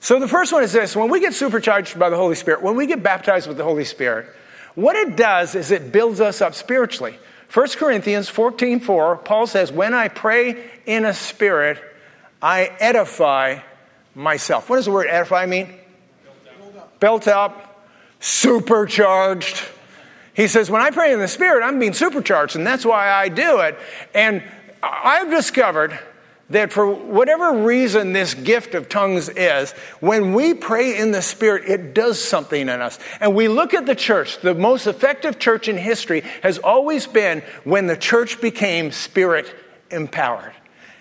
So 0.00 0.18
the 0.18 0.28
first 0.28 0.52
one 0.52 0.62
is 0.62 0.72
this 0.72 0.96
when 0.96 1.10
we 1.10 1.20
get 1.20 1.34
supercharged 1.34 1.98
by 1.98 2.08
the 2.08 2.16
Holy 2.16 2.34
Spirit, 2.34 2.62
when 2.62 2.74
we 2.74 2.86
get 2.86 3.02
baptized 3.02 3.46
with 3.46 3.58
the 3.58 3.64
Holy 3.64 3.84
Spirit, 3.84 4.26
what 4.74 4.96
it 4.96 5.16
does 5.16 5.54
is 5.54 5.70
it 5.70 5.92
builds 5.92 6.20
us 6.20 6.40
up 6.40 6.54
spiritually. 6.54 7.18
1 7.52 7.68
Corinthians 7.70 8.28
14 8.28 8.80
4, 8.80 9.16
Paul 9.18 9.46
says, 9.46 9.70
When 9.70 9.92
I 9.92 10.08
pray 10.08 10.70
in 10.86 11.04
a 11.04 11.12
spirit, 11.12 11.78
I 12.40 12.66
edify 12.78 13.60
myself. 14.14 14.70
What 14.70 14.76
does 14.76 14.86
the 14.86 14.92
word 14.92 15.08
edify 15.08 15.46
mean? 15.46 15.66
Built 16.58 16.76
up. 16.76 17.00
Built 17.00 17.28
up, 17.28 17.84
supercharged. 18.20 19.62
He 20.32 20.46
says, 20.46 20.70
when 20.70 20.80
I 20.80 20.90
pray 20.90 21.12
in 21.12 21.18
the 21.18 21.28
Spirit, 21.28 21.64
I'm 21.64 21.78
being 21.78 21.92
supercharged, 21.92 22.56
and 22.56 22.66
that's 22.66 22.86
why 22.86 23.10
I 23.10 23.28
do 23.28 23.58
it. 23.60 23.78
And 24.14 24.42
I've 24.82 25.28
discovered 25.28 25.98
that 26.50 26.72
for 26.72 26.86
whatever 26.86 27.64
reason 27.64 28.12
this 28.12 28.34
gift 28.34 28.74
of 28.74 28.88
tongues 28.88 29.28
is, 29.28 29.72
when 30.00 30.34
we 30.34 30.54
pray 30.54 30.96
in 30.96 31.12
the 31.12 31.22
Spirit, 31.22 31.68
it 31.68 31.94
does 31.94 32.22
something 32.22 32.62
in 32.62 32.68
us. 32.68 32.98
And 33.20 33.34
we 33.34 33.48
look 33.48 33.72
at 33.72 33.86
the 33.86 33.94
church, 33.94 34.40
the 34.40 34.54
most 34.54 34.86
effective 34.86 35.38
church 35.38 35.68
in 35.68 35.76
history 35.78 36.22
has 36.42 36.58
always 36.58 37.06
been 37.06 37.42
when 37.64 37.86
the 37.86 37.96
church 37.96 38.40
became 38.40 38.90
Spirit 38.90 39.54
empowered. 39.90 40.52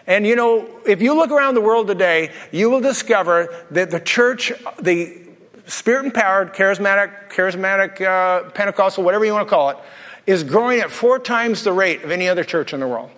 And 0.06 0.26
you 0.26 0.36
know, 0.36 0.68
if 0.86 1.02
you 1.02 1.14
look 1.14 1.32
around 1.32 1.56
the 1.56 1.62
world 1.62 1.88
today, 1.88 2.32
you 2.52 2.70
will 2.70 2.82
discover 2.82 3.66
that 3.72 3.92
the 3.92 4.00
church, 4.00 4.52
the 4.80 5.28
spirit 5.68 6.06
empowered, 6.06 6.54
charismatic, 6.54 7.30
charismatic, 7.30 8.02
uh, 8.02 8.50
Pentecostal, 8.52 9.04
whatever 9.04 9.26
you 9.26 9.34
want 9.34 9.48
to 9.48 9.50
call 9.50 9.70
it, 9.70 9.78
is 10.26 10.44
growing 10.44 10.80
at 10.80 10.92
four 10.92 11.20
times 11.20 11.64
the 11.64 11.72
rate 11.72 12.04
of 12.04 12.12
any 12.12 12.28
other 12.28 12.44
church 12.44 12.74
in 12.74 12.80
the 12.80 12.88
world. 12.88 13.12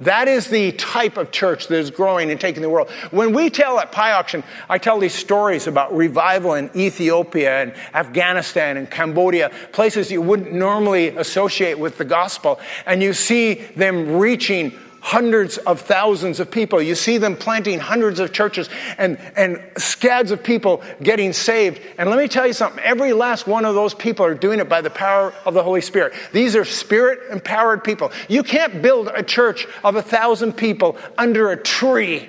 That 0.00 0.28
is 0.28 0.48
the 0.48 0.72
type 0.72 1.16
of 1.16 1.30
church 1.30 1.68
that 1.68 1.78
is 1.78 1.90
growing 1.90 2.30
and 2.30 2.38
taking 2.38 2.60
the 2.60 2.68
world. 2.68 2.90
When 3.10 3.32
we 3.32 3.48
tell 3.48 3.78
at 3.78 3.92
Pie 3.92 4.12
Auction, 4.12 4.44
I 4.68 4.76
tell 4.76 4.98
these 4.98 5.14
stories 5.14 5.66
about 5.66 5.96
revival 5.96 6.54
in 6.54 6.70
Ethiopia 6.76 7.62
and 7.62 7.74
Afghanistan 7.94 8.76
and 8.76 8.90
Cambodia, 8.90 9.50
places 9.72 10.10
you 10.10 10.20
wouldn't 10.20 10.52
normally 10.52 11.08
associate 11.16 11.78
with 11.78 11.96
the 11.96 12.04
gospel, 12.04 12.60
and 12.84 13.02
you 13.02 13.14
see 13.14 13.54
them 13.54 14.18
reaching 14.18 14.78
hundreds 15.06 15.56
of 15.58 15.80
thousands 15.80 16.40
of 16.40 16.50
people. 16.50 16.82
You 16.82 16.96
see 16.96 17.16
them 17.16 17.36
planting 17.36 17.78
hundreds 17.78 18.18
of 18.18 18.32
churches 18.32 18.68
and, 18.98 19.16
and 19.36 19.62
scads 19.76 20.32
of 20.32 20.42
people 20.42 20.82
getting 21.00 21.32
saved. 21.32 21.80
And 21.96 22.10
let 22.10 22.18
me 22.18 22.26
tell 22.26 22.44
you 22.44 22.52
something 22.52 22.82
every 22.82 23.12
last 23.12 23.46
one 23.46 23.64
of 23.64 23.76
those 23.76 23.94
people 23.94 24.26
are 24.26 24.34
doing 24.34 24.58
it 24.58 24.68
by 24.68 24.80
the 24.80 24.90
power 24.90 25.32
of 25.44 25.54
the 25.54 25.62
Holy 25.62 25.80
Spirit. 25.80 26.12
These 26.32 26.56
are 26.56 26.64
spirit 26.64 27.20
empowered 27.30 27.84
people. 27.84 28.10
You 28.28 28.42
can't 28.42 28.82
build 28.82 29.06
a 29.14 29.22
church 29.22 29.68
of 29.84 29.94
a 29.94 30.02
thousand 30.02 30.54
people 30.54 30.98
under 31.16 31.52
a 31.52 31.56
tree 31.56 32.28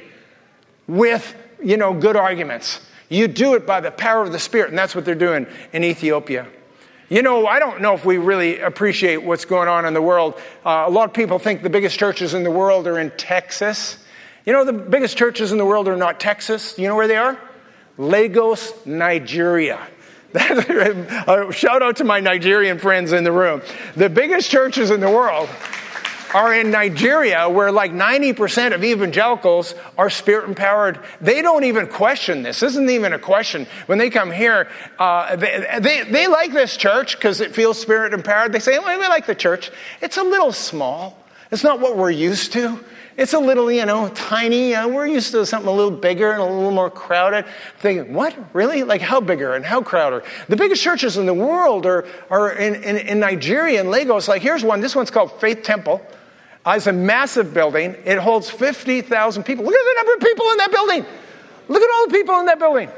with, 0.85 1.35
you 1.63 1.77
know, 1.77 1.95
good 1.95 2.15
arguments. 2.15 2.79
You 3.09 3.27
do 3.27 3.55
it 3.55 3.65
by 3.65 3.81
the 3.81 3.89
power 3.89 4.21
of 4.21 4.31
the 4.31 4.39
Spirit, 4.39 4.69
and 4.69 4.77
that's 4.77 4.93
what 4.93 5.03
they're 5.03 5.15
doing 5.15 5.47
in 5.73 5.83
Ethiopia. 5.83 6.45
You 7.09 7.21
know, 7.21 7.47
I 7.47 7.59
don't 7.59 7.81
know 7.81 7.93
if 7.93 8.03
we 8.03 8.17
really 8.17 8.59
appreciate 8.59 9.23
what's 9.23 9.45
going 9.45 9.69
on 9.69 9.85
in 9.85 9.93
the 9.93 10.01
world. 10.01 10.33
Uh, 10.65 10.83
a 10.85 10.89
lot 10.89 11.07
of 11.07 11.13
people 11.13 11.39
think 11.39 11.63
the 11.63 11.69
biggest 11.69 11.97
churches 11.97 12.33
in 12.33 12.43
the 12.43 12.51
world 12.51 12.85
are 12.85 12.99
in 12.99 13.11
Texas. 13.11 13.97
You 14.45 14.51
know, 14.51 14.65
the 14.65 14.73
biggest 14.73 15.17
churches 15.17 15.53
in 15.53 15.57
the 15.57 15.65
world 15.65 15.87
are 15.87 15.95
not 15.95 16.19
Texas. 16.19 16.77
You 16.77 16.89
know 16.89 16.97
where 16.97 17.07
they 17.07 17.15
are? 17.15 17.39
Lagos, 17.97 18.73
Nigeria. 18.85 19.79
shout 20.37 21.81
out 21.81 21.95
to 21.95 22.03
my 22.03 22.19
Nigerian 22.19 22.77
friends 22.77 23.13
in 23.13 23.23
the 23.23 23.31
room. 23.31 23.61
The 23.95 24.09
biggest 24.09 24.51
churches 24.51 24.91
in 24.91 24.99
the 24.99 25.09
world 25.09 25.47
are 26.37 26.53
in 26.53 26.69
Nigeria, 26.69 27.49
where 27.49 27.71
like 27.71 27.91
90% 27.91 28.75
of 28.75 28.83
evangelicals 28.83 29.73
are 29.97 30.07
spirit 30.11 30.47
empowered. 30.47 30.99
They 31.19 31.41
don't 31.41 31.63
even 31.63 31.87
question 31.87 32.43
this. 32.43 32.59
This 32.59 32.73
isn't 32.73 32.91
even 32.91 33.11
a 33.11 33.17
question. 33.17 33.65
When 33.87 33.97
they 33.97 34.11
come 34.11 34.29
here, 34.29 34.69
uh, 34.99 35.35
they, 35.35 35.79
they, 35.79 36.03
they, 36.03 36.27
like 36.27 36.53
this 36.53 36.77
church 36.77 37.15
because 37.15 37.41
it 37.41 37.55
feels 37.55 37.81
spirit 37.81 38.13
empowered. 38.13 38.53
They 38.53 38.59
say, 38.59 38.77
well, 38.77 38.99
we 38.99 39.07
like 39.07 39.25
the 39.25 39.33
church. 39.33 39.71
It's 39.99 40.17
a 40.17 40.21
little 40.21 40.51
small. 40.51 41.17
It's 41.49 41.63
not 41.63 41.79
what 41.79 41.97
we're 41.97 42.11
used 42.11 42.53
to. 42.53 42.83
It's 43.17 43.33
a 43.33 43.39
little, 43.39 43.71
you 43.71 43.87
know, 43.87 44.09
tiny. 44.09 44.75
Uh, 44.75 44.87
we're 44.89 45.07
used 45.07 45.31
to 45.31 45.43
something 45.43 45.67
a 45.67 45.73
little 45.73 45.89
bigger 45.89 46.33
and 46.33 46.41
a 46.41 46.45
little 46.45 46.69
more 46.69 46.91
crowded. 46.91 47.45
Thinking, 47.79 48.13
what? 48.13 48.37
Really? 48.53 48.83
Like 48.83 49.01
how 49.01 49.21
bigger 49.21 49.55
and 49.55 49.65
how 49.65 49.81
crowded? 49.81 50.21
The 50.49 50.55
biggest 50.55 50.83
churches 50.83 51.17
in 51.17 51.25
the 51.25 51.33
world 51.33 51.87
are, 51.87 52.05
are 52.29 52.51
in, 52.51 52.75
in, 52.75 52.97
in 52.97 53.19
Nigeria 53.19 53.79
and 53.79 53.89
Lagos. 53.89 54.27
Like 54.27 54.43
here's 54.43 54.63
one. 54.63 54.81
This 54.81 54.95
one's 54.95 55.09
called 55.09 55.31
Faith 55.41 55.63
Temple. 55.63 55.99
Uh, 56.67 56.73
it's 56.75 56.87
a 56.87 56.91
massive 56.91 57.53
building. 57.53 57.95
It 58.03 58.17
holds 58.17 58.49
50,000 58.49 59.43
people. 59.43 59.63
Look 59.63 59.73
at 59.73 59.79
the 59.79 59.95
number 59.95 60.13
of 60.15 60.19
people 60.19 60.51
in 60.51 60.57
that 60.57 60.69
building. 60.69 61.05
Look 61.69 61.81
at 61.81 61.89
all 61.95 62.07
the 62.07 62.13
people 62.13 62.39
in 62.41 62.45
that 62.47 62.59
building. 62.59 62.89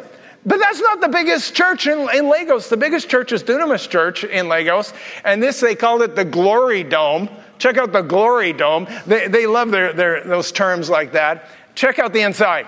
But 0.43 0.58
that's 0.58 0.79
not 0.79 1.01
the 1.01 1.08
biggest 1.08 1.53
church 1.53 1.86
in, 1.86 2.10
in, 2.15 2.29
Lagos. 2.29 2.67
The 2.69 2.77
biggest 2.77 3.10
church 3.10 3.32
is 3.32 3.43
Dunamis 3.43 3.88
Church 3.88 4.23
in 4.23 4.47
Lagos. 4.47 4.91
And 5.23 5.43
this, 5.43 5.60
they 5.60 5.75
called 5.75 6.01
it 6.01 6.15
the 6.15 6.25
Glory 6.25 6.84
Dome. 6.84 7.29
Check 7.60 7.77
out 7.77 7.91
the 7.91 8.01
Glory 8.01 8.53
Dome. 8.53 8.88
They, 9.05 9.27
they 9.27 9.45
love 9.45 9.69
their, 9.69 9.93
their, 9.93 10.23
those 10.23 10.51
terms 10.51 10.89
like 10.89 11.12
that. 11.12 11.45
Check 11.75 11.99
out 11.99 12.12
the 12.12 12.21
inside. 12.21 12.65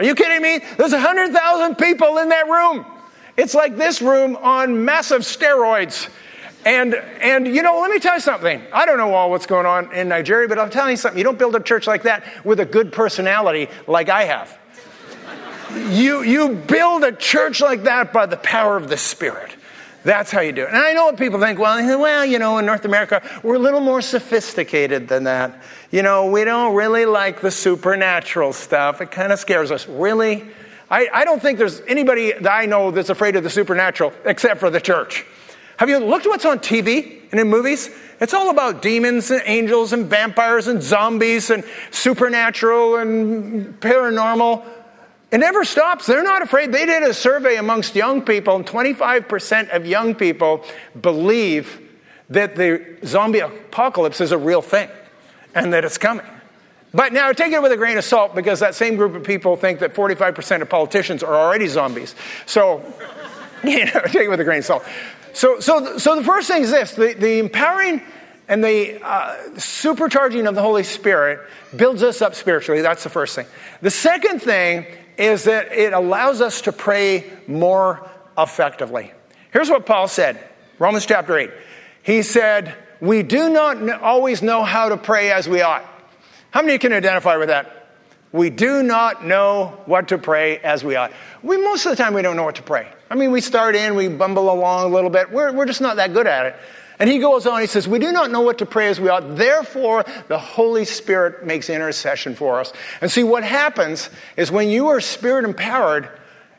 Are 0.00 0.04
you 0.04 0.16
kidding 0.16 0.42
me? 0.42 0.58
There's 0.76 0.90
100,000 0.90 1.76
people 1.76 2.18
in 2.18 2.30
that 2.30 2.48
room. 2.48 2.84
It's 3.36 3.54
like 3.54 3.76
this 3.76 4.02
room 4.02 4.34
on 4.38 4.84
massive 4.84 5.20
steroids. 5.20 6.08
And, 6.64 6.94
and, 6.94 7.46
you 7.46 7.62
know, 7.62 7.80
let 7.80 7.90
me 7.90 7.98
tell 7.98 8.14
you 8.14 8.20
something. 8.20 8.62
I 8.72 8.86
don't 8.86 8.96
know 8.96 9.14
all 9.14 9.30
what's 9.30 9.46
going 9.46 9.66
on 9.66 9.92
in 9.92 10.08
Nigeria, 10.08 10.48
but 10.48 10.58
I'm 10.58 10.70
telling 10.70 10.92
you 10.92 10.96
something. 10.96 11.18
You 11.18 11.24
don't 11.24 11.38
build 11.38 11.54
a 11.54 11.60
church 11.60 11.86
like 11.86 12.04
that 12.04 12.24
with 12.44 12.58
a 12.60 12.64
good 12.64 12.92
personality 12.92 13.68
like 13.86 14.08
I 14.08 14.24
have. 14.24 14.58
you, 15.90 16.22
you 16.22 16.54
build 16.54 17.04
a 17.04 17.12
church 17.12 17.60
like 17.60 17.82
that 17.84 18.12
by 18.12 18.26
the 18.26 18.38
power 18.38 18.76
of 18.78 18.88
the 18.88 18.96
Spirit. 18.96 19.54
That's 20.04 20.30
how 20.30 20.40
you 20.40 20.52
do 20.52 20.62
it. 20.62 20.68
And 20.68 20.76
I 20.76 20.92
know 20.92 21.06
what 21.06 21.18
people 21.18 21.40
think, 21.40 21.58
well, 21.58 21.76
well, 22.00 22.24
you 22.24 22.38
know, 22.38 22.58
in 22.58 22.66
North 22.66 22.84
America, 22.84 23.22
we're 23.42 23.56
a 23.56 23.58
little 23.58 23.80
more 23.80 24.00
sophisticated 24.00 25.08
than 25.08 25.24
that. 25.24 25.62
You 25.90 26.02
know, 26.02 26.30
we 26.30 26.44
don't 26.44 26.74
really 26.74 27.04
like 27.04 27.40
the 27.40 27.50
supernatural 27.50 28.52
stuff. 28.54 29.02
It 29.02 29.10
kind 29.10 29.32
of 29.32 29.38
scares 29.38 29.70
us. 29.70 29.86
Really? 29.86 30.46
I, 30.90 31.08
I 31.12 31.24
don't 31.24 31.40
think 31.40 31.58
there's 31.58 31.80
anybody 31.82 32.32
that 32.32 32.52
I 32.52 32.66
know 32.66 32.90
that's 32.90 33.10
afraid 33.10 33.36
of 33.36 33.42
the 33.42 33.50
supernatural 33.50 34.12
except 34.24 34.60
for 34.60 34.70
the 34.70 34.80
church. 34.80 35.26
Have 35.76 35.88
you 35.88 35.98
looked 35.98 36.26
at 36.26 36.30
what's 36.30 36.44
on 36.44 36.58
TV 36.60 37.22
and 37.30 37.40
in 37.40 37.48
movies? 37.48 37.90
It's 38.20 38.32
all 38.32 38.50
about 38.50 38.80
demons 38.80 39.30
and 39.30 39.42
angels 39.44 39.92
and 39.92 40.06
vampires 40.06 40.68
and 40.68 40.82
zombies 40.82 41.50
and 41.50 41.64
supernatural 41.90 42.96
and 42.96 43.78
paranormal. 43.80 44.64
It 45.32 45.38
never 45.38 45.64
stops. 45.64 46.06
They're 46.06 46.22
not 46.22 46.42
afraid. 46.42 46.70
They 46.70 46.86
did 46.86 47.02
a 47.02 47.12
survey 47.12 47.56
amongst 47.56 47.96
young 47.96 48.22
people, 48.22 48.54
and 48.54 48.64
25% 48.64 49.70
of 49.70 49.84
young 49.84 50.14
people 50.14 50.64
believe 51.00 51.80
that 52.30 52.54
the 52.54 52.98
zombie 53.04 53.40
apocalypse 53.40 54.20
is 54.20 54.32
a 54.32 54.38
real 54.38 54.62
thing 54.62 54.88
and 55.54 55.72
that 55.72 55.84
it's 55.84 55.98
coming. 55.98 56.26
But 56.92 57.12
now 57.12 57.32
take 57.32 57.52
it 57.52 57.60
with 57.60 57.72
a 57.72 57.76
grain 57.76 57.98
of 57.98 58.04
salt 58.04 58.36
because 58.36 58.60
that 58.60 58.76
same 58.76 58.94
group 58.94 59.16
of 59.16 59.24
people 59.24 59.56
think 59.56 59.80
that 59.80 59.94
45% 59.94 60.62
of 60.62 60.68
politicians 60.68 61.24
are 61.24 61.34
already 61.34 61.66
zombies. 61.66 62.14
So, 62.46 62.84
you 63.64 63.86
know, 63.86 64.00
take 64.06 64.26
it 64.26 64.28
with 64.28 64.40
a 64.40 64.44
grain 64.44 64.60
of 64.60 64.64
salt. 64.64 64.84
So, 65.34 65.60
so, 65.60 65.98
so 65.98 66.16
the 66.16 66.24
first 66.24 66.48
thing 66.48 66.62
is 66.62 66.70
this 66.70 66.92
the, 66.94 67.14
the 67.14 67.38
empowering 67.38 68.00
and 68.48 68.62
the 68.62 69.02
uh, 69.02 69.36
supercharging 69.54 70.48
of 70.48 70.54
the 70.54 70.62
Holy 70.62 70.84
Spirit 70.84 71.40
builds 71.74 72.02
us 72.02 72.22
up 72.22 72.34
spiritually. 72.34 72.82
That's 72.82 73.02
the 73.02 73.10
first 73.10 73.34
thing. 73.34 73.46
The 73.80 73.90
second 73.90 74.40
thing 74.40 74.86
is 75.16 75.44
that 75.44 75.72
it 75.72 75.92
allows 75.92 76.40
us 76.40 76.62
to 76.62 76.72
pray 76.72 77.30
more 77.46 78.08
effectively. 78.36 79.12
Here's 79.52 79.70
what 79.70 79.86
Paul 79.86 80.08
said 80.08 80.38
Romans 80.78 81.06
chapter 81.06 81.36
8. 81.36 81.50
He 82.02 82.22
said, 82.22 82.76
We 83.00 83.22
do 83.22 83.48
not 83.48 84.02
always 84.02 84.42
know 84.42 84.62
how 84.62 84.90
to 84.90 84.96
pray 84.96 85.32
as 85.32 85.48
we 85.48 85.62
ought. 85.62 85.84
How 86.50 86.62
many 86.62 86.78
can 86.78 86.92
identify 86.92 87.36
with 87.36 87.48
that? 87.48 87.83
We 88.34 88.50
do 88.50 88.82
not 88.82 89.24
know 89.24 89.80
what 89.86 90.08
to 90.08 90.18
pray 90.18 90.58
as 90.58 90.82
we 90.82 90.96
ought. 90.96 91.12
We, 91.44 91.56
most 91.56 91.86
of 91.86 91.90
the 91.90 92.02
time, 92.02 92.14
we 92.14 92.20
don't 92.20 92.34
know 92.34 92.42
what 92.42 92.56
to 92.56 92.64
pray. 92.64 92.88
I 93.08 93.14
mean, 93.14 93.30
we 93.30 93.40
start 93.40 93.76
in, 93.76 93.94
we 93.94 94.08
bumble 94.08 94.50
along 94.50 94.90
a 94.90 94.92
little 94.92 95.08
bit. 95.08 95.30
We're, 95.30 95.52
we're 95.52 95.66
just 95.66 95.80
not 95.80 95.94
that 95.96 96.12
good 96.12 96.26
at 96.26 96.46
it. 96.46 96.56
And 96.98 97.08
he 97.08 97.20
goes 97.20 97.46
on, 97.46 97.60
he 97.60 97.68
says, 97.68 97.86
We 97.86 98.00
do 98.00 98.10
not 98.10 98.32
know 98.32 98.40
what 98.40 98.58
to 98.58 98.66
pray 98.66 98.88
as 98.88 98.98
we 98.98 99.08
ought. 99.08 99.36
Therefore, 99.36 100.04
the 100.26 100.36
Holy 100.36 100.84
Spirit 100.84 101.46
makes 101.46 101.70
intercession 101.70 102.34
for 102.34 102.58
us. 102.58 102.72
And 103.00 103.08
see, 103.08 103.22
what 103.22 103.44
happens 103.44 104.10
is 104.36 104.50
when 104.50 104.68
you 104.68 104.88
are 104.88 105.00
spirit 105.00 105.44
empowered, 105.44 106.08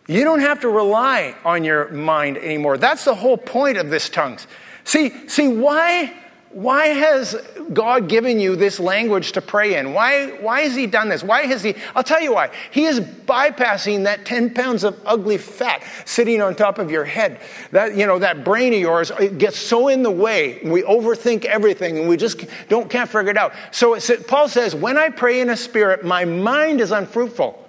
you 0.07 0.23
don't 0.23 0.39
have 0.39 0.61
to 0.61 0.69
rely 0.69 1.35
on 1.43 1.65
your 1.65 1.89
mind 1.89 2.37
anymore. 2.37 2.77
That's 2.77 3.03
the 3.03 3.15
whole 3.15 3.37
point 3.37 3.75
of 3.75 3.89
this 3.89 4.07
tongues. 4.07 4.47
See, 4.85 5.27
see, 5.27 5.49
why, 5.49 6.13
why 6.55 6.87
has 6.87 7.35
God 7.73 8.07
given 8.07 8.39
you 8.39 8.55
this 8.55 8.79
language 8.79 9.33
to 9.33 9.41
pray 9.41 9.75
in? 9.75 9.91
Why, 9.91 10.27
why 10.39 10.61
has 10.61 10.73
He 10.73 10.87
done 10.87 11.09
this? 11.09 11.21
Why 11.21 11.41
has 11.47 11.61
He? 11.61 11.75
I'll 11.93 12.01
tell 12.01 12.21
you 12.21 12.33
why. 12.33 12.49
He 12.71 12.85
is 12.85 13.01
bypassing 13.01 14.05
that 14.05 14.23
10 14.23 14.53
pounds 14.53 14.85
of 14.85 14.97
ugly 15.05 15.37
fat 15.37 15.83
sitting 16.05 16.41
on 16.41 16.55
top 16.55 16.79
of 16.79 16.89
your 16.89 17.03
head. 17.03 17.41
That, 17.71 17.97
you 17.97 18.07
know, 18.07 18.19
that 18.19 18.45
brain 18.45 18.73
of 18.73 18.79
yours 18.79 19.11
it 19.19 19.37
gets 19.37 19.59
so 19.59 19.89
in 19.89 20.01
the 20.01 20.09
way. 20.09 20.61
We 20.63 20.83
overthink 20.83 21.43
everything 21.43 21.97
and 21.97 22.07
we 22.07 22.15
just 22.15 22.45
don't, 22.69 22.89
can't 22.89 23.09
figure 23.09 23.31
it 23.31 23.37
out. 23.37 23.51
So 23.71 23.95
it, 23.95 24.25
Paul 24.25 24.47
says, 24.47 24.73
when 24.73 24.97
I 24.97 25.09
pray 25.09 25.41
in 25.41 25.49
a 25.49 25.57
spirit, 25.57 26.05
my 26.05 26.23
mind 26.23 26.79
is 26.79 26.91
unfruitful. 26.91 27.67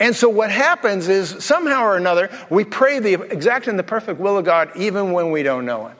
And 0.00 0.16
so 0.16 0.28
what 0.28 0.50
happens 0.50 1.06
is 1.06 1.44
somehow 1.44 1.84
or 1.84 1.96
another, 1.96 2.28
we 2.50 2.64
pray 2.64 2.98
the 2.98 3.22
exact 3.30 3.68
and 3.68 3.78
the 3.78 3.84
perfect 3.84 4.18
will 4.18 4.36
of 4.36 4.44
God 4.44 4.72
even 4.74 5.12
when 5.12 5.30
we 5.30 5.44
don't 5.44 5.64
know 5.64 5.86
it. 5.86 5.96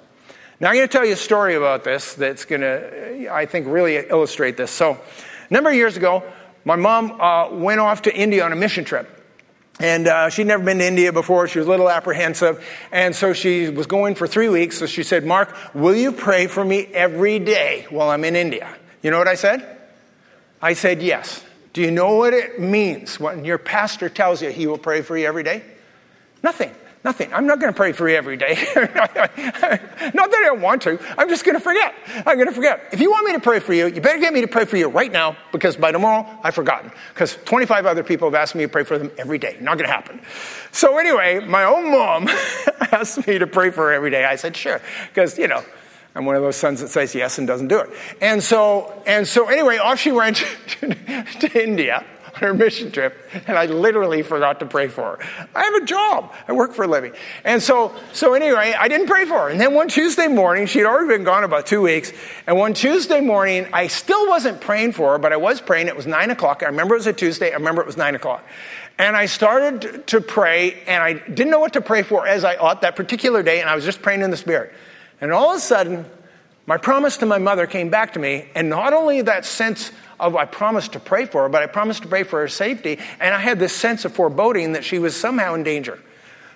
Now, 0.58 0.70
I'm 0.70 0.76
going 0.76 0.88
to 0.88 0.92
tell 0.92 1.04
you 1.04 1.12
a 1.12 1.16
story 1.16 1.54
about 1.54 1.84
this 1.84 2.14
that's 2.14 2.46
going 2.46 2.62
to, 2.62 3.28
I 3.30 3.44
think, 3.44 3.66
really 3.66 3.96
illustrate 3.96 4.56
this. 4.56 4.70
So, 4.70 4.92
a 4.92 5.52
number 5.52 5.68
of 5.68 5.76
years 5.76 5.98
ago, 5.98 6.22
my 6.64 6.76
mom 6.76 7.20
uh, 7.20 7.50
went 7.50 7.80
off 7.80 8.02
to 8.02 8.14
India 8.14 8.42
on 8.42 8.52
a 8.52 8.56
mission 8.56 8.84
trip. 8.84 9.12
And 9.78 10.08
uh, 10.08 10.30
she'd 10.30 10.46
never 10.46 10.64
been 10.64 10.78
to 10.78 10.86
India 10.86 11.12
before. 11.12 11.46
She 11.48 11.58
was 11.58 11.68
a 11.68 11.70
little 11.70 11.90
apprehensive. 11.90 12.64
And 12.90 13.14
so 13.14 13.34
she 13.34 13.68
was 13.68 13.86
going 13.86 14.14
for 14.14 14.26
three 14.26 14.48
weeks. 14.48 14.78
So 14.78 14.86
she 14.86 15.02
said, 15.02 15.26
Mark, 15.26 15.54
will 15.74 15.94
you 15.94 16.10
pray 16.10 16.46
for 16.46 16.64
me 16.64 16.86
every 16.86 17.38
day 17.38 17.86
while 17.90 18.08
I'm 18.08 18.24
in 18.24 18.34
India? 18.34 18.74
You 19.02 19.10
know 19.10 19.18
what 19.18 19.28
I 19.28 19.34
said? 19.34 19.78
I 20.62 20.72
said, 20.72 21.02
yes. 21.02 21.44
Do 21.74 21.82
you 21.82 21.90
know 21.90 22.14
what 22.14 22.32
it 22.32 22.58
means 22.58 23.20
when 23.20 23.44
your 23.44 23.58
pastor 23.58 24.08
tells 24.08 24.40
you 24.40 24.48
he 24.48 24.66
will 24.66 24.78
pray 24.78 25.02
for 25.02 25.18
you 25.18 25.26
every 25.26 25.42
day? 25.42 25.62
Nothing. 26.42 26.74
Nothing. 27.06 27.32
I'm 27.32 27.46
not 27.46 27.60
going 27.60 27.72
to 27.72 27.76
pray 27.76 27.92
for 27.92 28.08
you 28.08 28.16
every 28.16 28.36
day. 28.36 28.54
not 28.74 28.90
that 29.36 30.40
I 30.42 30.46
don't 30.46 30.60
want 30.60 30.82
to. 30.82 30.98
I'm 31.16 31.28
just 31.28 31.44
going 31.44 31.54
to 31.54 31.60
forget. 31.60 31.94
I'm 32.26 32.34
going 32.34 32.48
to 32.48 32.52
forget. 32.52 32.88
If 32.90 33.00
you 33.00 33.12
want 33.12 33.24
me 33.26 33.32
to 33.34 33.38
pray 33.38 33.60
for 33.60 33.72
you, 33.72 33.86
you 33.86 34.00
better 34.00 34.18
get 34.18 34.32
me 34.32 34.40
to 34.40 34.48
pray 34.48 34.64
for 34.64 34.76
you 34.76 34.88
right 34.88 35.12
now 35.12 35.36
because 35.52 35.76
by 35.76 35.92
tomorrow 35.92 36.28
I've 36.42 36.56
forgotten. 36.56 36.90
Because 37.14 37.38
25 37.44 37.86
other 37.86 38.02
people 38.02 38.26
have 38.26 38.34
asked 38.34 38.56
me 38.56 38.64
to 38.64 38.68
pray 38.68 38.82
for 38.82 38.98
them 38.98 39.12
every 39.18 39.38
day. 39.38 39.56
Not 39.60 39.78
going 39.78 39.86
to 39.86 39.94
happen. 39.94 40.20
So 40.72 40.98
anyway, 40.98 41.38
my 41.46 41.62
own 41.62 41.92
mom 41.92 42.26
asked 42.90 43.24
me 43.24 43.38
to 43.38 43.46
pray 43.46 43.70
for 43.70 43.82
her 43.82 43.92
every 43.92 44.10
day. 44.10 44.24
I 44.24 44.34
said, 44.34 44.56
sure. 44.56 44.80
Because, 45.06 45.38
you 45.38 45.46
know, 45.46 45.62
I'm 46.16 46.24
one 46.24 46.34
of 46.34 46.42
those 46.42 46.56
sons 46.56 46.80
that 46.80 46.88
says 46.88 47.14
yes 47.14 47.38
and 47.38 47.46
doesn't 47.46 47.68
do 47.68 47.78
it. 47.78 47.90
And 48.20 48.42
so, 48.42 49.00
and 49.06 49.28
so 49.28 49.46
anyway, 49.46 49.76
off 49.76 50.00
she 50.00 50.10
went 50.10 50.38
to 50.80 51.62
India 51.62 52.04
on 52.36 52.42
her 52.48 52.54
mission 52.54 52.90
trip, 52.90 53.30
and 53.46 53.58
I 53.58 53.66
literally 53.66 54.22
forgot 54.22 54.60
to 54.60 54.66
pray 54.66 54.88
for 54.88 55.16
her. 55.16 55.48
I 55.54 55.64
have 55.64 55.74
a 55.74 55.84
job. 55.84 56.32
I 56.48 56.52
work 56.52 56.72
for 56.72 56.84
a 56.84 56.88
living. 56.88 57.12
And 57.44 57.62
so, 57.62 57.94
so 58.12 58.34
anyway, 58.34 58.74
I 58.78 58.88
didn't 58.88 59.06
pray 59.06 59.24
for 59.24 59.34
her. 59.34 59.48
And 59.48 59.60
then 59.60 59.74
one 59.74 59.88
Tuesday 59.88 60.28
morning, 60.28 60.66
she'd 60.66 60.84
already 60.84 61.08
been 61.08 61.24
gone 61.24 61.44
about 61.44 61.66
two 61.66 61.82
weeks, 61.82 62.12
and 62.46 62.56
one 62.56 62.74
Tuesday 62.74 63.20
morning, 63.20 63.66
I 63.72 63.86
still 63.86 64.28
wasn't 64.28 64.60
praying 64.60 64.92
for 64.92 65.12
her, 65.12 65.18
but 65.18 65.32
I 65.32 65.36
was 65.36 65.60
praying. 65.60 65.88
It 65.88 65.96
was 65.96 66.06
nine 66.06 66.30
o'clock. 66.30 66.62
I 66.62 66.66
remember 66.66 66.94
it 66.94 66.98
was 66.98 67.06
a 67.06 67.12
Tuesday. 67.12 67.50
I 67.50 67.54
remember 67.54 67.82
it 67.82 67.86
was 67.86 67.96
nine 67.96 68.14
o'clock. 68.14 68.44
And 68.98 69.14
I 69.14 69.26
started 69.26 70.06
to 70.06 70.20
pray, 70.20 70.82
and 70.86 71.02
I 71.02 71.14
didn't 71.14 71.50
know 71.50 71.60
what 71.60 71.74
to 71.74 71.82
pray 71.82 72.02
for 72.02 72.26
as 72.26 72.44
I 72.44 72.56
ought 72.56 72.80
that 72.80 72.96
particular 72.96 73.42
day, 73.42 73.60
and 73.60 73.68
I 73.68 73.74
was 73.74 73.84
just 73.84 74.00
praying 74.00 74.22
in 74.22 74.30
the 74.30 74.36
Spirit. 74.36 74.72
And 75.20 75.32
all 75.32 75.50
of 75.50 75.56
a 75.58 75.60
sudden, 75.60 76.06
my 76.66 76.76
promise 76.76 77.16
to 77.18 77.26
my 77.26 77.38
mother 77.38 77.66
came 77.66 77.90
back 77.90 78.14
to 78.14 78.18
me, 78.18 78.48
and 78.54 78.68
not 78.68 78.92
only 78.92 79.22
that 79.22 79.44
sense 79.44 79.92
of 80.18 80.34
I 80.36 80.44
promised 80.44 80.92
to 80.92 81.00
pray 81.00 81.26
for 81.26 81.42
her, 81.42 81.48
but 81.48 81.62
I 81.62 81.66
promised 81.66 82.02
to 82.02 82.08
pray 82.08 82.22
for 82.22 82.40
her 82.40 82.48
safety. 82.48 82.98
And 83.20 83.34
I 83.34 83.38
had 83.38 83.58
this 83.58 83.72
sense 83.72 84.04
of 84.04 84.12
foreboding 84.12 84.72
that 84.72 84.84
she 84.84 84.98
was 84.98 85.14
somehow 85.14 85.54
in 85.54 85.62
danger. 85.62 86.00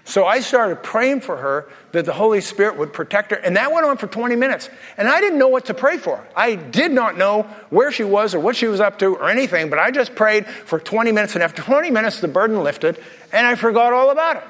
So 0.05 0.27
I 0.27 0.41
started 0.41 0.83
praying 0.83 1.21
for 1.21 1.37
her 1.37 1.69
that 1.93 2.07
the 2.07 2.13
Holy 2.13 2.41
Spirit 2.41 2.79
would 2.79 2.93
protect 2.93 3.31
her. 3.31 3.37
And 3.37 3.57
that 3.57 3.71
went 3.71 3.87
on 3.87 3.97
for 3.99 4.07
20 4.07 4.35
minutes. 4.35 4.69
And 4.97 5.07
I 5.07 5.21
didn't 5.21 5.39
know 5.39 5.49
what 5.49 5.67
to 5.67 5.75
pray 5.75 5.99
for. 5.99 6.27
I 6.35 6.57
did 6.57 6.91
not 6.91 7.17
know 7.17 7.43
where 7.69 7.93
she 7.93 8.03
was 8.03 8.35
or 8.35 8.41
what 8.41 8.57
she 8.57 8.67
was 8.67 8.81
up 8.81 8.99
to 9.01 9.15
or 9.15 9.29
anything, 9.29 9.71
but 9.71 9.79
I 9.79 9.91
just 9.91 10.15
prayed 10.15 10.47
for 10.47 10.81
20 10.81 11.13
minutes. 11.13 11.35
And 11.35 11.45
after 11.45 11.63
20 11.63 11.91
minutes, 11.91 12.21
the 12.21 12.29
burden 12.29 12.65
lifted 12.65 12.99
and 13.33 13.47
I 13.47 13.55
forgot 13.55 13.93
all 13.93 14.11
about 14.11 14.39
it. 14.39 14.45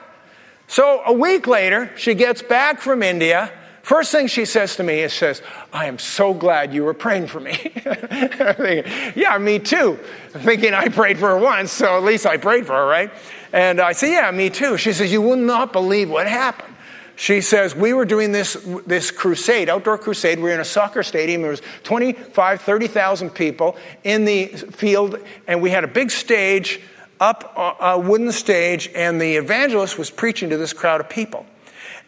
So 0.68 1.02
a 1.04 1.12
week 1.12 1.48
later, 1.48 1.90
she 1.96 2.14
gets 2.14 2.42
back 2.42 2.80
from 2.80 3.02
India 3.02 3.52
First 3.82 4.12
thing 4.12 4.26
she 4.26 4.44
says 4.44 4.76
to 4.76 4.82
me 4.82 5.00
is, 5.00 5.12
says, 5.12 5.42
I 5.72 5.86
am 5.86 5.98
so 5.98 6.34
glad 6.34 6.74
you 6.74 6.84
were 6.84 6.94
praying 6.94 7.28
for 7.28 7.40
me. 7.40 7.54
thinking, 7.54 8.92
yeah, 9.16 9.38
me 9.38 9.58
too. 9.58 9.98
thinking 10.30 10.74
I 10.74 10.88
prayed 10.88 11.18
for 11.18 11.30
her 11.30 11.38
once, 11.38 11.72
so 11.72 11.96
at 11.96 12.02
least 12.02 12.26
I 12.26 12.36
prayed 12.36 12.66
for 12.66 12.74
her, 12.74 12.86
right? 12.86 13.10
And 13.52 13.80
I 13.80 13.92
say, 13.92 14.12
yeah, 14.12 14.30
me 14.30 14.50
too. 14.50 14.76
She 14.76 14.92
says, 14.92 15.10
you 15.10 15.22
will 15.22 15.36
not 15.36 15.72
believe 15.72 16.10
what 16.10 16.26
happened. 16.26 16.74
She 17.16 17.42
says, 17.42 17.74
we 17.74 17.92
were 17.92 18.06
doing 18.06 18.32
this, 18.32 18.54
this 18.86 19.10
crusade, 19.10 19.68
outdoor 19.68 19.98
crusade. 19.98 20.38
We 20.38 20.44
were 20.44 20.54
in 20.54 20.60
a 20.60 20.64
soccer 20.64 21.02
stadium. 21.02 21.42
There 21.42 21.50
was 21.50 21.60
25, 21.82 22.62
30,000 22.62 23.30
people 23.30 23.76
in 24.04 24.24
the 24.24 24.46
field, 24.46 25.18
and 25.46 25.60
we 25.60 25.70
had 25.70 25.84
a 25.84 25.88
big 25.88 26.10
stage, 26.10 26.80
up 27.18 27.52
uh, 27.56 27.74
a 27.80 27.98
wooden 27.98 28.32
stage, 28.32 28.88
and 28.94 29.20
the 29.20 29.36
evangelist 29.36 29.98
was 29.98 30.10
preaching 30.10 30.48
to 30.48 30.56
this 30.56 30.72
crowd 30.72 31.00
of 31.00 31.10
people. 31.10 31.44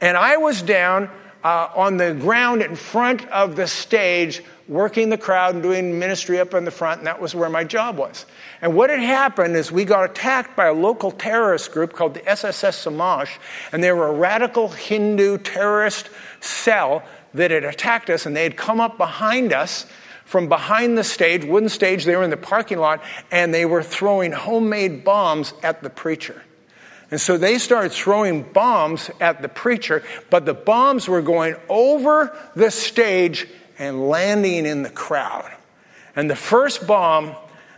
And 0.00 0.16
I 0.16 0.38
was 0.38 0.62
down 0.62 1.10
uh, 1.44 1.68
on 1.74 1.96
the 1.96 2.14
ground 2.14 2.62
in 2.62 2.76
front 2.76 3.26
of 3.28 3.56
the 3.56 3.66
stage, 3.66 4.42
working 4.68 5.10
the 5.10 5.18
crowd 5.18 5.54
and 5.54 5.62
doing 5.62 5.98
ministry 5.98 6.38
up 6.38 6.54
in 6.54 6.64
the 6.64 6.70
front, 6.70 6.98
and 6.98 7.06
that 7.06 7.20
was 7.20 7.34
where 7.34 7.50
my 7.50 7.64
job 7.64 7.96
was. 7.96 8.26
And 8.60 8.74
what 8.74 8.90
had 8.90 9.00
happened 9.00 9.56
is 9.56 9.72
we 9.72 9.84
got 9.84 10.08
attacked 10.08 10.56
by 10.56 10.66
a 10.66 10.72
local 10.72 11.10
terrorist 11.10 11.72
group 11.72 11.92
called 11.92 12.14
the 12.14 12.28
SSS 12.28 12.76
Samaj, 12.76 13.38
and 13.72 13.82
they 13.82 13.92
were 13.92 14.08
a 14.08 14.12
radical 14.12 14.68
Hindu 14.68 15.38
terrorist 15.38 16.10
cell 16.40 17.02
that 17.34 17.50
had 17.50 17.64
attacked 17.64 18.10
us, 18.10 18.26
and 18.26 18.36
they 18.36 18.44
had 18.44 18.56
come 18.56 18.80
up 18.80 18.96
behind 18.96 19.52
us 19.52 19.86
from 20.24 20.48
behind 20.48 20.96
the 20.96 21.04
stage, 21.04 21.44
wooden 21.44 21.68
stage, 21.68 22.04
they 22.04 22.16
were 22.16 22.22
in 22.22 22.30
the 22.30 22.38
parking 22.38 22.78
lot, 22.78 23.02
and 23.30 23.52
they 23.52 23.66
were 23.66 23.82
throwing 23.82 24.32
homemade 24.32 25.04
bombs 25.04 25.52
at 25.62 25.82
the 25.82 25.90
preacher. 25.90 26.42
And 27.12 27.20
so 27.20 27.36
they 27.36 27.58
started 27.58 27.92
throwing 27.92 28.42
bombs 28.42 29.10
at 29.20 29.42
the 29.42 29.48
preacher, 29.48 30.02
but 30.30 30.46
the 30.46 30.54
bombs 30.54 31.06
were 31.06 31.20
going 31.20 31.56
over 31.68 32.34
the 32.56 32.70
stage 32.70 33.46
and 33.78 34.08
landing 34.08 34.64
in 34.64 34.82
the 34.82 34.88
crowd. 34.88 35.52
And 36.16 36.30
the 36.30 36.36
first 36.36 36.86
bomb 36.86 37.36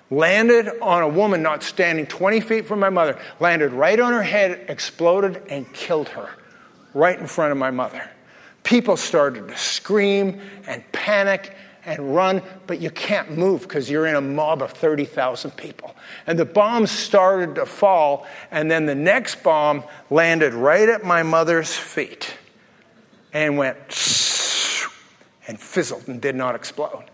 landed 0.08 0.70
on 0.80 1.02
a 1.02 1.08
woman 1.08 1.42
not 1.42 1.64
standing 1.64 2.06
20 2.06 2.40
feet 2.42 2.66
from 2.66 2.78
my 2.78 2.90
mother, 2.90 3.18
landed 3.40 3.72
right 3.72 3.98
on 3.98 4.12
her 4.12 4.22
head, 4.22 4.66
exploded, 4.68 5.42
and 5.48 5.70
killed 5.72 6.10
her 6.10 6.30
right 6.94 7.18
in 7.18 7.26
front 7.26 7.50
of 7.50 7.58
my 7.58 7.72
mother. 7.72 8.08
People 8.62 8.96
started 8.96 9.48
to 9.48 9.56
scream 9.56 10.40
and 10.68 10.84
panic 10.92 11.56
and 11.86 12.14
run, 12.14 12.42
but 12.66 12.80
you 12.80 12.90
can't 12.90 13.36
move 13.36 13.62
because 13.62 13.90
you're 13.90 14.06
in 14.06 14.14
a 14.14 14.20
mob 14.20 14.62
of 14.62 14.72
30,000 14.72 15.50
people. 15.52 15.94
And 16.26 16.38
the 16.38 16.44
bombs 16.44 16.90
started 16.90 17.54
to 17.56 17.66
fall, 17.66 18.26
and 18.50 18.70
then 18.70 18.86
the 18.86 18.94
next 18.94 19.42
bomb 19.42 19.84
landed 20.10 20.54
right 20.54 20.88
at 20.88 21.04
my 21.04 21.22
mother's 21.22 21.74
feet 21.74 22.36
and 23.32 23.58
went 23.58 23.76
and 25.48 25.60
fizzled 25.60 26.08
and 26.08 26.20
did 26.20 26.34
not 26.34 26.54
explode. 26.54 27.04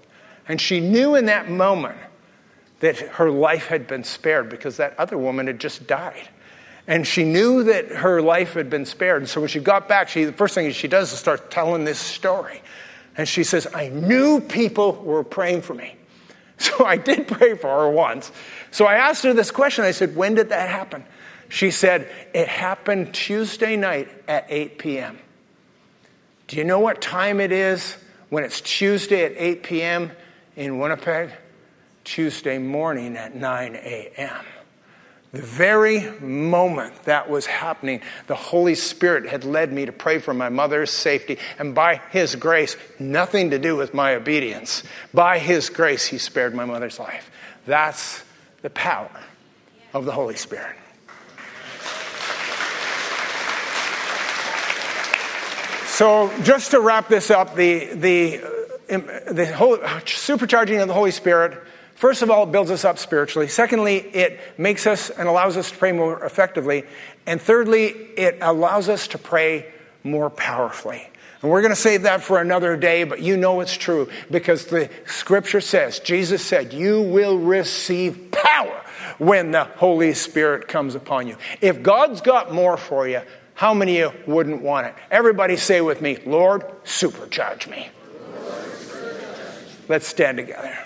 And 0.48 0.60
she 0.60 0.80
knew 0.80 1.14
in 1.14 1.26
that 1.26 1.48
moment 1.48 1.98
that 2.80 2.98
her 2.98 3.30
life 3.30 3.66
had 3.66 3.86
been 3.86 4.04
spared 4.04 4.48
because 4.48 4.76
that 4.78 4.98
other 4.98 5.18
woman 5.18 5.46
had 5.46 5.60
just 5.60 5.86
died. 5.86 6.28
And 6.86 7.06
she 7.06 7.24
knew 7.24 7.62
that 7.64 7.88
her 7.88 8.20
life 8.20 8.54
had 8.54 8.68
been 8.68 8.84
spared. 8.84 9.22
And 9.22 9.28
so 9.28 9.40
when 9.40 9.48
she 9.48 9.60
got 9.60 9.86
back, 9.86 10.08
she, 10.08 10.24
the 10.24 10.32
first 10.32 10.54
thing 10.54 10.70
she 10.72 10.88
does 10.88 11.12
is 11.12 11.18
start 11.18 11.50
telling 11.50 11.84
this 11.84 11.98
story. 11.98 12.62
And 13.20 13.28
she 13.28 13.44
says, 13.44 13.66
I 13.74 13.88
knew 13.88 14.40
people 14.40 14.92
were 14.92 15.22
praying 15.22 15.60
for 15.60 15.74
me. 15.74 15.94
So 16.56 16.84
I 16.84 16.98
did 16.98 17.26
pray 17.26 17.54
for 17.54 17.68
her 17.68 17.90
once. 17.90 18.30
So 18.70 18.84
I 18.84 18.96
asked 18.96 19.24
her 19.24 19.32
this 19.32 19.50
question. 19.50 19.82
I 19.84 19.92
said, 19.92 20.14
When 20.14 20.34
did 20.34 20.50
that 20.50 20.68
happen? 20.68 21.04
She 21.48 21.70
said, 21.70 22.10
It 22.34 22.48
happened 22.48 23.14
Tuesday 23.14 23.76
night 23.76 24.08
at 24.28 24.44
8 24.50 24.78
p.m. 24.78 25.18
Do 26.48 26.58
you 26.58 26.64
know 26.64 26.78
what 26.78 27.00
time 27.00 27.40
it 27.40 27.50
is 27.50 27.96
when 28.28 28.44
it's 28.44 28.60
Tuesday 28.60 29.24
at 29.24 29.32
8 29.36 29.62
p.m. 29.62 30.12
in 30.54 30.78
Winnipeg? 30.78 31.30
Tuesday 32.04 32.58
morning 32.58 33.16
at 33.16 33.34
9 33.34 33.76
a.m. 33.76 34.44
The 35.32 35.42
very 35.42 36.10
moment 36.18 37.04
that 37.04 37.30
was 37.30 37.46
happening, 37.46 38.00
the 38.26 38.34
Holy 38.34 38.74
Spirit 38.74 39.26
had 39.26 39.44
led 39.44 39.72
me 39.72 39.86
to 39.86 39.92
pray 39.92 40.18
for 40.18 40.34
my 40.34 40.48
mother's 40.48 40.90
safety. 40.90 41.38
And 41.56 41.72
by 41.72 42.00
His 42.10 42.34
grace, 42.34 42.76
nothing 42.98 43.50
to 43.50 43.58
do 43.58 43.76
with 43.76 43.94
my 43.94 44.16
obedience, 44.16 44.82
by 45.14 45.38
His 45.38 45.70
grace, 45.70 46.04
He 46.04 46.18
spared 46.18 46.52
my 46.52 46.64
mother's 46.64 46.98
life. 46.98 47.30
That's 47.64 48.24
the 48.62 48.70
power 48.70 49.10
of 49.94 50.04
the 50.04 50.12
Holy 50.12 50.34
Spirit. 50.34 50.76
So, 55.86 56.32
just 56.42 56.72
to 56.72 56.80
wrap 56.80 57.08
this 57.08 57.30
up, 57.30 57.54
the, 57.54 57.92
the, 57.92 58.42
uh, 58.90 59.32
the 59.32 59.46
whole, 59.54 59.76
supercharging 59.76 60.80
of 60.80 60.88
the 60.88 60.94
Holy 60.94 61.10
Spirit 61.12 61.62
First 62.00 62.22
of 62.22 62.30
all, 62.30 62.44
it 62.44 62.50
builds 62.50 62.70
us 62.70 62.86
up 62.86 62.96
spiritually. 62.96 63.46
Secondly, 63.46 63.98
it 63.98 64.40
makes 64.56 64.86
us 64.86 65.10
and 65.10 65.28
allows 65.28 65.58
us 65.58 65.70
to 65.70 65.76
pray 65.76 65.92
more 65.92 66.24
effectively. 66.24 66.84
And 67.26 67.38
thirdly, 67.38 67.88
it 67.88 68.38
allows 68.40 68.88
us 68.88 69.08
to 69.08 69.18
pray 69.18 69.66
more 70.02 70.30
powerfully. 70.30 71.06
And 71.42 71.50
we're 71.50 71.60
going 71.60 71.74
to 71.74 71.76
save 71.76 72.04
that 72.04 72.22
for 72.22 72.40
another 72.40 72.74
day, 72.74 73.04
but 73.04 73.20
you 73.20 73.36
know 73.36 73.60
it's 73.60 73.76
true 73.76 74.08
because 74.30 74.64
the 74.64 74.88
scripture 75.04 75.60
says, 75.60 75.98
Jesus 75.98 76.42
said, 76.42 76.72
you 76.72 77.02
will 77.02 77.36
receive 77.36 78.30
power 78.30 78.82
when 79.18 79.50
the 79.50 79.64
Holy 79.64 80.14
Spirit 80.14 80.68
comes 80.68 80.94
upon 80.94 81.28
you. 81.28 81.36
If 81.60 81.82
God's 81.82 82.22
got 82.22 82.50
more 82.50 82.78
for 82.78 83.06
you, 83.08 83.20
how 83.52 83.74
many 83.74 84.00
of 84.00 84.14
you 84.14 84.32
wouldn't 84.32 84.62
want 84.62 84.86
it? 84.86 84.94
Everybody 85.10 85.58
say 85.58 85.82
with 85.82 86.00
me, 86.00 86.16
Lord, 86.24 86.62
supercharge 86.82 87.68
me. 87.68 87.90
Let's 89.86 90.06
stand 90.06 90.38
together. 90.38 90.78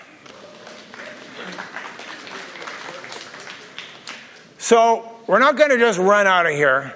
So, 4.65 5.07
we're 5.27 5.37
not 5.37 5.57
going 5.57 5.69
to 5.69 5.77
just 5.77 5.99
run 5.99 6.25
out 6.25 6.47
of 6.47 6.53
here. 6.53 6.95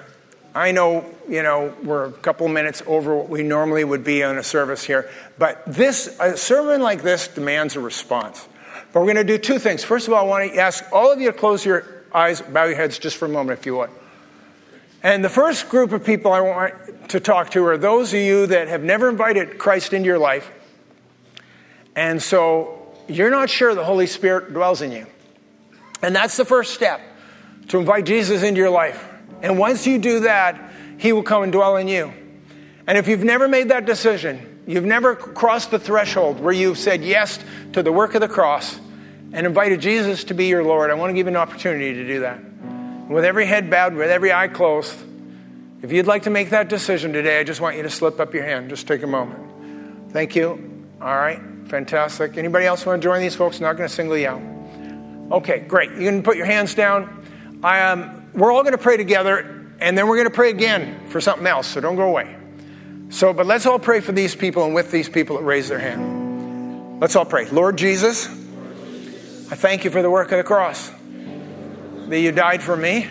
I 0.56 0.72
know, 0.72 1.04
you 1.28 1.44
know, 1.44 1.72
we're 1.84 2.06
a 2.06 2.12
couple 2.12 2.48
minutes 2.48 2.82
over 2.84 3.14
what 3.14 3.28
we 3.28 3.44
normally 3.44 3.84
would 3.84 4.02
be 4.02 4.24
on 4.24 4.38
a 4.38 4.42
service 4.42 4.82
here, 4.82 5.08
but 5.38 5.62
this, 5.68 6.16
a 6.18 6.36
sermon 6.36 6.80
like 6.82 7.02
this 7.04 7.28
demands 7.28 7.76
a 7.76 7.80
response. 7.80 8.48
But 8.92 8.98
we're 8.98 9.14
going 9.14 9.24
to 9.24 9.38
do 9.38 9.38
two 9.38 9.60
things. 9.60 9.84
First 9.84 10.08
of 10.08 10.14
all, 10.14 10.24
I 10.24 10.28
want 10.28 10.52
to 10.52 10.58
ask 10.58 10.84
all 10.92 11.12
of 11.12 11.20
you 11.20 11.30
to 11.30 11.38
close 11.38 11.64
your 11.64 11.86
eyes, 12.12 12.40
bow 12.40 12.64
your 12.64 12.74
heads 12.74 12.98
just 12.98 13.16
for 13.16 13.26
a 13.26 13.28
moment, 13.28 13.60
if 13.60 13.66
you 13.66 13.76
would. 13.76 13.90
And 15.04 15.24
the 15.24 15.28
first 15.28 15.68
group 15.68 15.92
of 15.92 16.04
people 16.04 16.32
I 16.32 16.40
want 16.40 17.10
to 17.10 17.20
talk 17.20 17.52
to 17.52 17.64
are 17.66 17.78
those 17.78 18.12
of 18.12 18.18
you 18.18 18.48
that 18.48 18.66
have 18.66 18.82
never 18.82 19.08
invited 19.08 19.58
Christ 19.58 19.92
into 19.92 20.08
your 20.08 20.18
life. 20.18 20.50
And 21.94 22.20
so 22.20 22.96
you're 23.06 23.30
not 23.30 23.48
sure 23.48 23.76
the 23.76 23.84
Holy 23.84 24.08
Spirit 24.08 24.52
dwells 24.52 24.82
in 24.82 24.90
you. 24.90 25.06
And 26.02 26.16
that's 26.16 26.36
the 26.36 26.44
first 26.44 26.74
step 26.74 27.00
to 27.70 27.78
invite 27.78 28.04
Jesus 28.04 28.42
into 28.42 28.58
your 28.58 28.70
life. 28.70 29.08
And 29.42 29.58
once 29.58 29.86
you 29.86 29.98
do 29.98 30.20
that, 30.20 30.72
He 30.98 31.12
will 31.12 31.22
come 31.22 31.42
and 31.42 31.52
dwell 31.52 31.76
in 31.76 31.88
you. 31.88 32.12
And 32.86 32.98
if 32.98 33.08
you've 33.08 33.24
never 33.24 33.48
made 33.48 33.68
that 33.68 33.86
decision, 33.86 34.62
you've 34.66 34.84
never 34.84 35.14
crossed 35.14 35.70
the 35.70 35.78
threshold 35.78 36.40
where 36.40 36.52
you've 36.52 36.78
said 36.78 37.02
yes 37.02 37.38
to 37.72 37.82
the 37.82 37.92
work 37.92 38.14
of 38.14 38.20
the 38.20 38.28
cross 38.28 38.78
and 39.32 39.46
invited 39.46 39.80
Jesus 39.80 40.24
to 40.24 40.34
be 40.34 40.46
your 40.46 40.64
Lord, 40.64 40.90
I 40.90 40.94
want 40.94 41.10
to 41.10 41.14
give 41.14 41.26
you 41.26 41.30
an 41.30 41.36
opportunity 41.36 41.94
to 41.94 42.06
do 42.06 42.20
that. 42.20 42.40
With 43.08 43.24
every 43.24 43.46
head 43.46 43.70
bowed, 43.70 43.94
with 43.94 44.10
every 44.10 44.32
eye 44.32 44.48
closed, 44.48 44.96
if 45.82 45.92
you'd 45.92 46.06
like 46.06 46.24
to 46.24 46.30
make 46.30 46.50
that 46.50 46.68
decision 46.68 47.12
today, 47.12 47.38
I 47.38 47.44
just 47.44 47.60
want 47.60 47.76
you 47.76 47.84
to 47.84 47.90
slip 47.90 48.18
up 48.20 48.34
your 48.34 48.44
hand. 48.44 48.68
Just 48.68 48.86
take 48.86 49.02
a 49.02 49.06
moment. 49.06 50.12
Thank 50.12 50.34
you. 50.34 50.88
All 51.00 51.16
right, 51.16 51.40
fantastic. 51.66 52.36
Anybody 52.36 52.66
else 52.66 52.84
want 52.84 53.00
to 53.00 53.06
join 53.06 53.20
these 53.20 53.36
folks? 53.36 53.60
not 53.60 53.76
going 53.76 53.88
to 53.88 53.94
single 53.94 54.16
you 54.16 54.28
out. 54.28 54.42
Okay, 55.32 55.60
great. 55.60 55.92
You 55.92 56.10
can 56.10 56.22
put 56.22 56.36
your 56.36 56.46
hands 56.46 56.74
down. 56.74 57.19
Um, 57.62 58.30
we're 58.32 58.52
all 58.52 58.62
going 58.62 58.72
to 58.72 58.78
pray 58.78 58.96
together, 58.96 59.72
and 59.80 59.96
then 59.96 60.08
we're 60.08 60.16
going 60.16 60.28
to 60.28 60.34
pray 60.34 60.50
again 60.50 61.08
for 61.08 61.20
something 61.20 61.46
else, 61.46 61.66
so 61.66 61.80
don't 61.80 61.96
go 61.96 62.08
away. 62.08 62.36
So, 63.10 63.34
but 63.34 63.44
let's 63.44 63.66
all 63.66 63.78
pray 63.78 64.00
for 64.00 64.12
these 64.12 64.34
people 64.34 64.64
and 64.64 64.74
with 64.74 64.90
these 64.90 65.08
people 65.08 65.36
that 65.36 65.42
raise 65.42 65.68
their 65.68 65.78
hand. 65.78 67.00
Let's 67.00 67.16
all 67.16 67.24
pray. 67.24 67.50
Lord 67.50 67.76
Jesus, 67.76 68.28
I 68.28 69.56
thank 69.56 69.84
you 69.84 69.90
for 69.90 70.00
the 70.00 70.10
work 70.10 70.32
of 70.32 70.38
the 70.38 70.44
cross. 70.44 70.90
That 72.08 72.20
you 72.20 72.32
died 72.32 72.62
for 72.62 72.76
me, 72.76 73.08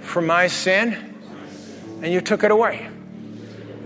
for 0.00 0.22
my 0.22 0.46
sin, 0.46 1.14
and 2.02 2.12
you 2.12 2.20
took 2.20 2.44
it 2.44 2.50
away. 2.50 2.88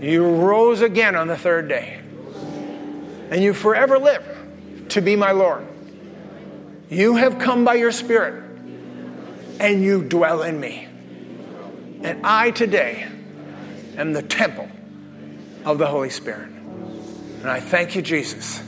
You 0.01 0.25
rose 0.27 0.81
again 0.81 1.15
on 1.15 1.27
the 1.27 1.37
third 1.37 1.67
day. 1.67 1.99
And 3.31 3.43
you 3.43 3.53
forever 3.53 3.99
live 3.99 4.25
to 4.89 5.01
be 5.01 5.15
my 5.15 5.31
Lord. 5.31 5.67
You 6.89 7.15
have 7.15 7.37
come 7.37 7.65
by 7.65 7.73
your 7.73 7.91
Spirit 7.91 8.46
and 9.59 9.81
you 9.81 10.03
dwell 10.03 10.41
in 10.43 10.59
me. 10.59 10.87
And 12.03 12.25
I 12.25 12.51
today 12.51 13.07
am 13.97 14.13
the 14.13 14.21
temple 14.21 14.69
of 15.65 15.77
the 15.77 15.87
Holy 15.87 16.09
Spirit. 16.09 16.49
And 16.49 17.49
I 17.49 17.59
thank 17.59 17.95
you, 17.95 18.01
Jesus, 18.01 18.61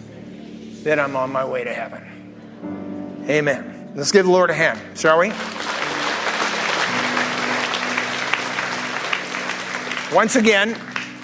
that 0.83 0.99
I'm 0.99 1.15
on 1.15 1.31
my 1.31 1.45
way 1.45 1.63
to 1.63 1.73
heaven. 1.73 3.25
Amen. 3.27 3.91
Let's 3.95 4.11
give 4.11 4.25
the 4.25 4.31
Lord 4.31 4.49
a 4.49 4.53
hand, 4.53 4.79
shall 4.97 5.19
we? 5.19 5.29
Once 10.15 10.35
again, 10.35 10.75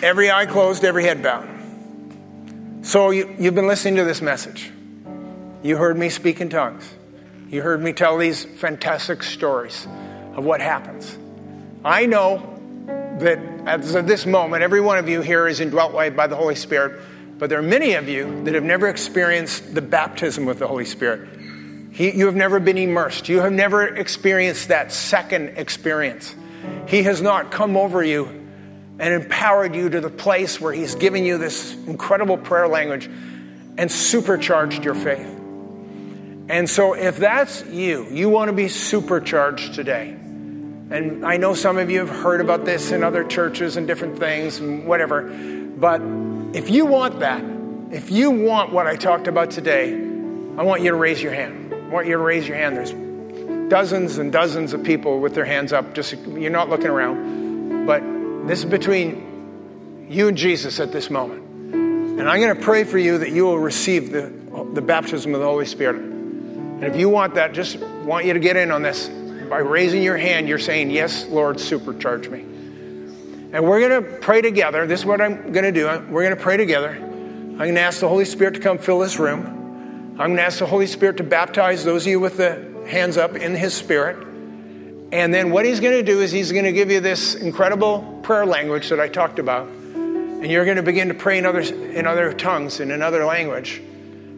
every 0.03 0.29
eye 0.29 0.45
closed, 0.45 0.83
every 0.83 1.03
head 1.03 1.23
bowed. 1.23 1.49
So 2.83 3.09
you, 3.09 3.25
have 3.25 3.55
been 3.55 3.67
listening 3.67 3.95
to 3.95 4.03
this 4.03 4.21
message. 4.21 4.71
You 5.63 5.77
heard 5.77 5.97
me 5.97 6.09
speak 6.09 6.39
in 6.39 6.49
tongues. 6.49 6.94
You 7.55 7.61
heard 7.61 7.81
me 7.81 7.93
tell 7.93 8.17
these 8.17 8.43
fantastic 8.43 9.23
stories 9.23 9.87
of 10.35 10.43
what 10.43 10.59
happens. 10.59 11.17
I 11.85 12.05
know 12.05 12.59
that 13.19 13.39
at 13.65 14.05
this 14.05 14.25
moment, 14.25 14.61
every 14.61 14.81
one 14.81 14.97
of 14.97 15.07
you 15.07 15.21
here 15.21 15.47
is 15.47 15.61
indwelt 15.61 15.93
by 15.93 16.27
the 16.27 16.35
Holy 16.35 16.55
Spirit, 16.55 17.01
but 17.39 17.49
there 17.49 17.57
are 17.57 17.61
many 17.61 17.93
of 17.93 18.09
you 18.09 18.43
that 18.43 18.55
have 18.55 18.65
never 18.65 18.89
experienced 18.89 19.73
the 19.73 19.81
baptism 19.81 20.43
with 20.43 20.59
the 20.59 20.67
Holy 20.67 20.83
Spirit. 20.83 21.29
He, 21.93 22.11
you 22.11 22.25
have 22.25 22.35
never 22.35 22.59
been 22.59 22.77
immersed. 22.77 23.29
You 23.29 23.39
have 23.39 23.53
never 23.53 23.87
experienced 23.87 24.67
that 24.67 24.91
second 24.91 25.53
experience. 25.57 26.35
He 26.89 27.03
has 27.03 27.21
not 27.21 27.51
come 27.51 27.77
over 27.77 28.03
you 28.03 28.25
and 28.99 29.13
empowered 29.13 29.73
you 29.73 29.87
to 29.87 30.01
the 30.01 30.09
place 30.09 30.59
where 30.59 30.73
He's 30.73 30.95
given 30.95 31.23
you 31.23 31.37
this 31.37 31.73
incredible 31.87 32.37
prayer 32.37 32.67
language 32.67 33.09
and 33.77 33.89
supercharged 33.89 34.83
your 34.83 34.95
faith. 34.95 35.43
And 36.47 36.69
so, 36.69 36.93
if 36.93 37.17
that's 37.17 37.65
you, 37.65 38.07
you 38.11 38.29
want 38.29 38.49
to 38.49 38.53
be 38.53 38.67
supercharged 38.67 39.73
today. 39.73 40.09
And 40.09 41.25
I 41.25 41.37
know 41.37 41.55
some 41.55 41.79
of 41.79 41.89
you 41.89 41.99
have 42.05 42.09
heard 42.09 42.39
about 42.39 42.65
this 42.65 42.91
in 42.91 43.03
other 43.03 43.23
churches 43.23 43.75
and 43.75 43.87
different 43.87 44.19
things 44.19 44.59
and 44.59 44.85
whatever. 44.85 45.23
But 45.23 46.01
if 46.53 46.69
you 46.69 46.85
want 46.85 47.21
that, 47.21 47.43
if 47.91 48.11
you 48.11 48.29
want 48.29 48.71
what 48.71 48.85
I 48.85 48.95
talked 48.95 49.27
about 49.27 49.49
today, 49.49 49.93
I 49.93 50.63
want 50.63 50.83
you 50.83 50.91
to 50.91 50.95
raise 50.95 51.21
your 51.21 51.33
hand. 51.33 51.73
I 51.73 51.89
want 51.89 52.05
you 52.05 52.13
to 52.13 52.19
raise 52.19 52.47
your 52.47 52.57
hand. 52.57 52.77
There's 52.77 52.93
dozens 53.69 54.19
and 54.19 54.31
dozens 54.31 54.73
of 54.73 54.83
people 54.83 55.19
with 55.19 55.33
their 55.33 55.45
hands 55.45 55.73
up. 55.73 55.95
Just 55.95 56.15
you're 56.27 56.51
not 56.51 56.69
looking 56.69 56.87
around. 56.87 57.87
But 57.87 58.01
this 58.47 58.59
is 58.59 58.65
between 58.65 60.07
you 60.07 60.27
and 60.27 60.37
Jesus 60.37 60.79
at 60.79 60.91
this 60.91 61.09
moment. 61.09 61.43
And 61.73 62.29
I'm 62.29 62.39
going 62.39 62.55
to 62.55 62.61
pray 62.61 62.83
for 62.83 62.99
you 62.99 63.17
that 63.17 63.31
you 63.31 63.45
will 63.45 63.59
receive 63.59 64.11
the, 64.11 64.31
the 64.73 64.81
baptism 64.81 65.33
of 65.33 65.39
the 65.39 65.47
Holy 65.47 65.65
Spirit. 65.65 66.14
And 66.75 66.83
if 66.83 66.97
you 66.97 67.07
want 67.07 67.35
that, 67.35 67.53
just 67.53 67.77
want 67.79 68.25
you 68.25 68.33
to 68.33 68.39
get 68.39 68.57
in 68.57 68.69
on 68.69 68.81
this. 68.81 69.07
By 69.49 69.59
raising 69.59 70.03
your 70.03 70.17
hand, 70.17 70.49
you're 70.49 70.59
saying, 70.59 70.91
Yes, 70.91 71.25
Lord, 71.27 71.55
supercharge 71.55 72.29
me. 72.29 72.41
And 73.53 73.63
we're 73.63 73.79
going 73.79 74.03
to 74.03 74.17
pray 74.19 74.41
together. 74.41 74.85
This 74.85 74.99
is 74.99 75.05
what 75.05 75.21
I'm 75.21 75.53
going 75.53 75.63
to 75.63 75.71
do. 75.71 75.85
We're 76.09 76.23
going 76.23 76.35
to 76.35 76.41
pray 76.41 76.57
together. 76.57 76.89
I'm 76.89 77.57
going 77.57 77.75
to 77.75 77.81
ask 77.81 78.01
the 78.01 78.09
Holy 78.09 78.25
Spirit 78.25 78.55
to 78.55 78.59
come 78.59 78.77
fill 78.77 78.99
this 78.99 79.17
room. 79.17 79.45
I'm 80.19 80.27
going 80.27 80.35
to 80.35 80.43
ask 80.43 80.59
the 80.59 80.65
Holy 80.65 80.87
Spirit 80.87 81.15
to 81.17 81.23
baptize 81.23 81.85
those 81.85 82.03
of 82.03 82.07
you 82.07 82.19
with 82.19 82.35
the 82.35 82.85
hands 82.85 83.15
up 83.15 83.35
in 83.35 83.55
His 83.55 83.73
Spirit. 83.73 84.27
And 85.13 85.33
then 85.33 85.51
what 85.51 85.63
He's 85.63 85.79
going 85.79 85.93
to 85.93 86.03
do 86.03 86.19
is 86.19 86.33
He's 86.33 86.51
going 86.51 86.65
to 86.65 86.73
give 86.73 86.91
you 86.91 86.99
this 86.99 87.35
incredible 87.35 88.19
prayer 88.23 88.45
language 88.45 88.89
that 88.89 88.99
I 88.99 89.07
talked 89.07 89.39
about. 89.39 89.67
And 89.67 90.47
you're 90.47 90.65
going 90.65 90.75
to 90.75 90.83
begin 90.83 91.07
to 91.07 91.13
pray 91.13 91.37
in 91.37 91.45
other, 91.45 91.61
in 91.61 92.05
other 92.05 92.33
tongues, 92.33 92.81
in 92.81 92.91
another 92.91 93.23
language 93.23 93.81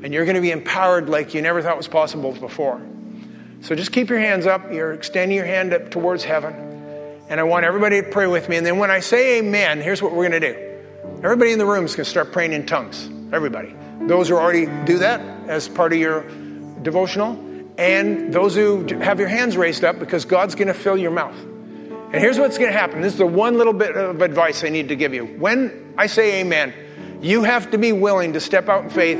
and 0.03 0.13
you're 0.13 0.25
going 0.25 0.35
to 0.35 0.41
be 0.41 0.51
empowered 0.51 1.09
like 1.09 1.33
you 1.33 1.41
never 1.41 1.61
thought 1.61 1.77
was 1.77 1.87
possible 1.87 2.33
before. 2.33 2.81
So 3.61 3.75
just 3.75 3.91
keep 3.91 4.09
your 4.09 4.19
hands 4.19 4.45
up. 4.45 4.71
You're 4.71 4.93
extending 4.93 5.35
your 5.35 5.45
hand 5.45 5.73
up 5.73 5.89
towards 5.89 6.23
heaven. 6.23 6.53
And 7.29 7.39
I 7.39 7.43
want 7.43 7.65
everybody 7.65 8.01
to 8.01 8.07
pray 8.07 8.27
with 8.27 8.47
me. 8.47 8.57
And 8.57 8.65
then 8.65 8.77
when 8.77 8.91
I 8.91 8.99
say 8.99 9.39
amen, 9.39 9.81
here's 9.81 10.01
what 10.01 10.13
we're 10.13 10.29
going 10.29 10.41
to 10.41 10.53
do. 10.53 10.67
Everybody 11.23 11.51
in 11.51 11.59
the 11.59 11.65
room 11.65 11.85
is 11.85 11.95
going 11.95 12.05
to 12.05 12.09
start 12.09 12.31
praying 12.31 12.53
in 12.53 12.65
tongues. 12.65 13.09
Everybody. 13.33 13.75
Those 14.01 14.29
who 14.29 14.35
already 14.35 14.67
do 14.85 14.99
that 14.99 15.19
as 15.49 15.67
part 15.67 15.91
of 15.91 15.99
your 15.99 16.23
devotional, 16.83 17.43
and 17.77 18.33
those 18.33 18.55
who 18.55 18.85
have 18.99 19.19
your 19.19 19.27
hands 19.27 19.57
raised 19.57 19.83
up 19.83 19.99
because 19.99 20.25
God's 20.25 20.55
going 20.55 20.67
to 20.67 20.73
fill 20.73 20.97
your 20.97 21.11
mouth. 21.11 21.35
And 21.35 22.15
here's 22.15 22.39
what's 22.39 22.57
going 22.57 22.71
to 22.71 22.77
happen. 22.77 23.01
This 23.01 23.13
is 23.13 23.19
the 23.19 23.27
one 23.27 23.57
little 23.57 23.73
bit 23.73 23.97
of 23.97 24.21
advice 24.21 24.63
I 24.63 24.69
need 24.69 24.87
to 24.89 24.95
give 24.95 25.13
you. 25.13 25.25
When 25.25 25.93
I 25.97 26.07
say 26.07 26.39
amen, 26.39 26.73
you 27.21 27.43
have 27.43 27.71
to 27.71 27.77
be 27.77 27.91
willing 27.91 28.33
to 28.33 28.39
step 28.39 28.69
out 28.69 28.85
in 28.85 28.89
faith 28.89 29.19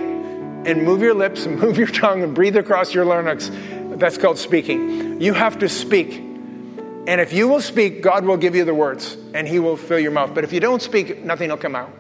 and 0.68 0.84
move 0.84 1.02
your 1.02 1.14
lips 1.14 1.46
and 1.46 1.60
move 1.62 1.78
your 1.78 1.88
tongue 1.88 2.22
and 2.22 2.36
breathe 2.36 2.58
across 2.58 2.94
your 2.94 3.06
larynx. 3.06 3.50
That's 3.96 4.18
called 4.18 4.38
speaking. 4.38 5.22
You 5.22 5.34
have 5.34 5.60
to 5.60 5.70
speak. 5.70 6.18
And 7.08 7.22
if 7.22 7.32
you 7.32 7.48
will 7.48 7.62
speak, 7.62 8.02
God 8.02 8.26
will 8.26 8.38
give 8.38 8.54
you 8.54 8.66
the 8.66 8.74
words 8.74 9.18
and 9.34 9.48
He 9.48 9.60
will 9.60 9.78
fill 9.78 9.98
your 9.98 10.12
mouth. 10.12 10.36
But 10.36 10.44
if 10.44 10.52
you 10.52 10.60
don't 10.60 10.82
speak, 10.82 11.24
nothing 11.24 11.50
will 11.50 11.58
come 11.58 11.76
out. 11.76 11.92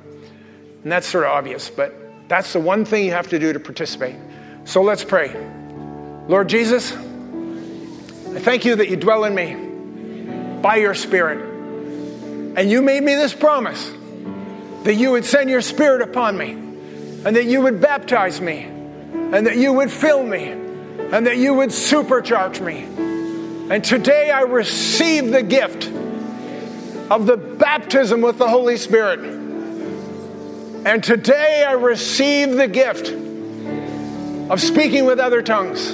And 0.83 0.91
that's 0.91 1.07
sort 1.07 1.23
of 1.23 1.31
obvious, 1.31 1.69
but 1.69 1.95
that's 2.27 2.53
the 2.53 2.59
one 2.59 2.83
thing 2.83 3.05
you 3.05 3.11
have 3.11 3.29
to 3.29 3.39
do 3.39 3.53
to 3.53 3.59
participate. 3.59 4.15
So 4.65 4.83
let's 4.83 5.03
pray. 5.03 5.33
Lord 6.27 6.49
Jesus, 6.49 6.91
I 6.91 8.39
thank 8.39 8.65
you 8.65 8.75
that 8.75 8.89
you 8.89 8.97
dwell 8.97 9.23
in 9.23 9.33
me 9.33 9.55
by 10.61 10.75
your 10.75 10.93
Spirit. 10.93 11.39
And 12.57 12.69
you 12.69 12.81
made 12.81 13.01
me 13.01 13.15
this 13.15 13.33
promise 13.33 13.91
that 14.83 14.95
you 14.95 15.11
would 15.11 15.23
send 15.23 15.49
your 15.49 15.61
Spirit 15.61 16.01
upon 16.01 16.37
me 16.37 16.66
and 17.27 17.35
that 17.35 17.43
you 17.43 17.59
would 17.59 17.81
baptize 17.81 18.39
me, 18.39 18.59
and 18.63 19.45
that 19.45 19.57
you 19.57 19.73
would 19.73 19.91
fill 19.91 20.23
me, 20.23 20.47
and 20.47 21.27
that 21.27 21.35
you 21.35 21.53
would 21.53 21.71
supercharge 21.71 22.61
me. 22.61 22.85
And 23.69 23.83
today 23.83 24.31
I 24.31 24.43
receive 24.43 25.33
the 25.33 25.43
gift 25.43 25.87
of 27.11 27.25
the 27.25 27.35
baptism 27.35 28.21
with 28.21 28.37
the 28.37 28.47
Holy 28.47 28.77
Spirit. 28.77 29.19
And 30.85 31.03
today 31.03 31.65
I 31.67 31.73
receive 31.73 32.51
the 32.51 32.69
gift 32.69 33.09
of 34.49 34.61
speaking 34.61 35.03
with 35.03 35.19
other 35.19 35.41
tongues 35.41 35.91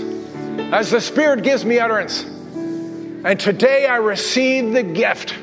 as 0.72 0.92
the 0.92 1.02
Spirit 1.02 1.42
gives 1.42 1.66
me 1.66 1.80
utterance. 1.80 2.22
And 2.22 3.40
today 3.40 3.88
I 3.88 3.96
receive 3.96 4.72
the 4.72 4.84
gift 4.84 5.34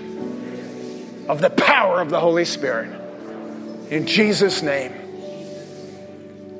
of 1.29 1.41
the 1.41 1.51
power 1.51 2.01
of 2.01 2.11
the 2.11 2.21
Holy 2.21 2.45
Spirit. 2.45 2.93
In 3.91 4.07
Jesus' 4.07 4.63
name, 4.63 5.00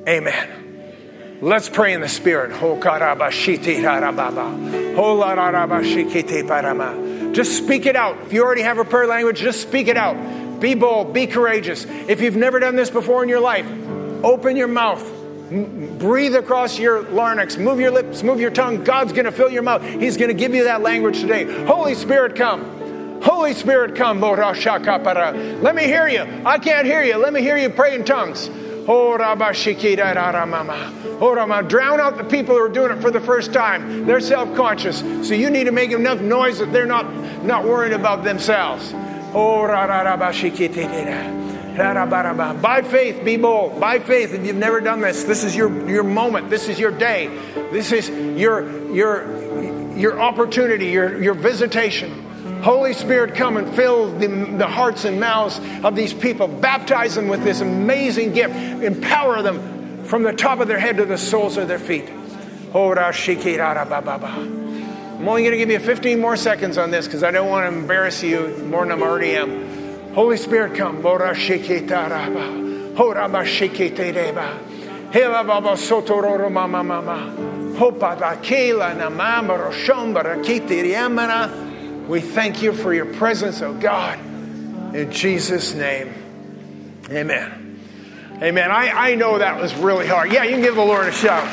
amen. 0.07 1.37
Let's 1.41 1.69
pray 1.69 1.93
in 1.93 2.01
the 2.01 2.09
Spirit. 2.09 2.51
Oh, 2.61 2.77
oh, 4.97 7.33
just 7.33 7.57
speak 7.57 7.85
it 7.87 7.95
out. 7.95 8.21
If 8.21 8.33
you 8.33 8.43
already 8.43 8.61
have 8.61 8.77
a 8.77 8.85
prayer 8.85 9.07
language, 9.07 9.39
just 9.39 9.61
speak 9.61 9.87
it 9.87 9.97
out. 9.97 10.59
Be 10.59 10.75
bold, 10.75 11.13
be 11.13 11.25
courageous. 11.25 11.85
If 11.85 12.21
you've 12.21 12.35
never 12.35 12.59
done 12.59 12.75
this 12.75 12.91
before 12.91 13.23
in 13.23 13.29
your 13.29 13.39
life, 13.39 13.65
open 14.23 14.55
your 14.55 14.67
mouth. 14.67 15.03
Breathe 15.49 16.35
across 16.35 16.77
your 16.77 17.01
larynx, 17.01 17.57
move 17.57 17.79
your 17.79 17.91
lips, 17.91 18.21
move 18.21 18.39
your 18.39 18.51
tongue. 18.51 18.83
God's 18.83 19.11
going 19.11 19.25
to 19.25 19.31
fill 19.31 19.49
your 19.49 19.63
mouth. 19.63 19.83
He's 19.83 20.17
going 20.17 20.29
to 20.29 20.35
give 20.35 20.53
you 20.53 20.65
that 20.65 20.81
language 20.81 21.19
today. 21.19 21.65
Holy 21.65 21.95
Spirit, 21.95 22.35
come. 22.35 23.21
Holy 23.23 23.53
Spirit, 23.53 23.95
come. 23.95 24.21
Let 24.21 25.75
me 25.75 25.83
hear 25.83 26.07
you. 26.07 26.43
I 26.45 26.59
can't 26.59 26.85
hear 26.85 27.03
you. 27.03 27.17
Let 27.17 27.33
me 27.33 27.41
hear 27.41 27.57
you 27.57 27.69
pray 27.69 27.95
in 27.95 28.05
tongues. 28.05 28.49
Drown 31.61 31.99
out 31.99 32.17
the 32.17 32.23
people 32.23 32.55
who 32.55 32.61
are 32.61 32.69
doing 32.69 32.91
it 32.91 33.01
for 33.01 33.11
the 33.11 33.19
first 33.19 33.53
time. 33.53 34.05
They're 34.05 34.19
self 34.19 34.55
conscious. 34.55 34.99
So 35.27 35.33
you 35.33 35.49
need 35.49 35.65
to 35.65 35.71
make 35.71 35.91
enough 35.91 36.19
noise 36.19 36.59
that 36.59 36.73
they're 36.73 36.85
not, 36.85 37.11
not 37.43 37.63
worried 37.63 37.93
about 37.93 38.23
themselves. 38.23 38.91
Oh, 39.33 39.65
By 42.61 42.81
faith, 42.81 43.23
be 43.23 43.37
bold. 43.37 43.79
By 43.79 43.99
faith, 43.99 44.33
if 44.33 44.45
you've 44.45 44.57
never 44.57 44.81
done 44.81 44.99
this, 44.99 45.23
this 45.23 45.43
is 45.43 45.55
your, 45.55 45.89
your 45.89 46.03
moment. 46.03 46.49
This 46.49 46.67
is 46.67 46.77
your 46.77 46.91
day. 46.91 47.27
This 47.71 47.91
is 47.93 48.09
your, 48.09 48.93
your, 48.93 49.95
your 49.95 50.19
opportunity, 50.19 50.87
your, 50.87 51.21
your 51.21 51.33
visitation. 51.33 52.20
Holy 52.61 52.93
Spirit, 52.93 53.35
come 53.35 53.57
and 53.57 53.73
fill 53.75 54.11
the, 54.17 54.27
the 54.27 54.67
hearts 54.67 55.05
and 55.05 55.19
mouths 55.19 55.59
of 55.83 55.95
these 55.95 56.13
people. 56.13 56.47
Baptize 56.47 57.15
them 57.15 57.27
with 57.27 57.43
this 57.43 57.61
amazing 57.61 58.33
gift. 58.33 58.53
Empower 58.55 59.41
them 59.41 60.03
from 60.05 60.23
the 60.23 60.33
top 60.33 60.59
of 60.59 60.67
their 60.67 60.79
head 60.79 60.97
to 60.97 61.05
the 61.05 61.17
soles 61.17 61.57
of 61.57 61.67
their 61.67 61.79
feet. 61.79 62.07
I'm 65.19 65.27
only 65.27 65.41
going 65.43 65.51
to 65.51 65.57
give 65.57 65.69
you 65.69 65.79
15 65.79 66.19
more 66.19 66.35
seconds 66.35 66.77
on 66.77 66.91
this 66.91 67.05
because 67.05 67.23
I 67.23 67.31
don't 67.31 67.49
want 67.49 67.71
to 67.71 67.77
embarrass 67.77 68.23
you 68.23 68.57
more 68.69 68.85
than 68.85 69.01
I 69.01 69.05
already 69.05 69.31
am. 69.31 70.13
Holy 70.13 70.37
Spirit, 70.37 70.75
come. 70.75 71.01
We 82.11 82.19
thank 82.19 82.61
you 82.61 82.73
for 82.73 82.93
your 82.93 83.05
presence, 83.05 83.61
oh 83.61 83.73
God. 83.73 84.19
In 84.93 85.13
Jesus' 85.13 85.73
name, 85.73 86.13
amen. 87.09 87.79
Amen. 88.41 88.69
I, 88.69 89.11
I 89.11 89.15
know 89.15 89.37
that 89.37 89.57
was 89.57 89.73
really 89.75 90.07
hard. 90.07 90.33
Yeah, 90.33 90.43
you 90.43 90.51
can 90.51 90.61
give 90.61 90.75
the 90.75 90.83
Lord 90.83 91.07
a 91.07 91.13
shout. 91.13 91.47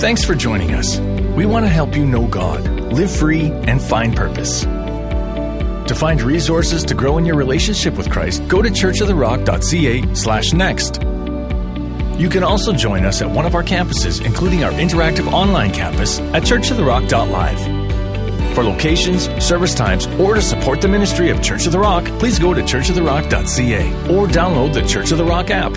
Thanks 0.00 0.24
for 0.24 0.34
joining 0.34 0.74
us. 0.74 0.98
We 1.36 1.46
want 1.46 1.64
to 1.64 1.70
help 1.70 1.94
you 1.94 2.04
know 2.04 2.26
God, 2.26 2.68
live 2.92 3.14
free, 3.14 3.52
and 3.52 3.80
find 3.80 4.16
purpose. 4.16 4.62
To 4.62 5.94
find 5.94 6.20
resources 6.22 6.82
to 6.86 6.94
grow 6.94 7.18
in 7.18 7.24
your 7.24 7.36
relationship 7.36 7.94
with 7.94 8.10
Christ, 8.10 8.48
go 8.48 8.62
to 8.62 8.68
churchoftherock.ca 8.68 10.12
slash 10.16 10.52
next. 10.52 11.04
You 12.18 12.28
can 12.28 12.44
also 12.44 12.72
join 12.72 13.04
us 13.04 13.22
at 13.22 13.30
one 13.30 13.44
of 13.44 13.54
our 13.54 13.64
campuses, 13.64 14.24
including 14.24 14.62
our 14.62 14.72
interactive 14.72 15.32
online 15.32 15.72
campus 15.72 16.20
at 16.20 16.44
churchoftherock.live. 16.44 18.54
For 18.54 18.62
locations, 18.62 19.24
service 19.44 19.74
times, 19.74 20.06
or 20.20 20.34
to 20.34 20.42
support 20.42 20.80
the 20.80 20.86
ministry 20.86 21.30
of 21.30 21.42
Church 21.42 21.66
of 21.66 21.72
the 21.72 21.80
Rock, 21.80 22.04
please 22.20 22.38
go 22.38 22.54
to 22.54 22.62
churchoftherock.ca 22.62 23.90
or 24.14 24.28
download 24.28 24.72
the 24.72 24.82
Church 24.82 25.10
of 25.10 25.18
the 25.18 25.24
Rock 25.24 25.50
app. 25.50 25.72